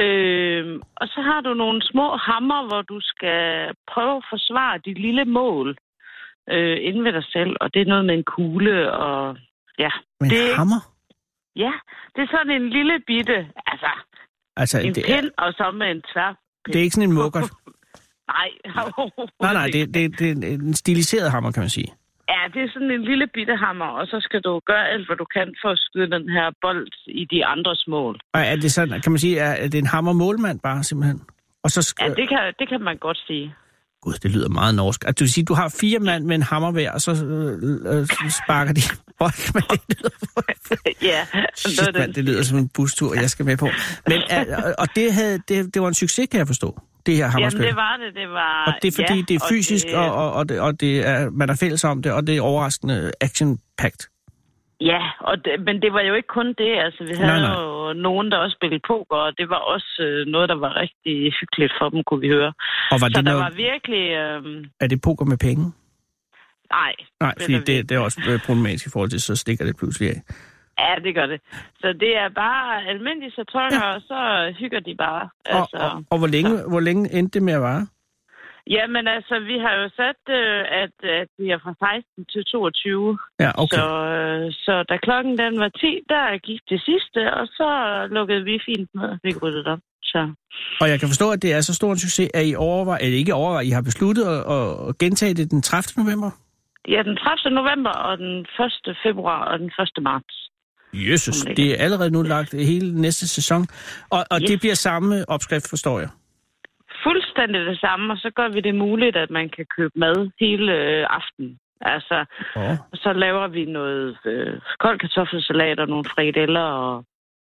Øh, 0.00 0.80
og 0.96 1.06
så 1.08 1.20
har 1.28 1.40
du 1.40 1.54
nogle 1.54 1.82
små 1.82 2.16
hammer, 2.16 2.66
hvor 2.68 2.82
du 2.82 2.98
skal 3.00 3.70
prøve 3.92 4.16
at 4.16 4.24
forsvare 4.30 4.78
dit 4.86 4.98
lille 4.98 5.24
mål 5.24 5.76
øh, 6.50 6.76
inde 6.80 7.04
ved 7.04 7.12
dig 7.12 7.24
selv. 7.24 7.56
Og 7.60 7.74
det 7.74 7.82
er 7.82 7.86
noget 7.86 8.04
med 8.04 8.14
en 8.14 8.24
kugle 8.24 8.92
og... 8.92 9.36
Ja, 9.78 9.90
Men 10.20 10.30
det, 10.30 10.56
hammer? 10.56 10.80
ja, 11.56 11.72
det 12.16 12.22
er 12.22 12.26
sådan 12.30 12.50
en 12.62 12.68
lille 12.70 13.00
bitte, 13.06 13.48
altså 13.66 13.90
Altså, 14.56 14.80
en 14.80 14.94
det, 14.94 15.10
er, 15.10 15.20
pind, 15.20 15.30
og 15.38 15.52
så 15.52 15.70
med 15.70 15.90
en 15.90 16.02
tvær. 16.12 16.36
det 16.66 16.76
er 16.76 16.80
ikke 16.82 16.94
sådan 16.94 17.08
en 17.08 17.14
mukkert. 17.14 17.50
Nej, 18.32 18.48
Nej, 19.42 19.52
nej, 19.52 19.66
det, 19.72 19.94
det, 19.94 20.18
det 20.18 20.28
er 20.30 20.54
en 20.54 20.74
stiliseret 20.74 21.30
hammer, 21.30 21.52
kan 21.52 21.60
man 21.62 21.70
sige. 21.70 21.92
Ja, 22.28 22.40
det 22.54 22.62
er 22.62 22.68
sådan 22.72 22.90
en 22.90 23.04
lille 23.04 23.26
bitte 23.34 23.56
hammer, 23.56 23.84
og 23.86 24.06
så 24.06 24.20
skal 24.20 24.40
du 24.40 24.60
gøre 24.66 24.88
alt, 24.88 25.06
hvad 25.08 25.16
du 25.16 25.24
kan 25.36 25.54
for 25.62 25.68
at 25.70 25.78
skyde 25.78 26.10
den 26.10 26.28
her 26.28 26.50
bold 26.62 26.86
i 27.06 27.24
de 27.24 27.44
andres 27.46 27.84
mål. 27.88 28.20
Og 28.34 28.40
er 28.40 28.56
det 28.56 28.72
sådan, 28.72 29.00
kan 29.00 29.12
man 29.12 29.18
sige, 29.18 29.38
er, 29.38 29.68
det 29.68 29.78
en 29.78 29.86
hammer-målmand 29.86 30.60
bare 30.60 30.84
simpelthen? 30.84 31.20
Og 31.64 31.70
så 31.70 31.80
sk- 31.80 32.04
Ja, 32.04 32.08
det 32.14 32.28
kan, 32.28 32.38
det 32.58 32.68
kan 32.68 32.80
man 32.80 32.96
godt 32.96 33.18
sige. 33.26 33.54
Gud, 34.02 34.12
det 34.14 34.30
lyder 34.30 34.48
meget 34.48 34.74
norsk. 34.74 35.04
At 35.06 35.18
du 35.18 35.24
vil 35.24 35.32
sige, 35.32 35.44
du 35.44 35.54
har 35.54 35.74
fire 35.80 35.98
mand 35.98 36.24
med 36.24 36.34
en 36.36 36.42
hammer 36.42 36.70
hver, 36.72 36.92
og 36.92 37.00
så 37.00 37.10
øh, 37.10 37.98
øh, 37.98 38.06
sparker 38.44 38.72
de 38.72 38.80
bold 39.18 39.54
med 39.54 39.62
det. 39.88 39.98
Lyder, 40.00 40.96
ja, 41.12 41.26
shit, 41.56 41.94
mand, 41.98 42.14
det 42.14 42.24
lyder 42.24 42.42
som 42.42 42.58
en 42.58 42.68
bustur, 42.68 43.14
jeg 43.14 43.30
skal 43.30 43.46
med 43.46 43.56
på. 43.56 43.68
Men, 44.06 44.18
øh, 44.32 44.72
og 44.78 44.86
det, 44.96 45.12
havde, 45.14 45.38
det, 45.48 45.74
det 45.74 45.82
var 45.82 45.88
en 45.88 45.94
succes, 45.94 46.28
kan 46.30 46.38
jeg 46.38 46.46
forstå, 46.46 46.80
det 47.06 47.14
her 47.16 47.22
Jamen, 47.24 47.32
hammerspil. 47.32 47.62
det 47.66 47.76
var 47.76 47.96
det. 47.96 48.14
Det 48.14 48.28
var... 48.28 48.64
Og 48.66 48.72
det 48.82 48.88
er 48.88 48.92
fordi, 49.02 49.18
ja, 49.18 49.24
det 49.28 49.34
er 49.34 49.44
fysisk, 49.50 49.86
det, 49.86 49.96
og, 49.96 50.14
og, 50.14 50.32
og, 50.32 50.48
det, 50.48 50.60
og 50.60 50.80
det 50.80 51.06
er, 51.08 51.30
man 51.30 51.50
er 51.50 51.56
fælles 51.60 51.84
om 51.84 52.02
det, 52.02 52.12
og 52.12 52.26
det 52.26 52.36
er 52.36 52.40
overraskende 52.42 53.12
action-packed. 53.20 54.02
Ja, 54.80 55.00
og 55.20 55.44
det, 55.44 55.52
men 55.66 55.82
det 55.82 55.92
var 55.92 56.00
jo 56.00 56.14
ikke 56.14 56.28
kun 56.38 56.46
det. 56.46 56.72
Altså, 56.86 57.04
vi 57.04 57.12
havde 57.14 57.26
Nej, 57.26 57.40
nej. 57.40 57.62
jo 57.62 57.92
nogen, 57.92 58.30
der 58.30 58.36
også 58.38 58.56
spillede 58.58 58.82
poker, 58.86 59.16
og 59.16 59.32
det 59.38 59.48
var 59.48 59.56
også 59.74 59.92
øh, 60.00 60.26
noget, 60.26 60.48
der 60.48 60.54
var 60.54 60.76
rigtig 60.76 61.32
hyggeligt 61.40 61.72
for 61.80 61.88
dem, 61.88 62.02
kunne 62.06 62.20
vi 62.20 62.28
høre. 62.28 62.52
Og 62.90 62.96
var 63.02 63.08
Så 63.08 63.08
det 63.08 63.14
der 63.14 63.22
noget, 63.22 63.38
var 63.44 63.50
virkelig... 63.68 64.04
Øh, 64.22 64.64
er 64.80 64.86
det 64.86 65.00
poker 65.02 65.24
med 65.24 65.38
penge? 65.38 65.72
nej, 66.72 66.92
Nej, 67.20 67.34
fordi 67.40 67.52
der 67.52 67.64
det, 67.64 67.88
det 67.88 67.94
er 67.94 67.98
også 67.98 68.20
øh, 68.28 68.40
problematisk 68.46 68.86
i 68.86 68.90
forhold 68.90 69.10
til, 69.10 69.20
så 69.20 69.36
stikker 69.36 69.64
det 69.64 69.76
pludselig 69.76 70.08
af. 70.10 70.18
Ja, 70.82 70.94
det 71.04 71.14
gør 71.14 71.26
det. 71.26 71.40
Så 71.80 71.88
det 72.02 72.12
er 72.22 72.28
bare 72.28 72.86
almindelige 72.90 73.32
satonger, 73.36 73.84
ja. 73.86 73.94
og 73.94 74.00
så 74.00 74.18
hygger 74.58 74.80
de 74.80 74.94
bare. 74.94 75.28
Altså. 75.44 75.76
Og, 75.76 75.90
og, 75.90 76.04
og 76.10 76.18
hvor, 76.18 76.26
længe, 76.26 76.52
hvor 76.68 76.80
længe 76.80 77.12
endte 77.18 77.38
det 77.38 77.42
med 77.42 77.54
at 77.54 77.62
vare? 77.62 77.86
Jamen 78.66 79.06
altså, 79.16 79.34
vi 79.50 79.56
har 79.64 79.74
jo 79.80 79.86
sat, 80.00 80.22
øh, 80.40 80.62
at, 80.82 80.94
at 81.20 81.28
vi 81.38 81.46
er 81.50 81.58
fra 81.64 81.74
16 81.74 82.24
til 82.32 82.44
22. 82.44 83.18
Ja, 83.40 83.50
okay. 83.62 83.76
Så, 83.76 83.86
øh, 84.14 84.52
så 84.52 84.74
da 84.88 84.96
klokken 84.96 85.38
den 85.38 85.60
var 85.60 85.68
10, 85.68 86.00
der 86.08 86.38
gik 86.38 86.60
det 86.68 86.80
sidste, 86.88 87.34
og 87.34 87.46
så 87.46 87.68
lukkede 88.10 88.44
vi 88.44 88.60
fint 88.68 88.90
ned 88.94 89.08
og 89.14 89.18
fik 89.24 89.42
ryddet 89.42 89.66
op. 89.66 89.78
Så. 90.02 90.32
Og 90.80 90.88
jeg 90.88 91.00
kan 91.00 91.08
forstå, 91.08 91.30
at 91.30 91.42
det 91.42 91.52
er 91.52 91.60
så 91.60 91.74
stor 91.74 91.90
en 91.90 91.98
succes, 91.98 92.30
at 92.34 92.46
I 92.46 92.54
overvejer, 92.54 92.98
eller 93.04 93.18
ikke 93.18 93.34
overvejer, 93.34 93.66
I 93.66 93.70
har 93.70 93.82
besluttet 93.82 94.24
at, 94.56 94.88
at 94.88 94.98
gentage 94.98 95.34
det 95.34 95.50
den 95.50 95.62
30. 95.62 96.04
november? 96.04 96.30
Ja, 96.88 97.02
den 97.02 97.16
30. 97.16 97.54
november 97.54 97.90
og 97.90 98.18
den 98.18 98.46
1. 98.86 98.96
februar 99.02 99.44
og 99.44 99.58
den 99.58 99.70
1. 99.98 100.02
marts. 100.02 100.41
Jesus, 100.94 101.36
det 101.56 101.66
er 101.70 101.84
allerede 101.84 102.10
nu 102.10 102.22
lagt 102.22 102.52
hele 102.54 103.00
næste 103.00 103.28
sæson. 103.28 103.66
Og, 104.10 104.24
og 104.30 104.38
Yes. 104.42 104.50
det 104.50 104.60
bliver 104.60 104.74
samme 104.74 105.24
opskrift, 105.28 105.68
forstår 105.70 105.98
jeg. 106.00 106.08
Fuldstændig 107.06 107.60
det 107.66 107.78
samme, 107.80 108.12
og 108.12 108.18
så 108.18 108.30
gør 108.36 108.48
vi 108.48 108.60
det 108.60 108.74
muligt, 108.74 109.16
at 109.16 109.30
man 109.30 109.48
kan 109.56 109.66
købe 109.76 109.92
mad 109.96 110.30
hele 110.40 110.72
øh, 110.72 111.06
aften. 111.10 111.58
Altså, 111.80 112.24
Oh. 112.56 112.76
så 112.94 113.12
laver 113.12 113.48
vi 113.48 113.64
noget 113.64 114.16
øh, 114.26 114.60
kold 114.80 114.98
kartoffelsalat 114.98 115.80
og 115.80 115.88
nogle 115.88 116.04
frikadeller, 116.14 116.60
og 116.60 117.04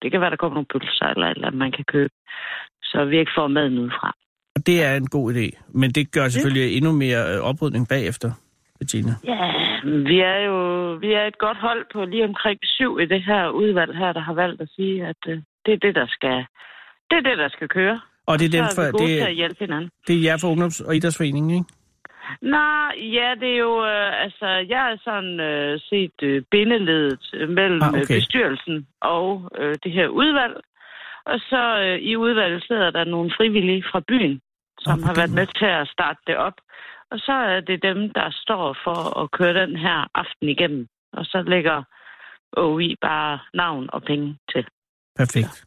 det 0.03 0.11
kan 0.11 0.21
være, 0.21 0.31
der 0.31 0.37
kommer 0.37 0.55
nogle 0.55 0.67
pølser 0.73 1.07
eller 1.07 1.27
eller 1.27 1.51
man 1.51 1.73
kan 1.73 1.85
købe. 1.85 2.13
Så 2.83 3.05
vi 3.05 3.19
ikke 3.19 3.33
får 3.37 3.47
maden 3.47 3.79
udefra. 3.79 4.15
Det 4.67 4.83
er 4.85 4.97
en 4.97 5.07
god 5.07 5.35
idé. 5.35 5.63
Men 5.69 5.91
det 5.91 6.13
gør 6.13 6.29
selvfølgelig 6.29 6.77
endnu 6.77 6.93
mere 6.93 7.35
øh, 7.35 7.41
oprydning 7.41 7.89
bagefter, 7.89 8.31
Bettina. 8.79 9.13
Ja, 9.25 9.53
vi 10.11 10.21
er 10.21 10.39
jo 10.49 10.59
vi 10.95 11.13
er 11.13 11.25
et 11.27 11.39
godt 11.39 11.59
hold 11.59 11.87
på 11.93 12.05
lige 12.05 12.25
omkring 12.25 12.59
syv 12.63 12.99
i 13.01 13.07
det 13.07 13.23
her 13.23 13.49
udvalg 13.49 13.97
her, 13.97 14.13
der 14.13 14.21
har 14.21 14.35
valgt 14.35 14.61
at 14.61 14.69
sige, 14.77 15.07
at 15.07 15.17
øh, 15.27 15.37
det 15.67 15.73
er 15.75 15.79
det, 15.79 15.95
der 15.95 16.07
skal, 16.09 16.37
det 17.11 17.17
er 17.17 17.25
det, 17.31 17.39
der 17.39 17.49
skal 17.49 17.69
køre. 17.69 18.01
Og 18.27 18.39
det 18.39 18.47
er, 18.47 18.51
dem 18.59 18.65
for, 18.75 18.83
er 18.83 18.91
det, 18.93 19.01
til 19.01 19.27
at 19.31 19.35
hjælpe 19.35 19.57
hinanden. 19.61 19.91
det 20.07 20.17
er 20.17 20.23
jer 20.23 20.37
for 20.41 20.49
Ungdoms- 20.55 20.87
og 20.89 20.97
Idrætsforeningen, 20.97 21.51
ikke? 21.51 21.67
Nej, 22.43 22.93
ja, 23.19 23.29
det 23.41 23.51
er 23.55 23.59
jo, 23.59 23.85
øh, 23.85 24.23
altså, 24.25 24.47
jeg 24.47 24.93
er 24.93 24.97
sådan 25.05 25.41
øh, 25.41 25.81
set 25.91 26.19
øh, 26.23 26.43
bindeledet 26.51 27.25
øh, 27.35 27.49
mellem 27.49 27.81
Ah, 27.83 27.89
okay. 27.89 28.03
okay. 28.03 28.15
bestyrelsen 28.19 28.87
og 29.01 29.51
øh, 29.59 29.75
det 29.85 29.93
her 29.93 30.09
udvalg. 30.09 30.55
Og 31.27 31.39
så 31.51 31.63
øh, 31.85 31.99
i 31.99 32.17
udvalget 32.17 32.65
sidder 32.69 32.91
der 32.91 33.05
nogle 33.05 33.31
frivillige 33.37 33.85
fra 33.91 34.01
byen, 34.09 34.41
som 34.81 34.99
Ah, 34.99 35.05
har 35.07 35.15
været 35.15 35.35
med 35.39 35.47
til 35.47 35.71
at 35.81 35.89
starte 35.89 36.21
det 36.27 36.37
op. 36.37 36.57
Og 37.15 37.21
så 37.21 37.33
er 37.33 37.61
det 37.61 37.83
dem, 37.83 37.99
der 38.19 38.29
står 38.45 38.77
for 38.85 38.99
at 39.23 39.31
køre 39.31 39.55
den 39.63 39.77
her 39.77 39.99
aften 40.15 40.49
igennem. 40.49 40.87
Og 41.13 41.25
så 41.25 41.43
lægger 41.47 41.83
OI 42.57 42.97
bare 43.03 43.39
navn 43.55 43.89
og 43.93 44.03
penge 44.03 44.39
til. 44.53 44.65
Perfekt. 45.17 45.65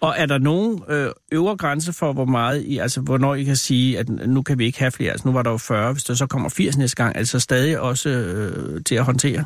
Og 0.00 0.14
er 0.18 0.26
der 0.26 0.38
nogen 0.38 0.82
øh, 0.88 1.10
øvre 1.32 1.56
grænse 1.56 1.92
for, 1.98 2.12
hvor 2.12 2.24
meget 2.24 2.62
I, 2.62 2.78
altså 2.78 3.00
hvornår 3.02 3.34
I 3.34 3.44
kan 3.44 3.56
sige, 3.56 3.98
at 3.98 4.08
nu 4.08 4.42
kan 4.42 4.58
vi 4.58 4.64
ikke 4.64 4.78
have 4.78 4.90
flere? 4.90 5.10
Altså 5.10 5.28
nu 5.28 5.34
var 5.34 5.42
der 5.42 5.50
jo 5.50 5.56
40, 5.56 5.92
hvis 5.92 6.04
der 6.04 6.14
så 6.14 6.26
kommer 6.26 6.48
80 6.56 6.78
næste 6.78 7.02
gang, 7.02 7.16
altså 7.16 7.40
stadig 7.40 7.80
også 7.80 8.08
øh, 8.08 8.84
til 8.84 8.94
at 8.94 9.04
håndtere? 9.04 9.44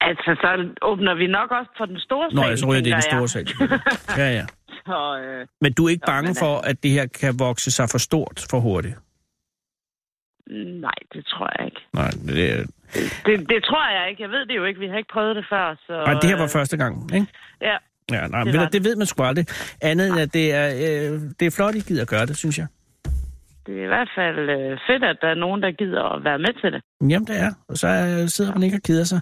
Altså, 0.00 0.30
så 0.40 0.48
åbner 0.82 1.14
vi 1.14 1.26
nok 1.26 1.50
også 1.50 1.70
for 1.78 1.86
den 1.86 2.00
store 2.00 2.30
Nå, 2.34 2.42
sal, 2.42 2.48
jeg 2.48 2.58
så 2.58 2.66
ryger 2.66 2.82
det 2.82 2.90
i 2.90 2.92
den 2.92 3.02
store 3.02 3.20
jeg. 3.20 3.28
sal. 3.28 3.46
Ja, 4.20 4.28
ja. 4.38 4.46
Så, 4.86 5.20
øh, 5.24 5.46
Men 5.60 5.72
du 5.72 5.84
er 5.86 5.90
ikke 5.90 6.06
Nå, 6.06 6.12
bange 6.12 6.28
men, 6.28 6.36
for, 6.38 6.54
at 6.70 6.82
det 6.82 6.90
her 6.90 7.06
kan 7.06 7.34
vokse 7.38 7.70
sig 7.70 7.88
for 7.90 7.98
stort 7.98 8.46
for 8.50 8.60
hurtigt? 8.60 8.96
Nej, 10.80 10.98
det 11.12 11.26
tror 11.26 11.50
jeg 11.58 11.66
ikke. 11.66 11.80
Nej, 11.92 12.10
det, 12.10 12.66
Det, 13.26 13.48
det 13.48 13.64
tror 13.64 14.00
jeg 14.00 14.10
ikke. 14.10 14.22
Jeg 14.22 14.30
ved 14.30 14.46
det 14.46 14.56
jo 14.56 14.64
ikke. 14.64 14.80
Vi 14.80 14.86
har 14.88 14.96
ikke 14.96 15.12
prøvet 15.12 15.36
det 15.36 15.44
før. 15.50 15.74
Så, 15.86 15.92
nej, 16.06 16.14
det 16.20 16.30
her 16.30 16.36
var 16.36 16.44
øh, 16.44 16.50
første 16.50 16.76
gang, 16.76 17.14
ikke? 17.14 17.26
Ja. 17.62 17.76
Ja, 18.12 18.26
nej, 18.26 18.44
Det 18.44 18.52
ved, 18.60 18.66
det 18.72 18.84
ved 18.84 18.96
man 18.96 19.06
sgu 19.06 19.22
aldrig. 19.22 19.46
Andet 19.82 20.08
end, 20.08 20.20
at 20.20 20.34
det 20.34 20.54
er, 20.54 20.66
øh, 20.68 21.20
det 21.40 21.46
er 21.46 21.50
flot, 21.50 21.74
I 21.74 21.80
gider 21.80 22.04
gøre 22.04 22.26
det, 22.26 22.36
synes 22.36 22.58
jeg. 22.58 22.66
det 23.66 23.78
er 23.80 23.84
i 23.84 23.86
hvert 23.86 24.08
fald 24.16 24.38
øh, 24.50 24.78
fedt, 24.88 25.04
at 25.04 25.16
der 25.20 25.28
er 25.28 25.34
nogen, 25.34 25.62
der 25.62 25.70
gider 25.72 26.02
at 26.16 26.24
være 26.24 26.38
med 26.38 26.60
til 26.60 26.72
det. 26.72 26.80
Jamen, 27.10 27.26
det 27.26 27.40
er. 27.40 27.50
Og 27.68 27.76
så 27.78 27.88
øh, 27.88 28.28
sidder 28.28 28.52
man 28.52 28.62
ikke 28.62 28.76
og 28.76 28.82
keder 28.82 29.04
sig. 29.04 29.20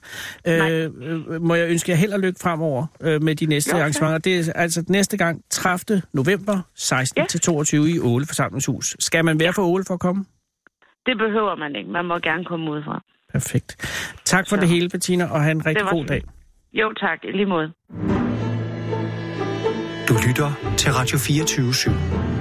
Øh, 0.49 0.91
øh, 1.03 1.43
må 1.43 1.55
jeg 1.55 1.70
ønske 1.70 1.91
jer 1.93 1.97
held 1.97 2.12
og 2.12 2.20
lykke 2.20 2.39
fremover 2.43 2.87
øh, 3.03 3.22
med 3.22 3.35
de 3.35 3.47
næste 3.47 3.70
Jo, 3.70 3.72
tak. 3.76 3.81
arrangementer. 3.81 4.18
Det 4.18 4.49
er 4.49 4.53
altså 4.53 4.85
næste 4.89 5.16
gang 5.16 5.43
30. 5.51 6.03
november 6.12 6.61
16 6.74 7.20
Ja. 7.20 7.26
til 7.26 7.41
22 7.41 7.91
i 7.91 7.99
Åle 7.99 8.26
Forsamlingshus. 8.26 8.97
Skal 9.01 9.24
man 9.24 9.41
være 9.41 9.53
for 9.53 9.62
Åle 9.62 9.85
for 9.87 9.95
at 9.95 10.01
komme? 10.01 10.24
Det 11.07 11.18
behøver 11.18 11.55
man 11.57 11.76
ikke. 11.76 11.90
Man 11.90 12.05
må 12.05 12.18
gerne 12.18 12.44
komme 12.44 12.70
udefra. 12.70 13.03
Perfekt. 13.32 13.76
Tak 14.24 14.48
for 14.48 14.57
Så. 14.57 14.61
det 14.61 14.68
hele, 14.68 14.88
Bettina, 14.88 15.24
og 15.24 15.42
have 15.42 15.51
en 15.51 15.66
rigtig 15.66 15.86
god 15.90 16.05
dag. 16.05 16.22
Jo, 16.72 16.92
tak. 16.92 17.18
I 17.24 17.32
lige 17.32 17.46
måde. 17.46 17.72
Du 20.09 20.14
lytter 20.26 20.74
til 20.76 20.92
Radio 20.92 21.18
24 21.18 21.70
/7. 21.70 22.39